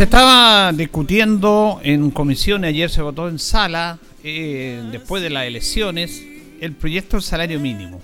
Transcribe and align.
Se 0.00 0.04
estaba 0.04 0.72
discutiendo 0.72 1.78
en 1.82 2.10
comisión, 2.10 2.64
ayer 2.64 2.88
se 2.88 3.02
votó 3.02 3.28
en 3.28 3.38
sala, 3.38 3.98
eh, 4.24 4.82
después 4.90 5.22
de 5.22 5.28
las 5.28 5.44
elecciones, 5.44 6.24
el 6.58 6.72
proyecto 6.72 7.18
del 7.18 7.22
salario 7.22 7.60
mínimo. 7.60 8.00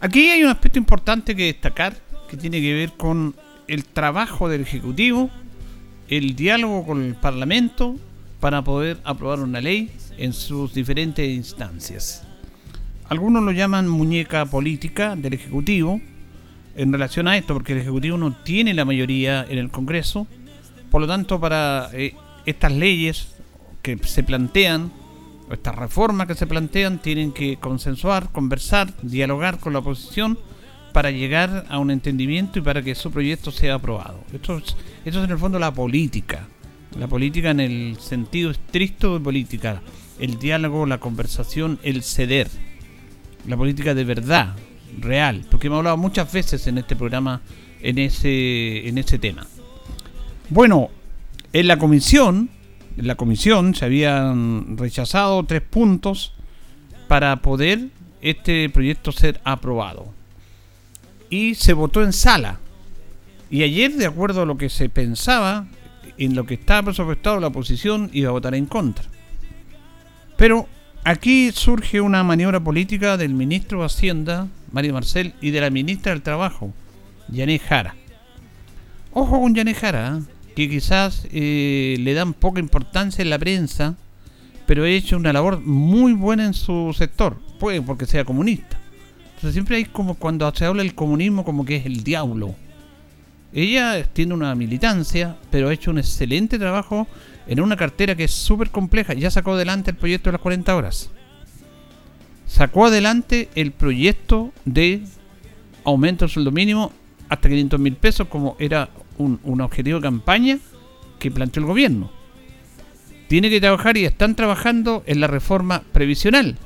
Aquí 0.00 0.30
hay 0.30 0.42
un 0.44 0.48
aspecto 0.48 0.78
importante 0.78 1.36
que 1.36 1.44
destacar, 1.44 1.98
que 2.30 2.38
tiene 2.38 2.62
que 2.62 2.72
ver 2.72 2.92
con 2.92 3.34
el 3.68 3.84
trabajo 3.84 4.48
del 4.48 4.62
Ejecutivo, 4.62 5.28
el 6.08 6.34
diálogo 6.34 6.86
con 6.86 7.04
el 7.04 7.16
Parlamento, 7.16 7.94
para 8.40 8.64
poder 8.64 8.96
aprobar 9.04 9.40
una 9.40 9.60
ley 9.60 9.90
en 10.16 10.32
sus 10.32 10.72
diferentes 10.72 11.28
instancias. 11.28 12.26
Algunos 13.10 13.42
lo 13.42 13.52
llaman 13.52 13.88
muñeca 13.88 14.46
política 14.46 15.16
del 15.16 15.34
Ejecutivo 15.34 16.00
en 16.76 16.92
relación 16.94 17.28
a 17.28 17.36
esto, 17.36 17.52
porque 17.52 17.74
el 17.74 17.80
Ejecutivo 17.80 18.16
no 18.16 18.32
tiene 18.32 18.72
la 18.72 18.86
mayoría 18.86 19.44
en 19.46 19.58
el 19.58 19.70
Congreso, 19.70 20.26
por 20.90 21.00
lo 21.00 21.06
tanto, 21.06 21.40
para 21.40 21.90
eh, 21.92 22.14
estas 22.44 22.72
leyes 22.72 23.28
que 23.82 23.98
se 23.98 24.22
plantean, 24.22 24.92
o 25.48 25.52
estas 25.52 25.74
reformas 25.74 26.26
que 26.26 26.34
se 26.34 26.46
plantean, 26.46 26.98
tienen 26.98 27.32
que 27.32 27.56
consensuar, 27.56 28.32
conversar, 28.32 28.92
dialogar 29.02 29.58
con 29.58 29.72
la 29.72 29.80
oposición 29.80 30.38
para 30.92 31.10
llegar 31.10 31.66
a 31.68 31.78
un 31.78 31.90
entendimiento 31.90 32.58
y 32.58 32.62
para 32.62 32.82
que 32.82 32.94
su 32.94 33.10
proyecto 33.10 33.50
sea 33.50 33.74
aprobado. 33.74 34.24
Esto 34.32 34.58
es, 34.58 34.76
esto 35.04 35.18
es 35.18 35.24
en 35.24 35.30
el 35.30 35.38
fondo 35.38 35.58
la 35.58 35.72
política, 35.72 36.48
la 36.98 37.06
política 37.06 37.50
en 37.50 37.60
el 37.60 37.98
sentido 38.00 38.50
estricto 38.50 39.14
de 39.14 39.20
política, 39.20 39.82
el 40.18 40.38
diálogo, 40.38 40.86
la 40.86 40.98
conversación, 40.98 41.78
el 41.82 42.02
ceder, 42.02 42.48
la 43.46 43.56
política 43.56 43.94
de 43.94 44.04
verdad, 44.04 44.56
real, 44.98 45.44
porque 45.50 45.66
hemos 45.66 45.78
hablado 45.78 45.96
muchas 45.96 46.32
veces 46.32 46.66
en 46.66 46.78
este 46.78 46.96
programa 46.96 47.42
en 47.82 47.98
ese, 47.98 48.88
en 48.88 48.98
ese 48.98 49.18
tema. 49.18 49.46
Bueno, 50.48 50.90
en 51.52 51.66
la 51.66 51.76
comisión, 51.76 52.50
en 52.96 53.06
la 53.08 53.16
comisión 53.16 53.74
se 53.74 53.84
habían 53.84 54.78
rechazado 54.78 55.42
tres 55.44 55.62
puntos 55.62 56.34
para 57.08 57.42
poder 57.42 57.88
este 58.22 58.70
proyecto 58.70 59.10
ser 59.10 59.40
aprobado. 59.42 60.14
Y 61.30 61.56
se 61.56 61.72
votó 61.72 62.04
en 62.04 62.12
sala. 62.12 62.60
Y 63.50 63.64
ayer, 63.64 63.92
de 63.94 64.06
acuerdo 64.06 64.42
a 64.42 64.46
lo 64.46 64.56
que 64.56 64.68
se 64.68 64.88
pensaba, 64.88 65.66
en 66.16 66.36
lo 66.36 66.46
que 66.46 66.54
estaba 66.54 66.84
presupuestado, 66.84 67.40
la 67.40 67.48
oposición 67.48 68.08
iba 68.12 68.28
a 68.28 68.32
votar 68.32 68.54
en 68.54 68.66
contra. 68.66 69.04
Pero 70.36 70.68
aquí 71.02 71.50
surge 71.50 72.00
una 72.00 72.22
maniobra 72.22 72.60
política 72.60 73.16
del 73.16 73.34
ministro 73.34 73.80
de 73.80 73.86
Hacienda, 73.86 74.46
Mario 74.70 74.94
Marcel, 74.94 75.34
y 75.40 75.50
de 75.50 75.60
la 75.60 75.70
ministra 75.70 76.12
del 76.12 76.22
Trabajo, 76.22 76.72
Yané 77.28 77.58
Jara. 77.58 77.96
Ojo 79.12 79.40
con 79.40 79.54
Yané 79.54 79.74
Jara, 79.74 80.18
¿eh? 80.18 80.35
Que 80.56 80.70
quizás 80.70 81.28
eh, 81.30 81.96
le 82.00 82.14
dan 82.14 82.32
poca 82.32 82.60
importancia 82.60 83.20
en 83.20 83.28
la 83.28 83.38
prensa, 83.38 83.94
pero 84.66 84.84
ha 84.84 84.88
hecho 84.88 85.18
una 85.18 85.34
labor 85.34 85.60
muy 85.60 86.14
buena 86.14 86.46
en 86.46 86.54
su 86.54 86.94
sector, 86.96 87.38
puede 87.60 87.82
porque 87.82 88.06
sea 88.06 88.24
comunista. 88.24 88.78
Entonces 89.26 89.52
siempre 89.52 89.76
hay 89.76 89.84
como 89.84 90.14
cuando 90.14 90.50
se 90.54 90.64
habla 90.64 90.82
del 90.82 90.94
comunismo 90.94 91.44
como 91.44 91.66
que 91.66 91.76
es 91.76 91.84
el 91.84 92.02
diablo. 92.02 92.54
Ella 93.52 94.02
tiene 94.10 94.32
una 94.32 94.54
militancia, 94.54 95.36
pero 95.50 95.68
ha 95.68 95.74
hecho 95.74 95.90
un 95.90 95.98
excelente 95.98 96.58
trabajo 96.58 97.06
en 97.46 97.60
una 97.60 97.76
cartera 97.76 98.14
que 98.14 98.24
es 98.24 98.32
súper 98.32 98.70
compleja. 98.70 99.12
Ya 99.12 99.30
sacó 99.30 99.52
adelante 99.52 99.90
el 99.90 99.98
proyecto 99.98 100.30
de 100.30 100.32
las 100.32 100.40
40 100.40 100.74
horas. 100.74 101.10
Sacó 102.46 102.86
adelante 102.86 103.50
el 103.56 103.72
proyecto 103.72 104.52
de 104.64 105.02
aumento 105.84 106.24
del 106.24 106.32
sueldo 106.32 106.50
mínimo 106.50 106.92
hasta 107.28 107.46
500 107.46 107.78
mil 107.78 107.96
pesos, 107.96 108.26
como 108.28 108.56
era 108.58 108.88
un, 109.18 109.60
objetivo 109.60 109.98
de 109.98 110.02
campaña 110.02 110.58
que 111.18 111.30
planteó 111.30 111.60
el 111.60 111.66
gobierno. 111.66 112.10
Tiene 113.28 113.50
que 113.50 113.60
trabajar 113.60 113.96
y 113.96 114.04
están 114.04 114.34
trabajando 114.36 115.02
en 115.06 115.20
la 115.20 115.26
reforma 115.26 115.82
previsional. 115.92 116.56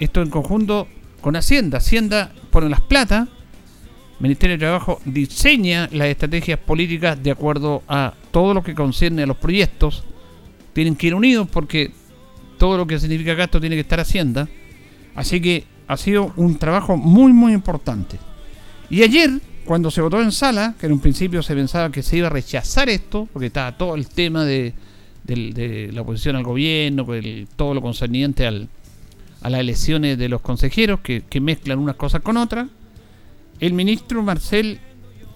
Esto 0.00 0.22
en 0.22 0.30
conjunto 0.30 0.88
con 1.20 1.36
Hacienda. 1.36 1.78
Hacienda 1.78 2.32
pone 2.50 2.68
las 2.68 2.80
plata. 2.80 3.28
Ministerio 4.20 4.56
de 4.56 4.60
Trabajo 4.60 5.00
diseña 5.04 5.88
las 5.92 6.08
estrategias 6.08 6.58
políticas 6.58 7.22
de 7.22 7.30
acuerdo 7.30 7.84
a 7.86 8.14
todo 8.32 8.54
lo 8.54 8.62
que 8.62 8.74
concierne 8.74 9.22
a 9.22 9.26
los 9.26 9.36
proyectos. 9.36 10.02
Tienen 10.72 10.96
que 10.96 11.08
ir 11.08 11.14
unidos 11.14 11.48
porque 11.52 11.92
todo 12.58 12.76
lo 12.76 12.86
que 12.86 12.98
significa 12.98 13.34
gasto 13.34 13.60
tiene 13.60 13.76
que 13.76 13.82
estar 13.82 14.00
Hacienda. 14.00 14.48
Así 15.14 15.40
que 15.40 15.64
ha 15.86 15.96
sido 15.96 16.32
un 16.36 16.58
trabajo 16.58 16.96
muy 16.96 17.32
muy 17.32 17.52
importante. 17.52 18.18
Y 18.90 19.02
ayer 19.02 19.40
cuando 19.68 19.90
se 19.90 20.00
votó 20.00 20.22
en 20.22 20.32
sala, 20.32 20.74
que 20.80 20.86
en 20.86 20.92
un 20.92 20.98
principio 20.98 21.42
se 21.42 21.54
pensaba 21.54 21.92
que 21.92 22.02
se 22.02 22.16
iba 22.16 22.28
a 22.28 22.30
rechazar 22.30 22.88
esto, 22.88 23.28
porque 23.30 23.48
estaba 23.48 23.76
todo 23.76 23.96
el 23.96 24.08
tema 24.08 24.46
de, 24.46 24.72
la 25.26 26.00
oposición 26.00 26.36
al 26.36 26.42
gobierno, 26.42 27.06
todo 27.54 27.74
lo 27.74 27.82
concerniente 27.82 28.46
a 28.46 28.50
las 28.50 29.60
elecciones 29.60 30.16
de 30.16 30.30
los 30.30 30.40
consejeros, 30.40 31.00
que, 31.00 31.40
mezclan 31.42 31.80
unas 31.80 31.96
cosas 31.96 32.22
con 32.22 32.38
otras, 32.38 32.66
el 33.60 33.74
ministro 33.74 34.22
Marcel 34.22 34.80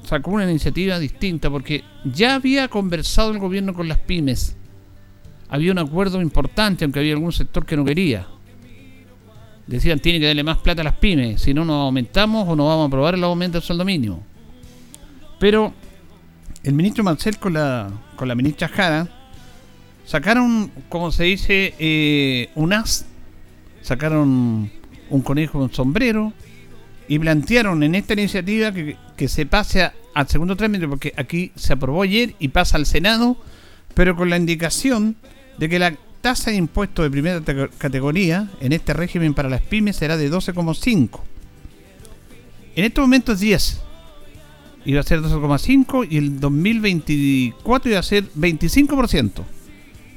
sacó 0.02 0.30
una 0.30 0.48
iniciativa 0.50 0.98
distinta, 0.98 1.50
porque 1.50 1.84
ya 2.02 2.36
había 2.36 2.68
conversado 2.68 3.32
el 3.32 3.38
gobierno 3.38 3.74
con 3.74 3.86
las 3.86 3.98
pymes. 3.98 4.56
Había 5.50 5.72
un 5.72 5.78
acuerdo 5.78 6.22
importante, 6.22 6.86
aunque 6.86 7.00
había 7.00 7.12
algún 7.12 7.32
sector 7.32 7.66
que 7.66 7.76
no 7.76 7.84
quería. 7.84 8.26
Decían, 9.66 10.00
tiene 10.00 10.18
que 10.18 10.26
darle 10.26 10.42
más 10.42 10.58
plata 10.58 10.82
a 10.82 10.84
las 10.84 10.96
pymes, 10.96 11.40
si 11.40 11.54
no 11.54 11.64
nos 11.64 11.76
aumentamos 11.76 12.48
o 12.48 12.56
no 12.56 12.66
vamos 12.66 12.84
a 12.84 12.86
aprobar 12.88 13.14
el 13.14 13.24
aumento 13.24 13.58
del 13.58 13.62
sueldo 13.62 13.84
mínimo. 13.84 14.22
Pero 15.38 15.72
el 16.62 16.74
ministro 16.74 17.04
Marcel 17.04 17.38
con 17.38 17.54
la, 17.54 17.90
con 18.16 18.28
la 18.28 18.34
ministra 18.34 18.68
Jara 18.68 19.08
sacaron, 20.04 20.70
como 20.88 21.10
se 21.10 21.24
dice, 21.24 21.74
eh, 21.78 22.50
un 22.54 22.72
as, 22.72 23.06
sacaron 23.82 24.70
un 25.10 25.22
conejo 25.22 25.58
con 25.58 25.72
sombrero 25.72 26.32
y 27.08 27.18
plantearon 27.18 27.82
en 27.82 27.94
esta 27.94 28.14
iniciativa 28.14 28.72
que, 28.72 28.96
que 29.16 29.28
se 29.28 29.46
pase 29.46 29.90
al 30.14 30.28
segundo 30.28 30.56
trámite, 30.56 30.88
porque 30.88 31.12
aquí 31.16 31.52
se 31.54 31.72
aprobó 31.72 32.02
ayer 32.02 32.34
y 32.38 32.48
pasa 32.48 32.76
al 32.76 32.86
Senado, 32.86 33.36
pero 33.94 34.16
con 34.16 34.30
la 34.30 34.36
indicación 34.36 35.16
de 35.58 35.68
que 35.68 35.78
la 35.78 35.94
tasa 36.22 36.52
de 36.52 36.56
impuesto 36.56 37.02
de 37.02 37.10
primera 37.10 37.42
categoría 37.76 38.48
en 38.60 38.72
este 38.72 38.94
régimen 38.94 39.34
para 39.34 39.50
las 39.50 39.60
pymes 39.60 39.96
será 39.96 40.16
de 40.16 40.30
12,5. 40.30 41.20
En 42.74 42.84
estos 42.84 43.02
momentos 43.02 43.40
10. 43.40 43.82
iba 44.86 45.00
a 45.00 45.02
ser 45.02 45.20
12,5 45.20 46.06
y 46.08 46.16
el 46.16 46.40
2024 46.40 47.90
iba 47.90 48.00
a 48.00 48.02
ser 48.02 48.24
25%. 48.32 49.42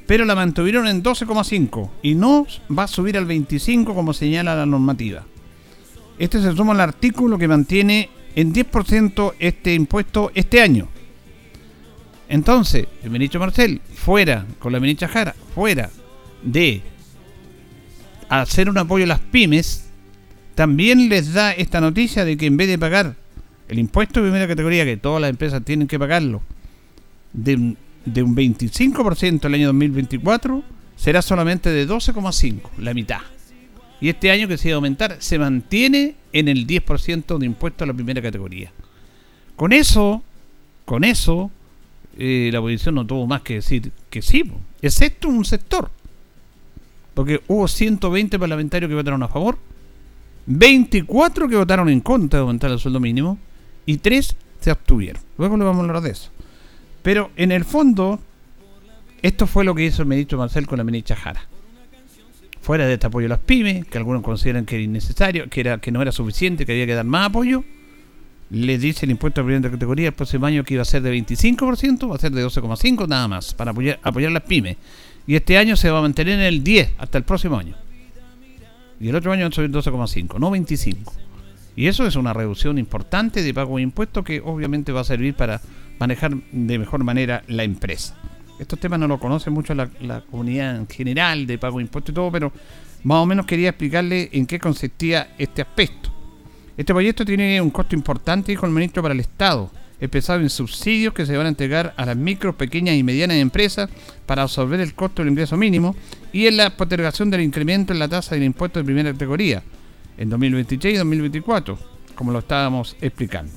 Pero 0.06 0.24
la 0.24 0.36
mantuvieron 0.36 0.86
en 0.86 1.02
12,5 1.02 1.90
y 2.02 2.14
no 2.14 2.46
va 2.76 2.84
a 2.84 2.88
subir 2.88 3.18
al 3.18 3.26
25 3.26 3.94
como 3.94 4.12
señala 4.12 4.54
la 4.54 4.64
normativa. 4.64 5.24
Este 6.18 6.40
se 6.40 6.54
suma 6.54 6.72
al 6.72 6.80
artículo 6.80 7.36
que 7.36 7.48
mantiene 7.48 8.08
en 8.36 8.54
10% 8.54 9.34
este 9.38 9.74
impuesto 9.74 10.30
este 10.34 10.62
año. 10.62 10.88
Entonces, 12.28 12.86
el 13.02 13.10
ministro 13.10 13.40
Marcel, 13.40 13.80
fuera, 13.94 14.46
con 14.58 14.72
la 14.72 14.80
ministra 14.80 15.08
Jara, 15.08 15.34
fuera 15.54 15.90
de 16.42 16.82
hacer 18.28 18.68
un 18.68 18.78
apoyo 18.78 19.04
a 19.04 19.08
las 19.08 19.20
pymes, 19.20 19.88
también 20.54 21.08
les 21.08 21.32
da 21.32 21.52
esta 21.52 21.80
noticia 21.80 22.24
de 22.24 22.36
que 22.36 22.46
en 22.46 22.56
vez 22.56 22.68
de 22.68 22.78
pagar 22.78 23.14
el 23.68 23.78
impuesto 23.78 24.20
de 24.20 24.26
primera 24.26 24.48
categoría, 24.48 24.84
que 24.84 24.96
todas 24.96 25.20
las 25.20 25.30
empresas 25.30 25.64
tienen 25.64 25.86
que 25.86 25.98
pagarlo, 25.98 26.42
de, 27.32 27.76
de 28.04 28.22
un 28.22 28.34
25% 28.34 29.44
el 29.44 29.54
año 29.54 29.66
2024, 29.68 30.62
será 30.96 31.22
solamente 31.22 31.70
de 31.70 31.86
12,5%, 31.86 32.60
la 32.78 32.94
mitad. 32.94 33.20
Y 34.00 34.08
este 34.08 34.30
año 34.30 34.48
que 34.48 34.58
se 34.58 34.68
va 34.68 34.74
a 34.74 34.76
aumentar, 34.76 35.16
se 35.20 35.38
mantiene 35.38 36.16
en 36.32 36.48
el 36.48 36.66
10% 36.66 37.38
de 37.38 37.46
impuesto 37.46 37.84
a 37.84 37.86
la 37.86 37.94
primera 37.94 38.20
categoría. 38.20 38.72
Con 39.56 39.72
eso, 39.72 40.22
con 40.84 41.02
eso, 41.04 41.50
eh, 42.18 42.50
la 42.52 42.60
oposición 42.60 42.94
no 42.94 43.06
tuvo 43.06 43.26
más 43.26 43.42
que 43.42 43.54
decir 43.54 43.92
que 44.10 44.22
sí, 44.22 44.44
excepto 44.82 45.28
un 45.28 45.44
sector. 45.44 45.90
Porque 47.14 47.42
hubo 47.48 47.66
120 47.66 48.38
parlamentarios 48.38 48.88
que 48.88 48.94
votaron 48.94 49.22
a 49.22 49.28
favor, 49.28 49.58
24 50.46 51.48
que 51.48 51.56
votaron 51.56 51.88
en 51.88 52.00
contra 52.00 52.38
de 52.38 52.42
aumentar 52.42 52.70
el 52.70 52.78
sueldo 52.78 53.00
mínimo 53.00 53.38
y 53.84 53.98
3 53.98 54.36
se 54.60 54.70
abstuvieron. 54.70 55.22
Luego 55.38 55.56
le 55.56 55.64
vamos 55.64 55.82
a 55.82 55.86
hablar 55.86 56.02
de 56.02 56.10
eso. 56.10 56.30
Pero 57.02 57.30
en 57.36 57.52
el 57.52 57.64
fondo, 57.64 58.20
esto 59.22 59.46
fue 59.46 59.64
lo 59.64 59.74
que 59.74 59.84
hizo 59.84 60.02
el 60.02 60.08
ministro 60.08 60.38
Marcel 60.38 60.66
con 60.66 60.78
la 60.78 60.84
ministra 60.84 61.16
Jara. 61.16 61.46
Fuera 62.60 62.86
de 62.86 62.94
este 62.94 63.06
apoyo 63.06 63.26
a 63.26 63.30
las 63.30 63.38
pymes, 63.38 63.86
que 63.86 63.98
algunos 63.98 64.22
consideran 64.22 64.66
que 64.66 64.74
era 64.74 64.84
innecesario, 64.84 65.48
que, 65.48 65.60
era, 65.60 65.78
que 65.78 65.92
no 65.92 66.02
era 66.02 66.10
suficiente, 66.10 66.66
que 66.66 66.72
había 66.72 66.86
que 66.86 66.94
dar 66.94 67.04
más 67.04 67.28
apoyo, 67.28 67.64
le 68.50 68.78
dice 68.78 69.06
el 69.06 69.10
impuesto 69.10 69.40
a 69.40 69.44
primera 69.44 69.70
categoría 69.70 70.08
el 70.08 70.14
próximo 70.14 70.46
año 70.46 70.64
que 70.64 70.74
iba 70.74 70.82
a 70.82 70.86
ser 70.86 71.02
de 71.02 71.14
25%, 71.14 72.10
va 72.10 72.16
a 72.16 72.18
ser 72.18 72.32
de 72.32 72.44
12,5% 72.44 73.08
nada 73.08 73.28
más, 73.28 73.54
para 73.54 73.72
apoyar, 73.72 73.98
apoyar 74.02 74.32
las 74.32 74.42
pymes. 74.42 74.76
Y 75.26 75.34
este 75.34 75.58
año 75.58 75.76
se 75.76 75.90
va 75.90 75.98
a 75.98 76.02
mantener 76.02 76.34
en 76.34 76.44
el 76.44 76.62
10 76.62 76.92
hasta 76.98 77.18
el 77.18 77.24
próximo 77.24 77.58
año. 77.58 77.74
Y 79.00 79.08
el 79.08 79.16
otro 79.16 79.32
año 79.32 79.42
va 79.42 79.48
a 79.48 79.52
subir 79.52 79.70
12,5, 79.70 80.38
no 80.38 80.50
25. 80.50 81.12
Y 81.74 81.88
eso 81.88 82.06
es 82.06 82.16
una 82.16 82.32
reducción 82.32 82.78
importante 82.78 83.42
de 83.42 83.52
pago 83.52 83.76
de 83.76 83.82
impuestos 83.82 84.24
que 84.24 84.40
obviamente 84.40 84.92
va 84.92 85.02
a 85.02 85.04
servir 85.04 85.34
para 85.34 85.60
manejar 85.98 86.34
de 86.52 86.78
mejor 86.78 87.04
manera 87.04 87.42
la 87.48 87.64
empresa. 87.64 88.16
Estos 88.58 88.78
temas 88.78 88.98
no 88.98 89.08
lo 89.08 89.18
conoce 89.18 89.50
mucho 89.50 89.74
la, 89.74 89.90
la 90.00 90.22
comunidad 90.22 90.76
en 90.76 90.88
general 90.88 91.46
de 91.46 91.58
pago 91.58 91.78
de 91.78 91.84
impuestos 91.84 92.12
y 92.12 92.14
todo, 92.14 92.30
pero 92.32 92.52
más 93.02 93.18
o 93.18 93.26
menos 93.26 93.44
quería 93.44 93.70
explicarle 93.70 94.30
en 94.32 94.46
qué 94.46 94.58
consistía 94.58 95.34
este 95.36 95.60
aspecto. 95.60 96.15
Este 96.76 96.92
proyecto 96.92 97.24
tiene 97.24 97.60
un 97.60 97.70
costo 97.70 97.94
importante, 97.94 98.52
dijo 98.52 98.66
el 98.66 98.72
ministro, 98.72 99.02
para 99.02 99.14
el 99.14 99.20
Estado, 99.20 99.70
empezado 99.98 100.40
en 100.40 100.50
subsidios 100.50 101.14
que 101.14 101.24
se 101.24 101.34
van 101.34 101.46
a 101.46 101.48
entregar 101.48 101.94
a 101.96 102.04
las 102.04 102.16
micro, 102.16 102.54
pequeñas 102.54 102.96
y 102.96 103.02
medianas 103.02 103.38
empresas 103.38 103.88
para 104.26 104.42
absorber 104.42 104.80
el 104.80 104.94
costo 104.94 105.22
del 105.22 105.30
ingreso 105.30 105.56
mínimo 105.56 105.96
y 106.34 106.46
en 106.46 106.58
la 106.58 106.76
postergación 106.76 107.30
del 107.30 107.40
incremento 107.40 107.94
en 107.94 107.98
la 107.98 108.08
tasa 108.08 108.34
del 108.34 108.44
impuesto 108.44 108.78
de 108.78 108.84
primera 108.84 109.10
categoría 109.10 109.62
en 110.18 110.28
2023 110.28 110.94
y 110.94 110.98
2024, 110.98 111.78
como 112.14 112.32
lo 112.32 112.40
estábamos 112.40 112.94
explicando. 113.00 113.52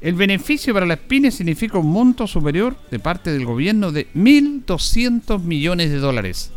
El 0.00 0.14
beneficio 0.14 0.72
para 0.74 0.86
las 0.86 0.98
pymes 0.98 1.34
significa 1.34 1.78
un 1.78 1.90
monto 1.90 2.28
superior 2.28 2.76
de 2.88 3.00
parte 3.00 3.32
del 3.32 3.44
gobierno 3.44 3.90
de 3.90 4.06
1.200 4.14 5.42
millones 5.42 5.90
de 5.90 5.98
dólares. 5.98 6.52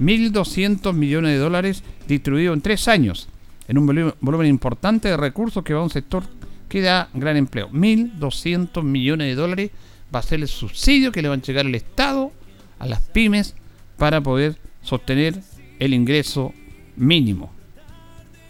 1.200 0.00 0.92
millones 0.94 1.32
de 1.32 1.38
dólares 1.38 1.84
distribuidos 2.08 2.56
en 2.56 2.62
tres 2.62 2.88
años 2.88 3.28
en 3.70 3.78
un 3.78 3.86
volumen 4.20 4.48
importante 4.48 5.08
de 5.08 5.16
recursos 5.16 5.62
que 5.62 5.72
va 5.72 5.78
a 5.78 5.84
un 5.84 5.90
sector 5.90 6.24
que 6.68 6.80
da 6.82 7.08
gran 7.14 7.36
empleo. 7.36 7.70
1.200 7.70 8.82
millones 8.82 9.28
de 9.28 9.34
dólares 9.36 9.70
va 10.12 10.18
a 10.18 10.22
ser 10.22 10.40
el 10.40 10.48
subsidio 10.48 11.12
que 11.12 11.22
le 11.22 11.28
va 11.28 11.36
a 11.36 11.40
llegar 11.40 11.64
al 11.64 11.74
Estado, 11.76 12.32
a 12.80 12.86
las 12.86 13.00
pymes, 13.00 13.54
para 13.96 14.20
poder 14.20 14.56
sostener 14.82 15.40
el 15.78 15.94
ingreso 15.94 16.52
mínimo. 16.96 17.52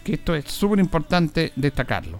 Que 0.03 0.15
esto 0.15 0.33
es 0.33 0.45
súper 0.45 0.79
importante 0.79 1.53
destacarlo. 1.55 2.19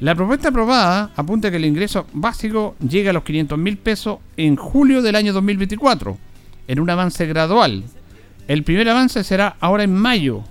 La 0.00 0.14
propuesta 0.14 0.48
aprobada 0.48 1.10
apunta 1.16 1.50
que 1.50 1.58
el 1.58 1.66
ingreso 1.66 2.06
básico 2.14 2.76
llega 2.80 3.10
a 3.10 3.12
los 3.12 3.24
500 3.24 3.58
mil 3.58 3.76
pesos 3.76 4.20
en 4.38 4.56
julio 4.56 5.02
del 5.02 5.16
año 5.16 5.34
2024, 5.34 6.16
en 6.66 6.80
un 6.80 6.88
avance 6.88 7.26
gradual. 7.26 7.84
El 8.48 8.62
primer 8.62 8.88
avance 8.88 9.22
será 9.22 9.56
ahora 9.60 9.84
en 9.84 9.94
mayo, 9.94 10.44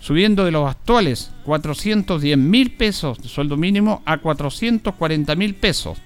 subiendo 0.00 0.44
de 0.44 0.50
los 0.50 0.68
actuales 0.68 1.30
410 1.44 2.38
mil 2.38 2.72
pesos 2.72 3.18
de 3.18 3.28
sueldo 3.28 3.56
mínimo 3.56 4.02
a 4.04 4.18
440 4.18 5.34
mil 5.36 5.54
pesos. 5.54 5.98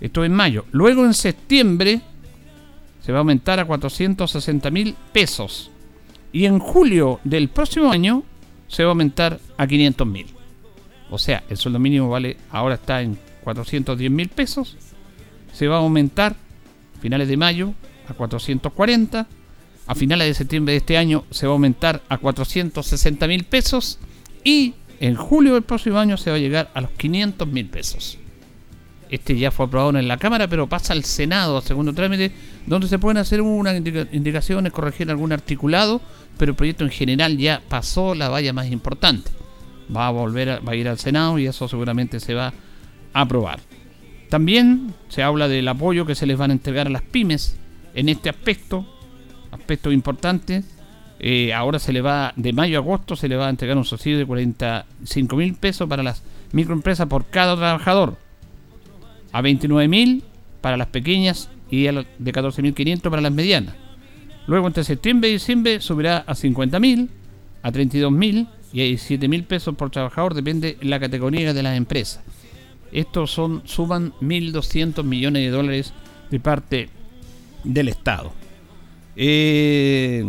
Esto 0.00 0.24
en 0.24 0.32
mayo. 0.32 0.64
Luego 0.72 1.04
en 1.04 1.14
septiembre 1.14 2.00
se 3.00 3.12
va 3.12 3.18
a 3.18 3.20
aumentar 3.20 3.58
a 3.60 3.64
460 3.64 4.70
mil 4.70 4.94
pesos. 5.12 5.70
Y 6.32 6.44
en 6.44 6.58
julio 6.58 7.20
del 7.24 7.48
próximo 7.48 7.90
año 7.90 8.24
se 8.68 8.82
va 8.82 8.90
a 8.90 8.92
aumentar 8.92 9.40
a 9.56 9.66
500 9.66 10.06
mil. 10.06 10.26
O 11.10 11.18
sea, 11.18 11.44
el 11.48 11.56
sueldo 11.56 11.78
mínimo 11.78 12.08
vale 12.08 12.36
ahora 12.50 12.74
está 12.74 13.00
en 13.00 13.16
410 13.44 14.10
mil 14.10 14.28
pesos. 14.28 14.76
Se 15.52 15.68
va 15.68 15.76
a 15.76 15.78
aumentar 15.78 16.32
a 16.32 17.00
finales 17.00 17.28
de 17.28 17.36
mayo 17.36 17.72
a 18.08 18.14
440 18.14 19.26
a 19.86 19.94
finales 19.94 20.28
de 20.28 20.34
septiembre 20.34 20.72
de 20.72 20.78
este 20.78 20.98
año 20.98 21.24
se 21.30 21.46
va 21.46 21.52
a 21.52 21.54
aumentar 21.54 22.02
a 22.08 22.18
460 22.18 23.26
mil 23.28 23.44
pesos 23.44 23.98
y 24.44 24.74
en 25.00 25.14
julio 25.14 25.54
del 25.54 25.62
próximo 25.62 25.98
año 25.98 26.16
se 26.16 26.30
va 26.30 26.36
a 26.36 26.40
llegar 26.40 26.70
a 26.74 26.80
los 26.80 26.90
500 26.90 27.48
mil 27.48 27.66
pesos. 27.66 28.18
Este 29.08 29.38
ya 29.38 29.50
fue 29.50 29.66
aprobado 29.66 29.96
en 29.96 30.08
la 30.08 30.16
Cámara, 30.16 30.48
pero 30.48 30.68
pasa 30.68 30.92
al 30.92 31.04
Senado 31.04 31.56
a 31.56 31.62
segundo 31.62 31.92
trámite, 31.92 32.32
donde 32.66 32.88
se 32.88 32.98
pueden 32.98 33.18
hacer 33.18 33.40
unas 33.40 33.76
indicaciones, 33.76 34.72
corregir 34.72 35.10
algún 35.10 35.32
articulado, 35.32 36.00
pero 36.38 36.50
el 36.50 36.56
proyecto 36.56 36.84
en 36.84 36.90
general 36.90 37.36
ya 37.36 37.62
pasó 37.68 38.14
la 38.14 38.28
valla 38.28 38.52
más 38.52 38.66
importante. 38.66 39.30
Va 39.94 40.08
a 40.08 40.10
volver, 40.10 40.50
a, 40.50 40.58
va 40.58 40.72
a 40.72 40.76
ir 40.76 40.88
al 40.88 40.98
Senado 40.98 41.38
y 41.38 41.46
eso 41.46 41.68
seguramente 41.68 42.18
se 42.18 42.34
va 42.34 42.52
a 43.12 43.20
aprobar. 43.20 43.60
También 44.28 44.92
se 45.08 45.22
habla 45.22 45.46
del 45.46 45.68
apoyo 45.68 46.04
que 46.04 46.16
se 46.16 46.26
les 46.26 46.36
van 46.36 46.50
a 46.50 46.54
entregar 46.54 46.88
a 46.88 46.90
las 46.90 47.02
pymes 47.02 47.56
en 47.94 48.08
este 48.08 48.28
aspecto, 48.28 48.86
aspecto 49.56 49.92
importante. 49.92 50.62
Eh, 51.18 51.52
ahora 51.54 51.78
se 51.78 51.92
le 51.92 52.02
va, 52.02 52.32
de 52.36 52.52
mayo 52.52 52.78
a 52.78 52.82
agosto, 52.82 53.16
se 53.16 53.28
le 53.28 53.36
va 53.36 53.46
a 53.46 53.50
entregar 53.50 53.76
un 53.76 53.84
subsidio 53.84 54.18
de 54.18 54.26
45 54.26 55.36
mil 55.36 55.54
pesos 55.54 55.88
para 55.88 56.02
las 56.02 56.22
microempresas 56.52 57.06
por 57.06 57.26
cada 57.26 57.56
trabajador. 57.56 58.16
A 59.32 59.40
29 59.40 59.88
mil 59.88 60.24
para 60.60 60.76
las 60.76 60.88
pequeñas 60.88 61.50
y 61.70 61.84
de 61.84 61.92
14.500 62.32 63.10
para 63.10 63.22
las 63.22 63.32
medianas. 63.32 63.74
Luego 64.46 64.66
entre 64.66 64.84
septiembre 64.84 65.28
y 65.28 65.34
diciembre 65.34 65.80
subirá 65.80 66.18
a 66.18 66.34
50 66.34 66.78
mil, 66.78 67.10
a 67.62 67.72
32 67.72 68.12
mil 68.12 68.48
y 68.72 68.80
a 68.80 68.84
17 68.84 69.28
mil 69.28 69.44
pesos 69.44 69.74
por 69.74 69.90
trabajador, 69.90 70.34
depende 70.34 70.76
la 70.82 71.00
categoría 71.00 71.52
de 71.52 71.62
las 71.62 71.76
empresas. 71.76 72.22
Estos 72.92 73.32
son, 73.32 73.62
suman 73.64 74.12
1.200 74.20 75.02
millones 75.02 75.42
de 75.42 75.50
dólares 75.50 75.92
de 76.30 76.40
parte 76.40 76.88
del 77.64 77.88
Estado. 77.88 78.32
Eh, 79.16 80.24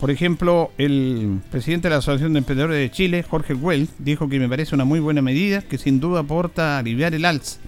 por 0.00 0.10
ejemplo, 0.10 0.72
el 0.78 1.40
presidente 1.52 1.86
de 1.86 1.90
la 1.90 1.98
Asociación 1.98 2.32
de 2.32 2.40
Emprendedores 2.40 2.76
de 2.76 2.90
Chile, 2.90 3.22
Jorge 3.22 3.54
Well, 3.54 3.88
dijo 4.00 4.28
que 4.28 4.40
me 4.40 4.48
parece 4.48 4.74
una 4.74 4.84
muy 4.84 4.98
buena 4.98 5.22
medida 5.22 5.62
que 5.62 5.78
sin 5.78 6.00
duda 6.00 6.20
aporta 6.20 6.74
a 6.74 6.78
aliviar 6.80 7.14
el 7.14 7.24
alza. 7.24 7.60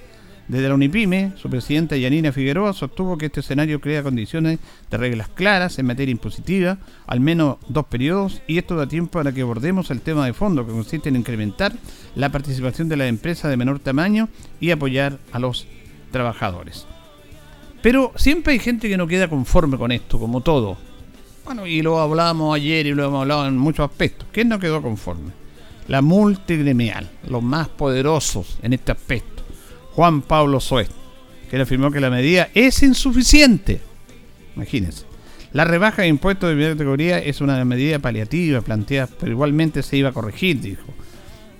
Desde 0.48 0.68
la 0.68 0.74
Unipime, 0.74 1.32
su 1.36 1.48
presidenta 1.48 1.96
Yanina 1.96 2.32
Figueroa 2.32 2.72
sostuvo 2.74 3.16
que 3.16 3.26
este 3.26 3.40
escenario 3.40 3.80
crea 3.80 4.02
condiciones 4.02 4.58
de 4.90 4.96
reglas 4.98 5.28
claras 5.28 5.78
en 5.78 5.86
materia 5.86 6.12
impositiva, 6.12 6.78
al 7.06 7.20
menos 7.20 7.56
dos 7.68 7.86
periodos, 7.86 8.42
y 8.46 8.58
esto 8.58 8.74
da 8.76 8.86
tiempo 8.86 9.12
para 9.12 9.32
que 9.32 9.40
abordemos 9.40 9.90
el 9.90 10.00
tema 10.00 10.26
de 10.26 10.34
fondo, 10.34 10.66
que 10.66 10.72
consiste 10.72 11.08
en 11.08 11.16
incrementar 11.16 11.72
la 12.14 12.30
participación 12.30 12.88
de 12.88 12.96
las 12.96 13.08
empresas 13.08 13.50
de 13.50 13.56
menor 13.56 13.78
tamaño 13.78 14.28
y 14.60 14.70
apoyar 14.70 15.18
a 15.32 15.38
los 15.38 15.66
trabajadores. 16.10 16.86
Pero 17.84 18.14
siempre 18.16 18.54
hay 18.54 18.58
gente 18.60 18.88
que 18.88 18.96
no 18.96 19.06
queda 19.06 19.28
conforme 19.28 19.76
con 19.76 19.92
esto, 19.92 20.18
como 20.18 20.40
todo. 20.40 20.78
Bueno, 21.44 21.66
y 21.66 21.82
lo 21.82 22.00
hablamos 22.00 22.56
ayer 22.56 22.86
y 22.86 22.94
lo 22.94 23.04
hemos 23.04 23.20
hablado 23.20 23.46
en 23.46 23.58
muchos 23.58 23.90
aspectos. 23.90 24.26
¿Quién 24.32 24.48
no 24.48 24.58
quedó 24.58 24.80
conforme? 24.80 25.32
La 25.88 26.00
multigremial, 26.00 27.10
los 27.28 27.42
más 27.42 27.68
poderosos 27.68 28.56
en 28.62 28.72
este 28.72 28.90
aspecto. 28.90 29.42
Juan 29.92 30.22
Pablo 30.22 30.60
Soest, 30.60 30.92
que 31.50 31.60
afirmó 31.60 31.90
que 31.90 32.00
la 32.00 32.08
medida 32.08 32.48
es 32.54 32.82
insuficiente. 32.82 33.82
Imagínense. 34.56 35.04
La 35.52 35.66
rebaja 35.66 36.00
de 36.00 36.08
impuestos 36.08 36.48
de 36.48 36.54
primera 36.54 36.72
categoría 36.72 37.18
es 37.18 37.42
una 37.42 37.62
medida 37.66 37.98
paliativa 37.98 38.62
planteada, 38.62 39.10
pero 39.20 39.32
igualmente 39.32 39.82
se 39.82 39.98
iba 39.98 40.08
a 40.08 40.12
corregir, 40.12 40.58
dijo. 40.58 40.86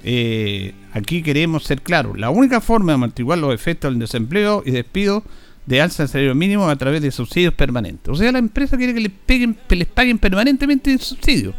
eh, 0.02 0.72
aquí 0.94 1.22
queremos 1.22 1.64
ser 1.64 1.82
claros. 1.82 2.18
La 2.18 2.30
única 2.30 2.62
forma 2.62 2.92
de 2.92 2.94
amortiguar 2.94 3.36
los 3.36 3.52
efectos 3.52 3.92
del 3.92 3.98
desempleo 3.98 4.62
y 4.64 4.70
despido 4.70 5.22
de 5.66 5.80
alza 5.80 6.02
del 6.02 6.10
salario 6.10 6.34
mínimo 6.34 6.68
a 6.68 6.76
través 6.76 7.00
de 7.00 7.10
subsidios 7.10 7.54
permanentes. 7.54 8.08
O 8.08 8.14
sea, 8.14 8.32
la 8.32 8.38
empresa 8.38 8.76
quiere 8.76 8.94
que 8.94 9.00
les, 9.00 9.12
peguen, 9.12 9.56
que 9.68 9.76
les 9.76 9.88
paguen 9.88 10.18
permanentemente 10.18 10.96
subsidios. 10.98 11.54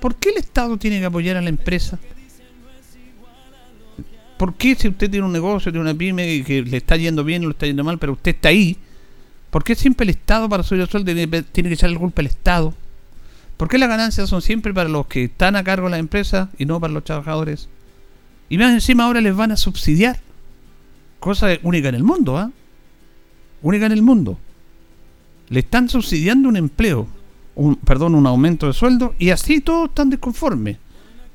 ¿Por 0.00 0.14
qué 0.16 0.30
el 0.30 0.36
Estado 0.36 0.76
tiene 0.76 1.00
que 1.00 1.06
apoyar 1.06 1.36
a 1.36 1.42
la 1.42 1.48
empresa? 1.48 1.98
¿Por 4.36 4.54
qué 4.54 4.74
si 4.74 4.88
usted 4.88 5.10
tiene 5.10 5.24
un 5.24 5.32
negocio, 5.32 5.72
tiene 5.72 5.88
una 5.88 5.96
pyme 5.96 6.44
que 6.44 6.62
le 6.62 6.76
está 6.76 6.96
yendo 6.96 7.24
bien 7.24 7.42
o 7.42 7.46
le 7.46 7.52
está 7.52 7.66
yendo 7.66 7.82
mal, 7.82 7.98
pero 7.98 8.12
usted 8.12 8.32
está 8.34 8.50
ahí? 8.50 8.76
¿Por 9.50 9.64
qué 9.64 9.74
siempre 9.74 10.04
el 10.04 10.10
Estado 10.10 10.48
para 10.48 10.62
subir 10.62 10.82
el 10.82 10.88
sueldo 10.88 11.10
tiene 11.14 11.68
que 11.68 11.74
echarle 11.74 11.94
el 11.94 11.98
golpe 11.98 12.20
al 12.20 12.26
Estado? 12.26 12.74
¿Por 13.56 13.68
qué 13.68 13.78
las 13.78 13.88
ganancias 13.88 14.28
son 14.28 14.42
siempre 14.42 14.74
para 14.74 14.90
los 14.90 15.06
que 15.06 15.24
están 15.24 15.56
a 15.56 15.64
cargo 15.64 15.86
de 15.86 15.92
la 15.92 15.98
empresa 15.98 16.50
y 16.58 16.66
no 16.66 16.78
para 16.78 16.92
los 16.92 17.04
trabajadores? 17.04 17.70
Y 18.50 18.58
más 18.58 18.74
encima 18.74 19.04
ahora 19.04 19.22
les 19.22 19.34
van 19.34 19.52
a 19.52 19.56
subsidiar. 19.56 20.20
Cosa 21.20 21.48
única 21.62 21.88
en 21.88 21.94
el 21.94 22.04
mundo, 22.04 22.36
¿ah? 22.36 22.50
Única 23.62 23.86
en 23.86 23.92
el 23.92 24.02
mundo. 24.02 24.38
Le 25.48 25.60
están 25.60 25.88
subsidiando 25.88 26.48
un 26.48 26.56
empleo, 26.56 27.06
un, 27.54 27.76
perdón, 27.76 28.14
un 28.14 28.26
aumento 28.26 28.66
de 28.66 28.72
sueldo 28.72 29.14
y 29.18 29.30
así 29.30 29.60
todos 29.60 29.88
están 29.88 30.10
desconformes. 30.10 30.78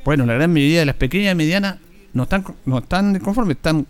Bueno, 0.03 0.25
la 0.25 0.33
gran 0.33 0.51
mayoría 0.51 0.79
de 0.79 0.85
las 0.85 0.95
pequeñas 0.95 1.33
y 1.33 1.35
medianas 1.35 1.77
no 2.13 2.23
están, 2.23 2.43
no 2.65 2.79
están 2.79 3.13
desconformes, 3.13 3.57
están 3.57 3.85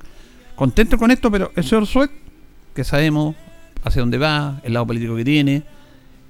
contentos 0.56 1.00
con 1.00 1.12
esto, 1.12 1.32
pero 1.32 1.52
el 1.56 1.64
señor 1.64 1.88
Suet, 1.88 2.12
que 2.76 2.84
sabemos 2.84 3.36
hacia 3.84 4.02
dónde 4.02 4.18
va, 4.18 4.60
el 4.64 4.74
lado 4.74 4.86
político 4.86 5.16
que 5.16 5.26
tiene, 5.26 5.64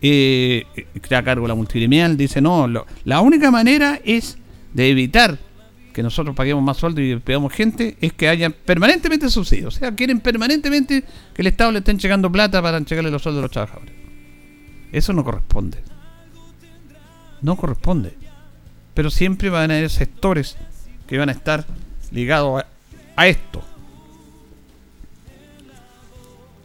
eh, 0.01 0.65
crea 1.01 1.23
cargo 1.23 1.47
la 1.47 1.55
multigremial, 1.55 2.17
dice 2.17 2.41
no, 2.41 2.67
la 3.03 3.21
única 3.21 3.51
manera 3.51 3.99
es 4.03 4.37
de 4.73 4.89
evitar 4.89 5.37
que 5.91 6.03
nosotros 6.03 6.35
paguemos 6.35 6.63
más 6.63 6.77
sueldo 6.77 7.01
y 7.01 7.17
pegamos 7.17 7.53
gente 7.53 7.97
es 8.01 8.13
que 8.13 8.27
haya 8.27 8.49
permanentemente 8.49 9.29
subsidios. 9.29 9.75
O 9.75 9.79
sea, 9.79 9.95
quieren 9.95 10.19
permanentemente 10.19 11.03
que 11.33 11.41
el 11.41 11.47
Estado 11.47 11.71
le 11.71 11.79
esté 11.79 11.93
llegando 11.95 12.31
plata 12.31 12.61
para 12.61 12.77
entregarle 12.77 13.11
los 13.11 13.21
sueldos 13.21 13.39
a 13.39 13.43
los 13.43 13.51
trabajadores. 13.51 13.93
Eso 14.91 15.13
no 15.13 15.23
corresponde. 15.23 15.79
No 17.41 17.55
corresponde. 17.55 18.13
Pero 18.93 19.09
siempre 19.09 19.49
van 19.49 19.71
a 19.71 19.77
haber 19.77 19.89
sectores 19.89 20.57
que 21.07 21.17
van 21.17 21.29
a 21.29 21.33
estar 21.33 21.65
ligados 22.11 22.61
a, 22.61 22.67
a 23.21 23.27
esto. 23.27 23.63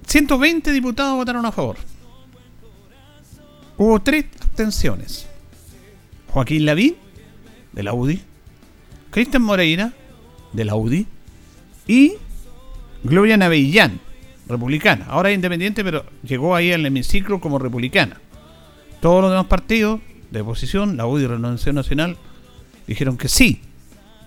120 0.07 0.73
diputados 0.73 1.17
votaron 1.17 1.45
a 1.47 1.53
favor. 1.53 1.77
Hubo 3.77 4.01
tres 4.01 4.27
abstenciones. 4.41 5.27
Joaquín 6.31 6.65
Lavín, 6.65 6.97
de 7.73 7.83
la 7.83 7.93
UDI, 7.93 8.23
Cristian 9.17 9.45
Moreira, 9.45 9.95
de 10.53 10.67
la 10.67 10.75
UDI, 10.75 11.07
y 11.89 12.13
Gloria 13.03 13.39
Navellán, 13.39 13.99
republicana. 14.47 15.07
Ahora 15.09 15.31
es 15.31 15.37
independiente, 15.37 15.83
pero 15.83 16.05
llegó 16.23 16.55
ahí 16.55 16.71
al 16.71 16.85
hemiciclo 16.85 17.41
como 17.41 17.59
republicana. 17.59 18.21
Todos 19.01 19.23
los 19.23 19.31
demás 19.31 19.47
partidos 19.47 20.03
de 20.31 20.43
oposición, 20.43 20.99
la 20.99 21.07
UDI 21.07 21.25
y 21.25 21.27
Renovación 21.29 21.77
Nacional, 21.77 22.19
dijeron 22.87 23.17
que 23.17 23.29
sí 23.29 23.63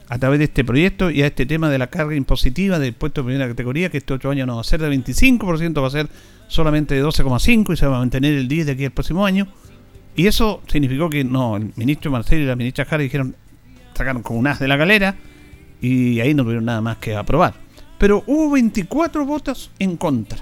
a 0.07 0.17
través 0.17 0.39
de 0.39 0.45
este 0.45 0.65
proyecto 0.65 1.11
y 1.11 1.21
a 1.21 1.27
este 1.27 1.45
tema 1.45 1.69
de 1.69 1.77
la 1.77 1.85
carga 1.85 2.15
impositiva 2.15 2.79
del 2.79 2.93
puesto 2.93 3.21
de 3.21 3.25
primera 3.27 3.47
categoría, 3.47 3.91
que 3.91 3.99
este 3.99 4.15
otro 4.15 4.31
año 4.31 4.47
no 4.47 4.55
va 4.55 4.61
a 4.61 4.63
ser 4.63 4.81
de 4.81 4.89
25%, 4.89 5.83
va 5.83 5.87
a 5.87 5.91
ser 5.91 6.09
solamente 6.47 6.95
de 6.95 7.03
12,5% 7.03 7.73
y 7.73 7.77
se 7.77 7.85
va 7.85 7.97
a 7.97 7.99
mantener 7.99 8.33
el 8.33 8.49
10% 8.49 8.63
de 8.63 8.71
aquí 8.71 8.85
al 8.85 8.91
próximo 8.91 9.23
año. 9.23 9.49
Y 10.15 10.25
eso 10.25 10.63
significó 10.65 11.11
que 11.11 11.23
no, 11.23 11.57
el 11.57 11.73
ministro 11.75 12.09
Marcelo 12.09 12.41
y 12.41 12.47
la 12.47 12.55
ministra 12.55 12.85
Jara 12.85 13.03
dijeron 13.03 13.35
sacaron 13.99 14.23
como 14.23 14.39
un 14.39 14.47
as 14.47 14.59
de 14.59 14.67
la 14.67 14.77
galera 14.77 15.15
y 15.81 16.21
ahí 16.21 16.33
no 16.33 16.43
tuvieron 16.43 16.65
nada 16.65 16.79
más 16.79 16.97
que 16.97 17.15
aprobar. 17.15 17.53
Pero 17.97 18.23
hubo 18.27 18.51
24 18.51 19.25
votos 19.25 19.71
en 19.77 19.97
contra 19.97 20.39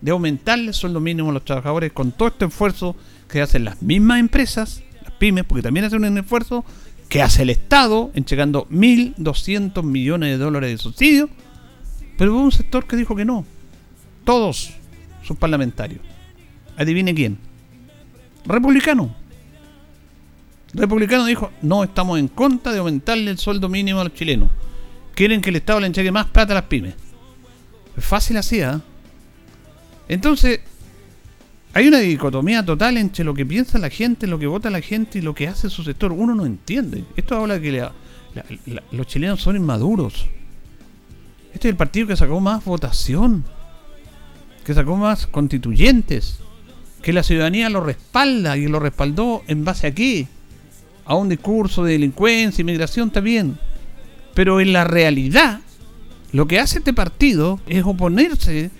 de 0.00 0.10
aumentarle 0.10 0.68
el 0.68 0.74
sueldo 0.74 0.98
mínimo 0.98 1.28
a 1.28 1.34
los 1.34 1.44
trabajadores 1.44 1.92
con 1.92 2.10
todo 2.12 2.28
este 2.28 2.46
esfuerzo 2.46 2.96
que 3.28 3.42
hacen 3.42 3.64
las 3.64 3.82
mismas 3.82 4.18
empresas, 4.18 4.82
las 5.02 5.12
pymes, 5.12 5.44
porque 5.44 5.62
también 5.62 5.84
hacen 5.84 6.02
un 6.02 6.16
esfuerzo 6.16 6.64
que 7.10 7.20
hace 7.20 7.42
el 7.42 7.50
Estado, 7.50 8.10
entregando 8.14 8.66
1.200 8.68 9.82
millones 9.82 10.30
de 10.30 10.42
dólares 10.42 10.70
de 10.70 10.78
subsidio, 10.78 11.28
pero 12.16 12.32
hubo 12.32 12.42
un 12.42 12.52
sector 12.52 12.86
que 12.86 12.96
dijo 12.96 13.14
que 13.14 13.26
no. 13.26 13.44
Todos 14.24 14.72
sus 15.22 15.36
parlamentarios. 15.36 16.00
Adivine 16.78 17.14
quién. 17.14 17.36
Republicano. 18.46 19.19
Republicano 20.72 21.24
dijo, 21.24 21.50
no 21.62 21.82
estamos 21.82 22.18
en 22.18 22.28
contra 22.28 22.72
de 22.72 22.78
aumentarle 22.78 23.30
el 23.30 23.38
sueldo 23.38 23.68
mínimo 23.68 24.00
a 24.00 24.04
los 24.04 24.14
chilenos. 24.14 24.50
Quieren 25.14 25.40
que 25.40 25.50
el 25.50 25.56
Estado 25.56 25.80
le 25.80 25.86
entregue 25.86 26.12
más 26.12 26.26
plata 26.26 26.52
a 26.52 26.56
las 26.56 26.64
pymes. 26.64 26.94
Es 27.96 28.04
fácil 28.04 28.36
así, 28.36 28.60
¿ah? 28.60 28.80
Entonces, 30.08 30.60
hay 31.72 31.88
una 31.88 31.98
dicotomía 31.98 32.64
total 32.64 32.96
entre 32.96 33.24
lo 33.24 33.34
que 33.34 33.46
piensa 33.46 33.78
la 33.78 33.90
gente, 33.90 34.26
lo 34.26 34.38
que 34.38 34.46
vota 34.46 34.70
la 34.70 34.80
gente 34.80 35.18
y 35.18 35.22
lo 35.22 35.34
que 35.34 35.48
hace 35.48 35.70
su 35.70 35.84
sector. 35.84 36.12
Uno 36.12 36.34
no 36.34 36.46
entiende. 36.46 37.04
Esto 37.16 37.36
habla 37.36 37.58
de 37.58 37.60
que 37.60 37.88
los 38.92 39.06
chilenos 39.06 39.40
son 39.40 39.56
inmaduros. 39.56 40.26
Este 41.52 41.68
es 41.68 41.72
el 41.72 41.76
partido 41.76 42.06
que 42.06 42.16
sacó 42.16 42.40
más 42.40 42.64
votación, 42.64 43.44
que 44.64 44.74
sacó 44.74 44.96
más 44.96 45.26
constituyentes, 45.26 46.38
que 47.02 47.12
la 47.12 47.22
ciudadanía 47.22 47.70
lo 47.70 47.80
respalda 47.80 48.56
y 48.56 48.66
lo 48.66 48.78
respaldó 48.78 49.42
en 49.48 49.64
base 49.64 49.88
a 49.88 49.94
qué? 49.94 50.28
A 51.10 51.16
un 51.16 51.28
discurso 51.28 51.82
de 51.82 51.94
delincuencia, 51.94 52.62
inmigración, 52.62 53.10
también. 53.10 53.58
Pero 54.32 54.60
en 54.60 54.72
la 54.72 54.84
realidad, 54.84 55.58
lo 56.30 56.46
que 56.46 56.60
hace 56.60 56.78
este 56.78 56.92
partido 56.92 57.58
es 57.66 57.82
oponerse 57.84 58.70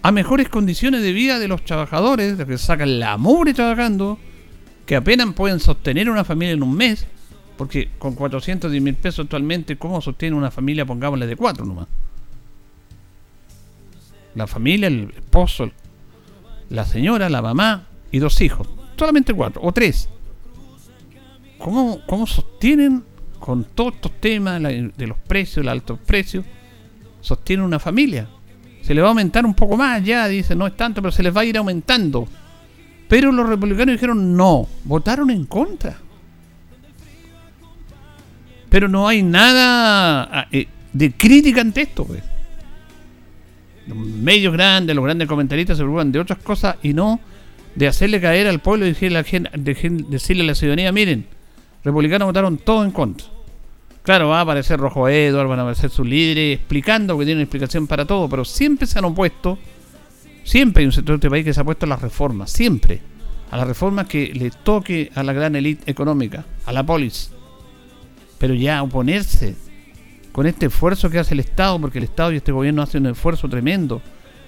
a 0.00 0.10
mejores 0.10 0.48
condiciones 0.48 1.02
de 1.02 1.12
vida 1.12 1.38
de 1.38 1.46
los 1.46 1.62
trabajadores, 1.62 2.38
de 2.38 2.46
que 2.46 2.56
sacan 2.56 2.98
la 2.98 3.18
mugre 3.18 3.52
trabajando, 3.52 4.18
que 4.86 4.96
apenas 4.96 5.34
pueden 5.34 5.60
sostener 5.60 6.08
una 6.08 6.24
familia 6.24 6.54
en 6.54 6.62
un 6.62 6.74
mes, 6.74 7.06
porque 7.58 7.90
con 7.98 8.14
410 8.14 8.82
mil 8.82 8.94
pesos 8.94 9.24
actualmente, 9.24 9.76
¿cómo 9.76 10.00
sostiene 10.00 10.34
una 10.36 10.50
familia? 10.50 10.86
Pongámosle 10.86 11.26
de 11.26 11.36
cuatro 11.36 11.66
nomás. 11.66 11.88
La 14.34 14.46
familia, 14.46 14.86
el 14.86 15.12
esposo, 15.14 15.70
la 16.70 16.86
señora, 16.86 17.28
la 17.28 17.42
mamá 17.42 17.86
y 18.10 18.18
dos 18.18 18.40
hijos. 18.40 18.66
Solamente 18.96 19.34
cuatro, 19.34 19.60
o 19.62 19.72
tres. 19.72 20.08
¿Cómo, 21.64 22.02
cómo 22.04 22.26
sostienen 22.26 23.02
con 23.38 23.64
todos 23.64 23.94
estos 23.94 24.12
temas 24.20 24.60
de 24.62 25.06
los 25.06 25.16
precios, 25.16 25.64
el 25.64 25.70
altos 25.70 25.98
precios, 25.98 26.44
sostienen 27.22 27.64
una 27.64 27.78
familia? 27.78 28.28
Se 28.82 28.92
le 28.92 29.00
va 29.00 29.06
a 29.06 29.12
aumentar 29.12 29.46
un 29.46 29.54
poco 29.54 29.74
más, 29.74 30.04
ya 30.04 30.28
dice, 30.28 30.54
no 30.54 30.66
es 30.66 30.76
tanto, 30.76 31.00
pero 31.00 31.10
se 31.10 31.22
les 31.22 31.34
va 31.34 31.40
a 31.40 31.44
ir 31.46 31.56
aumentando. 31.56 32.28
Pero 33.08 33.32
los 33.32 33.48
republicanos 33.48 33.94
dijeron 33.94 34.36
no, 34.36 34.68
votaron 34.84 35.30
en 35.30 35.46
contra. 35.46 35.96
Pero 38.68 38.86
no 38.86 39.08
hay 39.08 39.22
nada 39.22 40.24
ah, 40.24 40.48
eh, 40.52 40.68
de 40.92 41.12
crítica 41.12 41.62
ante 41.62 41.80
esto. 41.80 42.04
Pues. 42.04 42.22
Los 43.86 43.96
medios 43.96 44.52
grandes, 44.52 44.94
los 44.94 45.04
grandes 45.06 45.26
comentaristas 45.26 45.78
se 45.78 45.82
preocupan 45.82 46.12
de 46.12 46.18
otras 46.18 46.40
cosas 46.40 46.76
y 46.82 46.92
no 46.92 47.20
de 47.74 47.88
hacerle 47.88 48.20
caer 48.20 48.48
al 48.48 48.60
pueblo 48.60 48.84
y 48.84 48.90
decirle 48.90 49.16
a 49.16 49.22
la, 49.22 49.24
gente, 49.26 50.04
decirle 50.10 50.42
a 50.42 50.46
la 50.48 50.54
ciudadanía, 50.54 50.92
miren, 50.92 51.26
republicanos 51.84 52.26
votaron 52.26 52.58
todo 52.58 52.84
en 52.84 52.90
contra. 52.90 53.26
Claro, 54.02 54.28
va 54.28 54.40
a 54.40 54.42
aparecer 54.42 54.78
Rojo 54.78 55.08
Edward, 55.08 55.48
van 55.48 55.60
a 55.60 55.62
aparecer 55.62 55.90
sus 55.90 56.06
líderes 56.06 56.58
explicando 56.58 57.18
que 57.18 57.24
tienen 57.24 57.42
explicación 57.42 57.86
para 57.86 58.04
todo, 58.04 58.28
pero 58.28 58.44
siempre 58.44 58.86
se 58.86 58.98
han 58.98 59.06
opuesto, 59.06 59.58
siempre 60.44 60.82
hay 60.82 60.86
un 60.86 60.92
sector 60.92 61.14
de 61.14 61.26
este 61.26 61.30
país 61.30 61.44
que 61.44 61.54
se 61.54 61.60
ha 61.60 61.62
opuesto 61.62 61.86
a 61.86 61.88
las 61.88 62.02
reformas, 62.02 62.50
siempre, 62.50 63.00
a 63.50 63.56
las 63.56 63.66
reformas 63.66 64.06
que 64.06 64.32
le 64.34 64.50
toque 64.50 65.10
a 65.14 65.22
la 65.22 65.32
gran 65.32 65.56
élite 65.56 65.90
económica, 65.90 66.44
a 66.66 66.72
la 66.72 66.84
polis. 66.84 67.30
Pero 68.36 68.52
ya 68.52 68.82
oponerse 68.82 69.56
con 70.32 70.46
este 70.46 70.66
esfuerzo 70.66 71.08
que 71.08 71.18
hace 71.18 71.32
el 71.32 71.40
Estado, 71.40 71.80
porque 71.80 71.98
el 71.98 72.04
Estado 72.04 72.32
y 72.32 72.36
este 72.36 72.52
gobierno 72.52 72.82
hacen 72.82 73.06
un 73.06 73.12
esfuerzo 73.12 73.48
tremendo, 73.48 74.02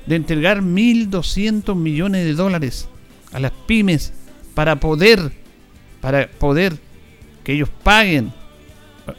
de 0.07 0.17
entregar 0.17 0.61
1.200 0.61 1.75
millones 1.77 2.25
de 2.25 2.35
dólares 2.35 2.89
a 3.33 3.41
las 3.41 3.53
pymes 3.67 4.13
para 4.55 4.77
poder, 4.77 5.33
para 6.01 6.29
poder 6.29 6.77
que 7.47 7.53
ellos 7.53 7.69
paguen 7.85 8.33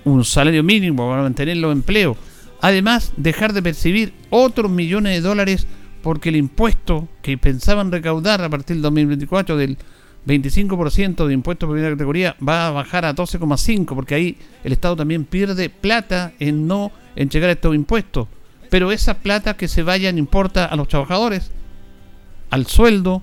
un 0.03 0.25
salario 0.25 0.62
mínimo 0.62 1.07
para 1.07 1.22
mantener 1.22 1.55
los 1.55 1.72
empleos. 1.72 2.17
Además, 2.60 3.13
dejar 3.15 3.53
de 3.53 3.63
percibir 3.63 4.13
otros 4.29 4.69
millones 4.69 5.13
de 5.13 5.22
dólares 5.22 5.65
porque 6.01 6.27
el 6.27 6.36
impuesto 6.36 7.07
que 7.22 7.38
pensaban 7.38 7.89
recaudar 7.89 8.41
a 8.41 8.50
partir 8.50 8.75
del 8.75 8.81
2024 8.84 9.55
del 9.55 9.77
25% 10.25 11.25
de 11.25 11.34
impuestos 11.34 11.67
por 11.67 11.75
primera 11.75 11.96
categoría 11.96 12.36
va 12.46 12.67
a 12.67 12.72
bajar 12.72 13.05
a 13.05 13.15
12,5% 13.15 13.96
porque 13.96 14.15
ahí 14.15 14.38
el 14.65 14.74
Estado 14.74 14.98
también 14.98 15.24
pierde 15.24 15.69
plata 15.69 16.34
en 16.38 16.67
no 16.67 16.91
entregar 17.15 17.50
estos 17.50 17.75
impuestos. 17.75 18.27
Pero 18.69 18.91
esa 18.91 19.19
plata 19.19 19.55
que 19.55 19.69
se 19.69 19.84
vayan 19.84 20.17
importa 20.17 20.65
a 20.65 20.75
los 20.75 20.89
trabajadores, 20.89 21.50
al 22.50 22.67
sueldo, 22.67 23.22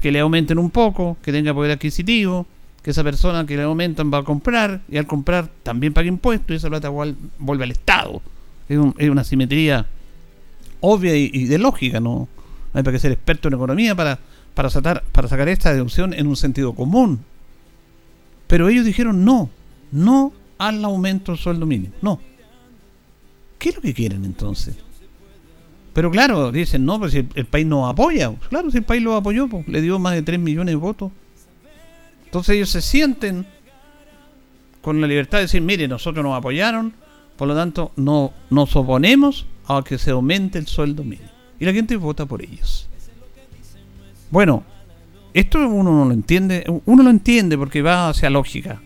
que 0.00 0.10
le 0.10 0.20
aumenten 0.20 0.58
un 0.58 0.70
poco, 0.70 1.18
que 1.20 1.30
tenga 1.30 1.52
poder 1.52 1.72
adquisitivo, 1.72 2.46
que 2.82 2.90
esa 2.90 3.04
persona 3.04 3.44
que 3.46 3.56
le 3.56 3.62
aumentan 3.62 4.10
va 4.12 4.18
a 4.18 4.22
comprar 4.22 4.80
y 4.88 4.96
al 4.96 5.06
comprar 5.06 5.48
también 5.62 5.92
paga 5.92 6.08
impuestos 6.08 6.50
y 6.50 6.54
esa 6.56 6.68
plata 6.68 6.88
vuelve 6.88 7.64
al 7.64 7.70
Estado. 7.70 8.22
Es, 8.68 8.78
una 9.10 9.24
simetría 9.24 9.86
obvia 10.80 11.14
y, 11.16 11.44
de 11.44 11.58
lógica, 11.58 12.00
¿no? 12.00 12.28
hay 12.72 12.82
para 12.82 12.92
que 12.92 13.00
ser 13.00 13.12
experto 13.12 13.48
en 13.48 13.54
economía 13.54 13.94
para, 13.94 14.18
para, 14.54 14.70
sacar, 14.70 15.02
para 15.12 15.28
sacar 15.28 15.48
esta 15.48 15.72
deducción 15.72 16.14
en 16.14 16.26
un 16.26 16.36
sentido 16.36 16.72
común. 16.74 17.20
Pero 18.46 18.68
ellos 18.68 18.84
dijeron 18.84 19.24
no, 19.24 19.50
no 19.92 20.32
al 20.58 20.84
aumento 20.84 21.32
del 21.32 21.40
sueldo 21.40 21.66
mínimo, 21.66 21.94
no. 22.00 22.20
¿Qué 23.58 23.70
es 23.70 23.76
lo 23.76 23.82
que 23.82 23.92
quieren 23.92 24.24
entonces? 24.24 24.74
Pero 25.92 26.10
claro, 26.10 26.52
dicen, 26.52 26.84
no, 26.84 26.98
pues 26.98 27.12
si 27.12 27.26
el, 27.34 27.46
país 27.46 27.66
no 27.66 27.88
apoya. 27.88 28.32
Claro, 28.48 28.70
si 28.70 28.78
el 28.78 28.84
país 28.84 29.02
lo 29.02 29.16
apoyó, 29.16 29.48
pues, 29.48 29.66
le 29.68 29.82
dio 29.82 29.98
más 29.98 30.14
de 30.14 30.22
3 30.22 30.38
millones 30.38 30.72
de 30.72 30.76
votos. 30.76 31.10
Entonces 32.30 32.54
ellos 32.54 32.70
se 32.70 32.80
sienten 32.80 33.44
con 34.80 35.00
la 35.00 35.08
libertad 35.08 35.38
de 35.38 35.42
decir, 35.42 35.60
mire, 35.60 35.88
nosotros 35.88 36.24
nos 36.24 36.38
apoyaron, 36.38 36.94
por 37.36 37.48
lo 37.48 37.56
tanto 37.56 37.90
no 37.96 38.32
nos 38.50 38.76
oponemos 38.76 39.46
a 39.66 39.82
que 39.82 39.98
se 39.98 40.12
aumente 40.12 40.56
el 40.56 40.68
sueldo 40.68 41.02
mínimo. 41.02 41.28
Y 41.58 41.64
la 41.64 41.72
gente 41.72 41.96
vota 41.96 42.26
por 42.26 42.40
ellos. 42.40 42.88
Bueno, 44.30 44.62
esto 45.34 45.58
uno 45.58 45.90
no 45.90 46.04
lo 46.04 46.12
entiende, 46.12 46.64
uno 46.86 47.02
lo 47.02 47.10
entiende 47.10 47.58
porque 47.58 47.82
va 47.82 48.10
hacia 48.10 48.30
lógica. 48.30 48.80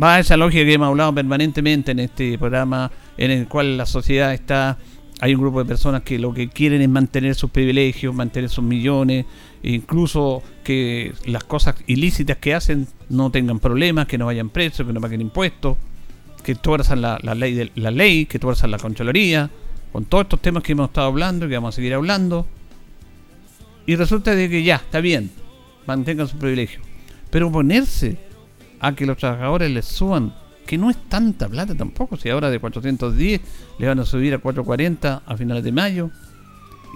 Va 0.00 0.16
a 0.16 0.20
esa 0.20 0.36
lógica 0.36 0.62
que 0.62 0.74
hemos 0.74 0.88
hablado 0.88 1.14
permanentemente 1.14 1.92
en 1.92 2.00
este 2.00 2.36
programa, 2.36 2.90
en 3.16 3.30
el 3.30 3.48
cual 3.48 3.78
la 3.78 3.86
sociedad 3.86 4.34
está 4.34 4.76
hay 5.20 5.34
un 5.34 5.40
grupo 5.40 5.58
de 5.58 5.64
personas 5.64 6.02
que 6.02 6.18
lo 6.18 6.32
que 6.32 6.48
quieren 6.48 6.80
es 6.80 6.88
mantener 6.88 7.34
sus 7.34 7.50
privilegios, 7.50 8.14
mantener 8.14 8.50
sus 8.50 8.62
millones, 8.62 9.26
incluso 9.62 10.42
que 10.64 11.12
las 11.26 11.44
cosas 11.44 11.76
ilícitas 11.86 12.36
que 12.38 12.54
hacen 12.54 12.86
no 13.08 13.30
tengan 13.30 13.58
problemas, 13.58 14.06
que 14.06 14.18
no 14.18 14.26
vayan 14.26 14.50
presos, 14.50 14.86
que 14.86 14.92
no 14.92 15.00
paguen 15.00 15.20
impuestos, 15.20 15.76
que 16.42 16.54
tuerzan 16.54 17.00
la, 17.02 17.18
ley, 17.34 18.26
que 18.26 18.38
tuerzan 18.38 18.70
la 18.70 18.78
controloría, 18.78 19.50
con 19.92 20.04
todos 20.04 20.24
estos 20.24 20.40
temas 20.40 20.62
que 20.62 20.72
hemos 20.72 20.88
estado 20.88 21.06
hablando 21.06 21.46
y 21.46 21.48
que 21.48 21.54
vamos 21.56 21.74
a 21.74 21.76
seguir 21.76 21.94
hablando. 21.94 22.46
Y 23.86 23.96
resulta 23.96 24.34
de 24.34 24.48
que 24.48 24.62
ya, 24.62 24.76
está 24.76 25.00
bien, 25.00 25.30
mantengan 25.86 26.28
su 26.28 26.36
privilegio. 26.36 26.80
Pero 27.30 27.50
ponerse 27.50 28.18
a 28.80 28.94
que 28.94 29.06
los 29.06 29.16
trabajadores 29.16 29.70
les 29.70 29.86
suban 29.86 30.34
que 30.68 30.76
no 30.76 30.90
es 30.90 30.98
tanta 31.08 31.48
plata 31.48 31.74
tampoco, 31.74 32.18
si 32.18 32.28
ahora 32.28 32.50
de 32.50 32.60
410 32.60 33.40
le 33.78 33.86
van 33.88 34.00
a 34.00 34.04
subir 34.04 34.34
a 34.34 34.38
440 34.38 35.22
a 35.24 35.36
finales 35.38 35.64
de 35.64 35.72
mayo 35.72 36.10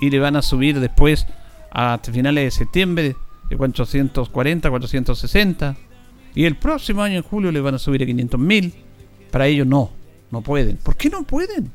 y 0.03 0.11
le 0.11 0.19
van 0.19 0.37
a 0.37 0.43
subir 0.43 0.79
después 0.79 1.27
a 1.75 1.99
finales 1.99 2.45
de 2.45 2.51
septiembre 2.51 3.17
de 3.49 3.57
440 3.57 4.69
a 4.69 4.71
460 4.71 5.77
y 6.35 6.45
el 6.45 6.57
próximo 6.57 7.03
año 7.03 7.17
en 7.17 7.23
julio 7.23 7.51
le 7.51 7.61
van 7.61 7.75
a 7.75 7.79
subir 7.79 8.03
a 8.03 8.07
500 8.07 8.39
mil. 8.39 8.75
Para 9.31 9.47
ellos 9.47 9.67
no, 9.67 9.91
no 10.31 10.43
pueden. 10.43 10.77
¿Por 10.77 10.97
qué 10.97 11.09
no 11.11 11.25
pueden? 11.25 11.71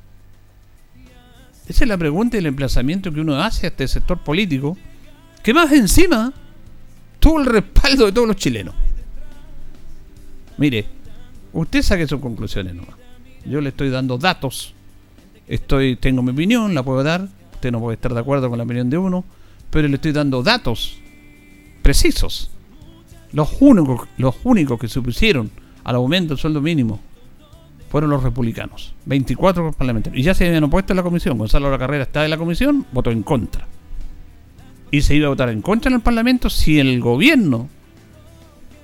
Esa 1.68 1.84
es 1.84 1.88
la 1.88 1.98
pregunta 1.98 2.38
y 2.38 2.40
el 2.40 2.46
emplazamiento 2.46 3.12
que 3.12 3.20
uno 3.20 3.42
hace 3.42 3.68
a 3.68 3.70
este 3.70 3.88
sector 3.88 4.20
político, 4.20 4.78
que 5.44 5.54
más 5.54 5.72
encima 5.72 6.34
tuvo 7.20 7.40
el 7.40 7.46
respaldo 7.46 8.06
de 8.06 8.12
todos 8.12 8.28
los 8.28 8.38
chilenos. 8.38 8.74
Mire, 10.58 10.98
Usted 11.58 11.82
saque 11.82 12.08
sus 12.08 12.20
conclusiones 12.20 12.76
nomás. 12.76 12.96
Yo 13.44 13.62
le 13.62 13.70
estoy 13.70 13.90
dando 13.90 14.20
datos. 14.20 14.76
Estoy, 15.48 15.96
tengo 15.96 16.22
mi 16.22 16.32
opinión, 16.32 16.76
la 16.76 16.84
puedo 16.84 17.02
dar. 17.02 17.28
Usted 17.54 17.72
no 17.72 17.80
puede 17.80 17.96
estar 17.96 18.14
de 18.14 18.20
acuerdo 18.20 18.48
con 18.48 18.60
la 18.60 18.64
opinión 18.64 18.92
de 18.92 19.00
uno, 19.00 19.26
pero 19.70 19.88
le 19.88 19.96
estoy 19.96 20.12
dando 20.12 20.44
datos 20.44 20.98
precisos. 21.82 22.52
Los 23.34 23.58
únicos, 23.60 24.08
los 24.18 24.36
únicos 24.44 24.80
que 24.80 24.88
se 24.88 25.00
opusieron 25.00 25.52
al 25.84 25.96
aumento 25.96 26.34
del 26.34 26.40
sueldo 26.40 26.62
mínimo 26.62 27.00
fueron 27.90 28.10
los 28.10 28.24
republicanos. 28.24 28.94
24 29.06 29.72
parlamentarios. 29.74 30.20
Y 30.20 30.24
ya 30.24 30.34
se 30.34 30.48
habían 30.48 30.64
opuesto 30.64 30.94
en 30.94 30.98
la 30.98 31.04
comisión. 31.04 31.38
Gonzalo 31.38 31.72
La 31.72 31.78
Carrera 31.78 32.04
está 32.04 32.24
en 32.24 32.32
la 32.32 32.38
comisión, 32.38 32.86
votó 32.92 33.12
en 33.12 33.24
contra. 33.24 33.68
Y 34.92 35.02
se 35.02 35.16
iba 35.16 35.28
a 35.28 35.30
votar 35.30 35.50
en 35.50 35.62
contra 35.62 35.90
en 35.90 35.96
el 35.96 36.02
Parlamento 36.02 36.50
si 36.50 36.80
el 36.80 37.00
gobierno 37.00 37.70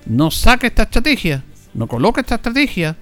no 0.06 0.30
saca 0.30 0.66
esta 0.66 0.82
estrategia 0.82 1.44
no 1.74 1.88
coloca 1.88 2.20
esta 2.20 2.36
estrategia 2.36 2.96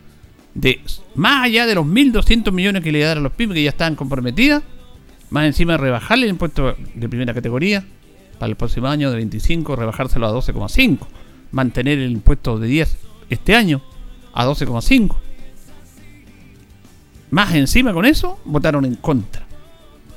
de 0.54 0.80
más 1.14 1.44
allá 1.44 1.66
de 1.66 1.74
los 1.74 1.86
1.200 1.86 2.50
millones 2.52 2.82
que 2.82 2.92
le 2.92 3.00
dar 3.00 3.18
a 3.18 3.20
los 3.20 3.32
pymes 3.32 3.54
que 3.54 3.62
ya 3.62 3.70
están 3.70 3.94
comprometidas, 3.94 4.62
más 5.32 5.46
encima 5.46 5.78
rebajarle 5.78 6.26
el 6.26 6.32
impuesto 6.32 6.76
de 6.94 7.08
primera 7.08 7.32
categoría 7.32 7.82
para 8.38 8.50
el 8.50 8.56
próximo 8.56 8.88
año 8.88 9.10
de 9.10 9.16
25, 9.16 9.76
rebajárselo 9.76 10.26
a 10.26 10.30
12,5, 10.30 10.98
mantener 11.52 11.98
el 11.98 12.12
impuesto 12.12 12.58
de 12.58 12.68
10 12.68 12.98
este 13.30 13.56
año 13.56 13.80
a 14.34 14.46
12,5. 14.46 15.16
Más 17.30 17.54
encima 17.54 17.94
con 17.94 18.04
eso, 18.04 18.40
votaron 18.44 18.84
en 18.84 18.96
contra. 18.96 19.46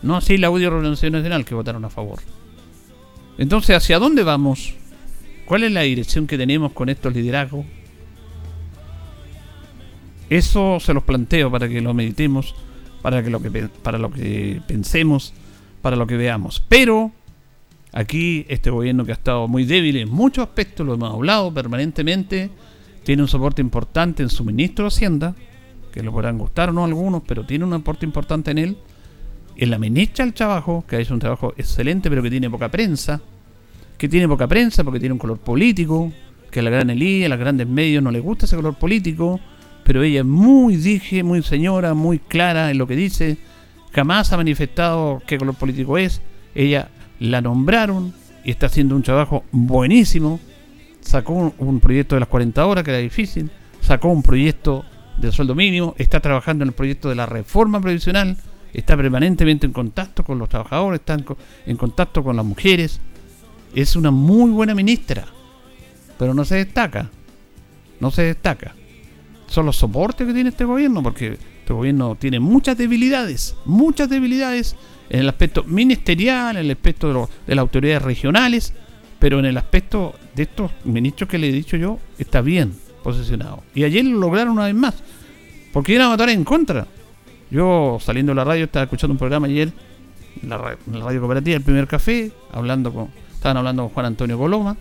No 0.01 0.17
así 0.17 0.37
la 0.37 0.47
Audio 0.47 0.69
Revolución 0.69 1.13
Nacional 1.13 1.45
que 1.45 1.55
votaron 1.55 1.85
a 1.85 1.89
favor. 1.89 2.19
Entonces, 3.37 3.77
¿hacia 3.77 3.99
dónde 3.99 4.23
vamos? 4.23 4.73
¿Cuál 5.45 5.63
es 5.63 5.71
la 5.71 5.81
dirección 5.81 6.27
que 6.27 6.37
tenemos 6.37 6.73
con 6.73 6.89
estos 6.89 7.13
liderazgos? 7.13 7.65
Eso 10.29 10.79
se 10.81 10.93
los 10.93 11.03
planteo 11.03 11.49
para 11.49 11.69
que 11.69 11.79
lo 11.79 11.93
meditemos, 11.93 12.53
para, 13.05 13.21
que 13.21 13.29
lo, 13.29 13.39
que, 13.39 13.69
para 13.83 13.99
lo 13.99 14.09
que 14.09 14.63
pensemos, 14.65 15.31
para 15.83 15.95
lo 15.95 16.07
que 16.07 16.17
veamos. 16.17 16.59
Pero 16.67 17.11
aquí 17.91 18.47
este 18.49 18.71
gobierno 18.71 19.05
que 19.05 19.11
ha 19.11 19.13
estado 19.13 19.47
muy 19.47 19.63
débil 19.63 19.97
en 19.97 20.09
muchos 20.09 20.47
aspectos, 20.47 20.87
lo 20.87 20.95
hemos 20.95 21.13
hablado 21.13 21.53
permanentemente, 21.53 22.49
tiene 23.03 23.21
un 23.21 23.27
soporte 23.27 23.61
importante 23.61 24.23
en 24.23 24.29
su 24.29 24.43
ministro 24.43 24.85
de 24.85 24.87
Hacienda, 24.87 25.35
que 25.93 26.01
lo 26.01 26.11
podrán 26.11 26.39
gustar 26.39 26.71
o 26.71 26.73
no 26.73 26.83
algunos, 26.83 27.21
pero 27.27 27.45
tiene 27.45 27.63
un 27.63 27.73
aporte 27.73 28.07
importante 28.07 28.49
en 28.49 28.57
él. 28.57 28.77
En 29.55 29.69
la 29.69 29.77
ministra 29.77 30.25
del 30.25 30.33
Trabajo, 30.33 30.83
que 30.89 30.95
ha 30.95 30.99
hecho 30.99 31.13
un 31.13 31.19
trabajo 31.19 31.53
excelente, 31.57 32.09
pero 32.09 32.23
que 32.23 32.31
tiene 32.31 32.49
poca 32.49 32.71
prensa, 32.71 33.21
que 33.99 34.09
tiene 34.09 34.27
poca 34.27 34.47
prensa 34.47 34.83
porque 34.83 34.99
tiene 34.99 35.13
un 35.13 35.19
color 35.19 35.37
político, 35.37 36.11
que 36.49 36.61
a 36.61 36.63
la 36.63 36.71
gran 36.71 36.89
Elí, 36.89 37.23
a 37.23 37.29
los 37.29 37.37
grandes 37.37 37.67
medios 37.67 38.01
no 38.01 38.09
les 38.09 38.23
gusta 38.23 38.47
ese 38.47 38.55
color 38.55 38.73
político, 38.73 39.39
pero 39.85 40.01
ella 40.01 40.21
es 40.21 40.25
muy 40.25 40.77
dije, 40.77 41.21
muy 41.21 41.43
señora, 41.43 41.93
muy 41.93 42.17
clara 42.17 42.71
en 42.71 42.79
lo 42.79 42.87
que 42.87 42.95
dice, 42.95 43.37
jamás 43.93 44.33
ha 44.33 44.37
manifestado 44.37 45.21
qué 45.27 45.37
color 45.37 45.53
político 45.53 45.99
es, 45.99 46.23
ella 46.55 46.89
la 47.19 47.39
nombraron 47.39 48.11
y 48.43 48.49
está 48.49 48.65
haciendo 48.65 48.95
un 48.95 49.03
trabajo 49.03 49.43
buenísimo, 49.51 50.39
sacó 51.01 51.53
un, 51.55 51.79
proyecto 51.79 52.15
de 52.15 52.21
las 52.21 52.29
40 52.29 52.65
horas 52.65 52.83
que 52.83 52.89
era 52.89 52.99
difícil, 52.99 53.51
sacó 53.79 54.07
un 54.07 54.23
proyecto 54.23 54.83
del 55.19 55.31
sueldo 55.31 55.53
mínimo, 55.53 55.93
está 55.99 56.19
trabajando 56.19 56.63
en 56.63 56.69
el 56.69 56.73
proyecto 56.73 57.09
de 57.09 57.15
la 57.15 57.27
reforma 57.27 57.79
previsional, 57.79 58.37
está 58.73 58.97
permanentemente 58.97 59.67
en 59.67 59.71
contacto 59.71 60.23
con 60.23 60.39
los 60.39 60.49
trabajadores, 60.49 61.01
está 61.01 61.15
en 61.67 61.77
contacto 61.77 62.23
con 62.23 62.35
las 62.35 62.45
mujeres, 62.45 62.99
es 63.75 63.95
una 63.95 64.09
muy 64.09 64.49
buena 64.49 64.73
ministra, 64.73 65.25
pero 66.17 66.33
no 66.33 66.43
se 66.43 66.55
destaca, 66.55 67.11
no 67.99 68.09
se 68.09 68.23
destaca 68.23 68.73
son 69.47 69.65
los 69.65 69.77
soportes 69.77 70.27
que 70.27 70.33
tiene 70.33 70.49
este 70.49 70.65
gobierno, 70.65 71.01
porque 71.03 71.37
este 71.59 71.73
gobierno 71.73 72.15
tiene 72.15 72.39
muchas 72.39 72.77
debilidades, 72.77 73.55
muchas 73.65 74.09
debilidades 74.09 74.75
en 75.09 75.21
el 75.21 75.29
aspecto 75.29 75.63
ministerial, 75.63 76.57
en 76.57 76.65
el 76.65 76.71
aspecto 76.71 77.29
de, 77.47 77.55
las 77.55 77.61
autoridades 77.61 78.01
regionales, 78.01 78.73
pero 79.19 79.39
en 79.39 79.45
el 79.45 79.57
aspecto 79.57 80.13
de 80.35 80.43
estos 80.43 80.71
ministros 80.83 81.29
que 81.29 81.37
le 81.37 81.49
he 81.49 81.51
dicho 81.51 81.77
yo, 81.77 81.99
está 82.17 82.41
bien 82.41 82.73
posicionado. 83.03 83.63
Y 83.73 83.83
ayer 83.83 84.03
lo 84.05 84.19
lograron 84.19 84.53
una 84.53 84.65
vez 84.65 84.75
más, 84.75 84.95
porque 85.73 85.93
iban 85.93 86.07
a 86.07 86.09
votar 86.09 86.29
en 86.29 86.43
contra. 86.43 86.87
Yo 87.51 87.97
saliendo 88.01 88.31
de 88.31 88.35
la 88.35 88.43
radio 88.43 88.65
estaba 88.65 88.83
escuchando 88.83 89.13
un 89.13 89.19
programa 89.19 89.47
ayer, 89.47 89.71
en 90.41 90.49
la, 90.49 90.57
radio, 90.57 91.19
cooperativa, 91.19 91.55
el 91.55 91.63
primer 91.63 91.87
café, 91.87 92.31
hablando 92.51 92.93
con, 92.93 93.09
estaban 93.33 93.57
hablando 93.57 93.83
con 93.83 93.93
Juan 93.93 94.05
Antonio 94.07 94.37
Coloma, 94.37 94.75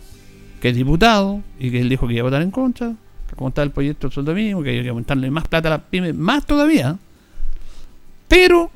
que 0.59 0.69
es 0.69 0.75
diputado, 0.75 1.41
y 1.59 1.71
que 1.71 1.79
él 1.79 1.89
dijo 1.89 2.07
que 2.07 2.15
iba 2.15 2.21
a 2.21 2.25
votar 2.25 2.41
en 2.41 2.51
contra 2.51 2.95
como 3.35 3.49
está 3.49 3.63
el 3.63 3.71
proyecto 3.71 4.07
del 4.07 4.13
sueldo 4.13 4.33
mínimo, 4.33 4.63
que 4.63 4.69
hay 4.69 4.83
que 4.83 4.89
aumentarle 4.89 5.29
más 5.31 5.47
plata 5.47 5.69
a 5.69 5.71
las 5.71 5.81
pymes, 5.81 6.15
más 6.15 6.45
todavía. 6.45 6.97
Pero 8.27 8.71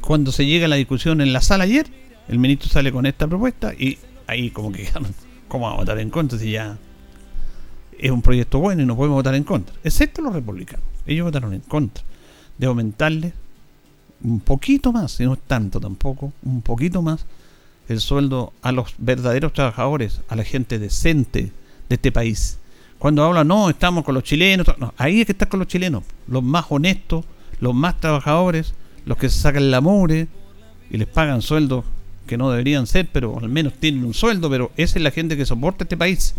cuando 0.00 0.32
se 0.32 0.46
llega 0.46 0.66
a 0.66 0.68
la 0.68 0.76
discusión 0.76 1.20
en 1.20 1.32
la 1.32 1.40
sala 1.40 1.64
ayer, 1.64 1.86
el 2.28 2.38
ministro 2.38 2.68
sale 2.68 2.92
con 2.92 3.06
esta 3.06 3.26
propuesta 3.26 3.72
y 3.74 3.98
ahí 4.26 4.50
como 4.50 4.70
que 4.72 4.88
¿cómo 5.48 5.64
vamos 5.64 5.78
a 5.78 5.80
votar 5.82 5.98
en 5.98 6.10
contra 6.10 6.38
si 6.38 6.52
ya 6.52 6.78
es 7.98 8.10
un 8.10 8.22
proyecto 8.22 8.58
bueno 8.60 8.82
y 8.82 8.86
no 8.86 8.96
podemos 8.96 9.16
votar 9.16 9.34
en 9.34 9.44
contra? 9.44 9.74
Excepto 9.82 10.22
los 10.22 10.32
republicanos. 10.32 10.84
Ellos 11.06 11.24
votaron 11.24 11.54
en 11.54 11.60
contra 11.60 12.04
de 12.58 12.66
aumentarle 12.66 13.32
un 14.22 14.40
poquito 14.40 14.92
más, 14.92 15.18
y 15.20 15.24
no 15.24 15.34
es 15.34 15.40
tanto 15.46 15.80
tampoco, 15.80 16.32
un 16.42 16.60
poquito 16.60 17.02
más 17.02 17.24
el 17.88 18.00
sueldo 18.00 18.52
a 18.62 18.72
los 18.72 18.94
verdaderos 18.98 19.52
trabajadores, 19.52 20.20
a 20.28 20.36
la 20.36 20.44
gente 20.44 20.78
decente 20.78 21.52
de 21.88 21.94
este 21.94 22.12
país 22.12 22.58
cuando 22.98 23.24
habla, 23.24 23.44
no, 23.44 23.70
estamos 23.70 24.04
con 24.04 24.14
los 24.14 24.24
chilenos, 24.24 24.66
no, 24.78 24.92
ahí 24.96 25.20
es 25.20 25.26
que 25.26 25.32
estás 25.32 25.48
con 25.48 25.60
los 25.60 25.68
chilenos, 25.68 26.02
los 26.26 26.42
más 26.42 26.66
honestos, 26.68 27.24
los 27.60 27.74
más 27.74 28.00
trabajadores, 28.00 28.74
los 29.04 29.16
que 29.16 29.28
se 29.28 29.38
sacan 29.38 29.70
la 29.70 29.80
mugre 29.80 30.28
y 30.90 30.96
les 30.96 31.06
pagan 31.06 31.42
sueldos 31.42 31.84
que 32.26 32.36
no 32.36 32.50
deberían 32.50 32.86
ser, 32.86 33.08
pero 33.10 33.38
al 33.38 33.48
menos 33.48 33.74
tienen 33.74 34.04
un 34.04 34.14
sueldo, 34.14 34.50
pero 34.50 34.70
esa 34.76 34.98
es 34.98 35.02
la 35.02 35.10
gente 35.10 35.36
que 35.36 35.46
soporta 35.46 35.84
este 35.84 35.96
país. 35.96 36.34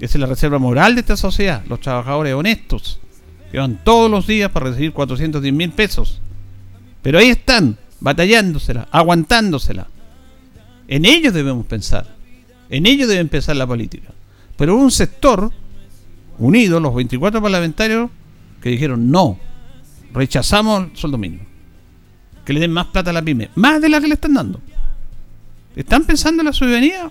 Esa 0.00 0.16
es 0.16 0.20
la 0.20 0.26
reserva 0.26 0.58
moral 0.58 0.94
de 0.94 1.00
esta 1.00 1.16
sociedad, 1.16 1.64
los 1.68 1.80
trabajadores 1.80 2.34
honestos, 2.34 3.00
que 3.50 3.58
van 3.58 3.80
todos 3.84 4.10
los 4.10 4.26
días 4.26 4.50
para 4.50 4.66
recibir 4.70 4.92
410 4.92 5.52
mil 5.52 5.70
pesos. 5.70 6.20
Pero 7.02 7.18
ahí 7.18 7.28
están, 7.28 7.76
batallándosela, 8.00 8.88
aguantándosela. 8.90 9.88
En 10.86 11.04
ellos 11.04 11.34
debemos 11.34 11.66
pensar. 11.66 12.16
En 12.70 12.86
ellos 12.86 13.08
debe 13.08 13.20
empezar 13.20 13.56
la 13.56 13.66
política. 13.66 14.08
Pero 14.58 14.76
un 14.76 14.90
sector 14.90 15.52
unido, 16.38 16.80
los 16.80 16.92
24 16.94 17.40
parlamentarios, 17.40 18.10
que 18.60 18.70
dijeron 18.70 19.08
no, 19.08 19.38
rechazamos 20.12 20.90
el 20.90 20.96
sueldo 20.96 21.16
mínimo. 21.16 21.44
Que 22.44 22.52
le 22.52 22.60
den 22.60 22.72
más 22.72 22.86
plata 22.86 23.10
a 23.10 23.12
la 23.12 23.22
pyme, 23.22 23.50
más 23.54 23.80
de 23.80 23.88
la 23.88 24.00
que 24.00 24.08
le 24.08 24.14
están 24.14 24.34
dando. 24.34 24.60
¿Están 25.76 26.04
pensando 26.04 26.42
en 26.42 26.46
la 26.46 26.52
ciudadanía 26.52 27.08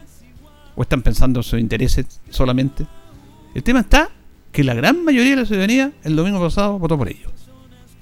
o 0.75 0.81
están 0.81 1.01
pensando 1.01 1.39
en 1.39 1.43
sus 1.43 1.57
intereses 1.57 2.19
solamente? 2.29 2.85
El 3.55 3.63
tema 3.63 3.79
está 3.79 4.09
que 4.51 4.65
la 4.65 4.73
gran 4.73 5.05
mayoría 5.05 5.31
de 5.31 5.41
la 5.43 5.45
ciudadanía 5.45 5.93
el 6.03 6.17
domingo 6.17 6.41
pasado 6.41 6.77
votó 6.77 6.97
por 6.97 7.07
ellos. 7.07 7.31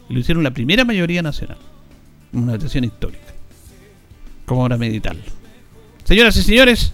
Y 0.09 0.13
lo 0.13 0.19
hicieron 0.21 0.43
la 0.43 0.51
primera 0.51 0.85
mayoría 0.85 1.21
nacional. 1.21 1.59
Una 2.33 2.53
votación 2.53 2.83
histórica. 2.83 3.25
¿Cómo 4.47 4.63
ahora 4.63 4.77
meditarlo? 4.77 5.21
Señoras 6.03 6.35
y 6.37 6.41
señores, 6.41 6.93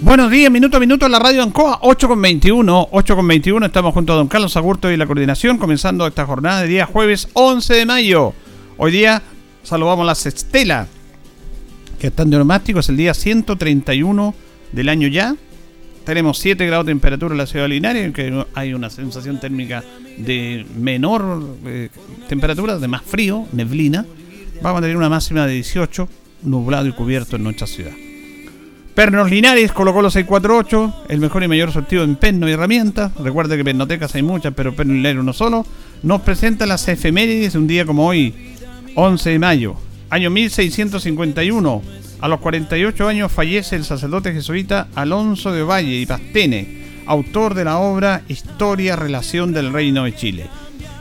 Buenos 0.00 0.30
días, 0.30 0.48
minuto 0.52 0.76
a 0.76 0.80
minuto 0.80 1.06
en 1.06 1.12
la 1.12 1.18
radio 1.18 1.42
Ancoa, 1.42 1.80
8 1.82 2.06
con 2.06 2.22
21. 2.22 2.88
8 2.92 3.16
con 3.16 3.26
21, 3.26 3.66
estamos 3.66 3.92
junto 3.92 4.12
a 4.12 4.16
don 4.16 4.28
Carlos 4.28 4.56
Agurto 4.56 4.92
y 4.92 4.96
la 4.96 5.06
coordinación, 5.06 5.58
comenzando 5.58 6.06
esta 6.06 6.24
jornada 6.24 6.62
de 6.62 6.68
día 6.68 6.86
jueves 6.86 7.28
11 7.32 7.74
de 7.74 7.84
mayo. 7.84 8.32
Hoy 8.76 8.92
día 8.92 9.22
saludamos 9.64 10.04
a 10.04 10.06
la 10.06 10.14
Sextela, 10.14 10.86
que 11.98 12.06
están 12.06 12.30
de 12.30 12.36
neumático, 12.36 12.78
es 12.78 12.88
el 12.88 12.96
día 12.96 13.12
131 13.12 14.34
del 14.70 14.88
año 14.88 15.08
ya. 15.08 15.34
Tenemos 16.04 16.38
7 16.38 16.64
grados 16.64 16.86
de 16.86 16.92
temperatura 16.92 17.34
en 17.34 17.38
la 17.38 17.46
ciudad 17.46 17.64
de 17.64 17.70
Linares, 17.70 18.14
que 18.14 18.44
hay 18.54 18.74
una 18.74 18.90
sensación 18.90 19.40
térmica 19.40 19.82
de 20.16 20.64
menor 20.76 21.56
eh, 21.66 21.88
temperatura, 22.28 22.78
de 22.78 22.86
más 22.86 23.02
frío, 23.02 23.48
neblina. 23.52 24.06
Vamos 24.62 24.78
a 24.78 24.82
tener 24.82 24.96
una 24.96 25.08
máxima 25.08 25.44
de 25.44 25.54
18, 25.54 26.08
nublado 26.44 26.86
y 26.86 26.92
cubierto 26.92 27.34
en 27.34 27.42
nuestra 27.42 27.66
ciudad. 27.66 27.92
Pernos 28.98 29.30
Linares 29.30 29.70
colocó 29.70 30.02
los 30.02 30.12
648, 30.14 31.04
el 31.08 31.20
mejor 31.20 31.44
y 31.44 31.46
mayor 31.46 31.70
sortido 31.70 32.02
en 32.02 32.16
perno 32.16 32.48
y 32.48 32.52
herramientas. 32.52 33.12
Recuerde 33.14 33.56
que 33.56 33.62
pernotecas 33.62 34.12
hay 34.16 34.24
muchas, 34.24 34.52
pero 34.54 34.74
perno 34.74 34.92
Linares 34.92 35.20
uno 35.20 35.32
solo. 35.32 35.64
Nos 36.02 36.22
presenta 36.22 36.66
las 36.66 36.88
efemérides 36.88 37.54
un 37.54 37.68
día 37.68 37.86
como 37.86 38.08
hoy, 38.08 38.34
11 38.96 39.30
de 39.30 39.38
mayo, 39.38 39.76
año 40.10 40.30
1651. 40.30 41.82
A 42.20 42.26
los 42.26 42.40
48 42.40 43.06
años 43.06 43.30
fallece 43.30 43.76
el 43.76 43.84
sacerdote 43.84 44.32
jesuita 44.32 44.88
Alonso 44.96 45.52
de 45.52 45.62
Valle 45.62 45.94
y 45.94 46.04
Pastene, 46.04 47.02
autor 47.06 47.54
de 47.54 47.66
la 47.66 47.78
obra 47.78 48.22
Historia 48.26 48.96
Relación 48.96 49.52
del 49.52 49.72
Reino 49.72 50.06
de 50.06 50.16
Chile. 50.16 50.46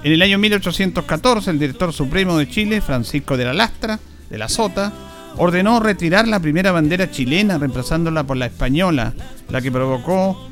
En 0.03 0.11
el 0.11 0.21
año 0.21 0.37
1814, 0.37 1.49
el 1.49 1.57
director 1.57 1.91
supremo 1.91 2.37
de 2.37 2.47
Chile, 2.47 2.79
Francisco 2.79 3.35
de 3.35 3.45
la 3.45 3.55
Lastra, 3.55 3.99
de 4.29 4.37
la 4.37 4.49
Sota, 4.49 4.93
ordenó 5.37 5.79
retirar 5.79 6.27
la 6.27 6.39
primera 6.39 6.71
bandera 6.71 7.11
chilena 7.11 7.57
reemplazándola 7.57 8.23
por 8.25 8.37
la 8.37 8.47
española, 8.47 9.13
la 9.49 9.61
que 9.61 9.71
provocó 9.71 10.49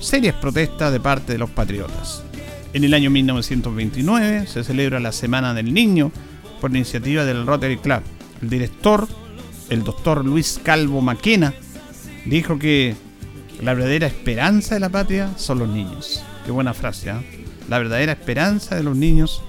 serias 0.00 0.36
protestas 0.36 0.92
de 0.92 1.00
parte 1.00 1.32
de 1.32 1.38
los 1.38 1.50
patriotas. 1.50 2.22
En 2.72 2.84
el 2.84 2.94
año 2.94 3.10
1929 3.10 4.46
se 4.46 4.62
celebra 4.62 5.00
la 5.00 5.12
Semana 5.12 5.54
del 5.54 5.72
Niño 5.72 6.12
por 6.60 6.70
iniciativa 6.70 7.24
del 7.24 7.46
Rotary 7.46 7.78
Club. 7.78 8.02
El 8.42 8.50
director, 8.50 9.08
el 9.70 9.82
doctor 9.82 10.24
Luis 10.24 10.60
Calvo 10.62 11.00
Maquena, 11.00 11.54
dijo 12.24 12.58
que 12.58 12.94
la 13.60 13.74
verdadera 13.74 14.06
esperanza 14.06 14.74
de 14.74 14.80
la 14.80 14.88
patria 14.88 15.30
son 15.36 15.58
los 15.60 15.68
niños. 15.68 16.22
Qué 16.44 16.52
buena 16.52 16.74
frase, 16.74 17.10
¿eh? 17.10 17.44
La 17.68 17.78
verdadera 17.78 18.12
esperanza 18.12 18.76
de 18.76 18.82
los 18.82 18.96
niños, 18.96 19.42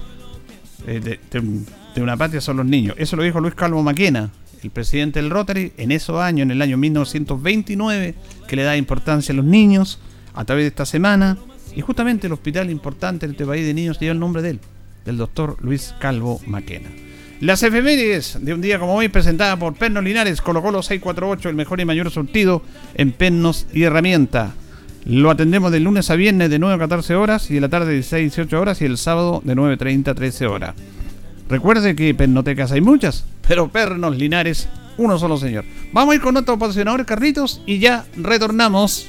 eh, 0.86 1.00
de, 1.00 1.20
de, 1.30 1.60
de 1.94 2.02
una 2.02 2.16
patria 2.16 2.40
son 2.40 2.58
los 2.58 2.66
niños. 2.66 2.96
Eso 2.98 3.16
lo 3.16 3.22
dijo 3.22 3.40
Luis 3.40 3.54
Calvo 3.54 3.82
Maquena, 3.82 4.30
el 4.62 4.70
presidente 4.70 5.20
del 5.20 5.30
Rotary, 5.30 5.72
en 5.76 5.92
esos 5.92 6.20
años, 6.20 6.44
en 6.44 6.50
el 6.50 6.62
año 6.62 6.76
1929, 6.76 8.14
que 8.46 8.56
le 8.56 8.62
da 8.62 8.76
importancia 8.76 9.32
a 9.32 9.36
los 9.36 9.44
niños 9.44 9.98
a 10.34 10.44
través 10.44 10.64
de 10.64 10.68
esta 10.68 10.86
semana. 10.86 11.38
Y 11.74 11.80
justamente 11.80 12.26
el 12.26 12.32
hospital 12.32 12.70
importante 12.70 13.26
en 13.26 13.32
este 13.32 13.46
país 13.46 13.64
de 13.64 13.74
niños 13.74 13.98
lleva 13.98 14.12
el 14.12 14.20
nombre 14.20 14.42
de 14.42 14.50
él, 14.50 14.60
del 15.04 15.16
doctor 15.16 15.56
Luis 15.60 15.94
Calvo 16.00 16.40
Maquena. 16.46 16.88
Las 17.40 17.62
efemérides 17.62 18.38
de 18.42 18.52
un 18.52 18.60
día 18.60 18.78
como 18.78 18.94
hoy, 18.94 19.08
presentada 19.08 19.56
por 19.56 19.74
Pernos 19.74 20.04
Linares, 20.04 20.42
colocó 20.42 20.70
los 20.70 20.86
648, 20.86 21.48
el 21.48 21.54
mejor 21.54 21.80
y 21.80 21.86
mayor 21.86 22.10
surtido 22.10 22.62
en 22.94 23.12
pernos 23.12 23.66
y 23.72 23.84
herramienta. 23.84 24.52
Lo 25.06 25.30
atendemos 25.30 25.72
de 25.72 25.80
lunes 25.80 26.10
a 26.10 26.16
viernes 26.16 26.50
de 26.50 26.58
9 26.58 26.74
a 26.74 26.78
14 26.78 27.14
horas 27.14 27.50
y 27.50 27.54
de 27.54 27.62
la 27.62 27.70
tarde 27.70 27.86
de 27.86 27.94
16 27.94 28.12
a 28.12 28.20
18 28.20 28.60
horas 28.60 28.82
y 28.82 28.84
el 28.84 28.98
sábado 28.98 29.40
de 29.42 29.56
9.30 29.56 30.08
a 30.08 30.14
13 30.14 30.46
horas. 30.46 30.74
Recuerde 31.50 31.96
que 31.96 32.14
pernotecas 32.14 32.70
hay 32.70 32.80
muchas, 32.80 33.24
pero 33.46 33.66
pernos 33.66 34.16
linares, 34.16 34.68
uno 34.96 35.18
solo 35.18 35.36
señor. 35.36 35.64
Vamos 35.92 36.12
a 36.12 36.14
ir 36.14 36.20
con 36.20 36.36
otro 36.36 36.56
patrocinador, 36.56 37.04
Carritos, 37.04 37.60
y 37.66 37.80
ya 37.80 38.06
retornamos. 38.16 39.08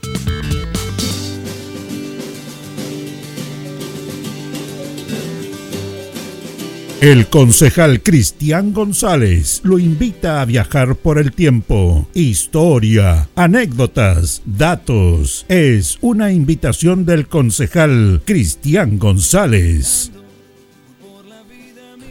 El 7.01 7.25
concejal 7.29 8.03
Cristian 8.03 8.73
González 8.73 9.61
lo 9.63 9.79
invita 9.79 10.39
a 10.39 10.45
viajar 10.45 10.95
por 10.95 11.17
el 11.17 11.31
tiempo. 11.31 12.07
Historia, 12.13 13.27
anécdotas, 13.35 14.43
datos. 14.45 15.47
Es 15.49 15.97
una 16.01 16.31
invitación 16.31 17.03
del 17.03 17.27
concejal 17.27 18.21
Cristian 18.23 18.99
González. 18.99 20.11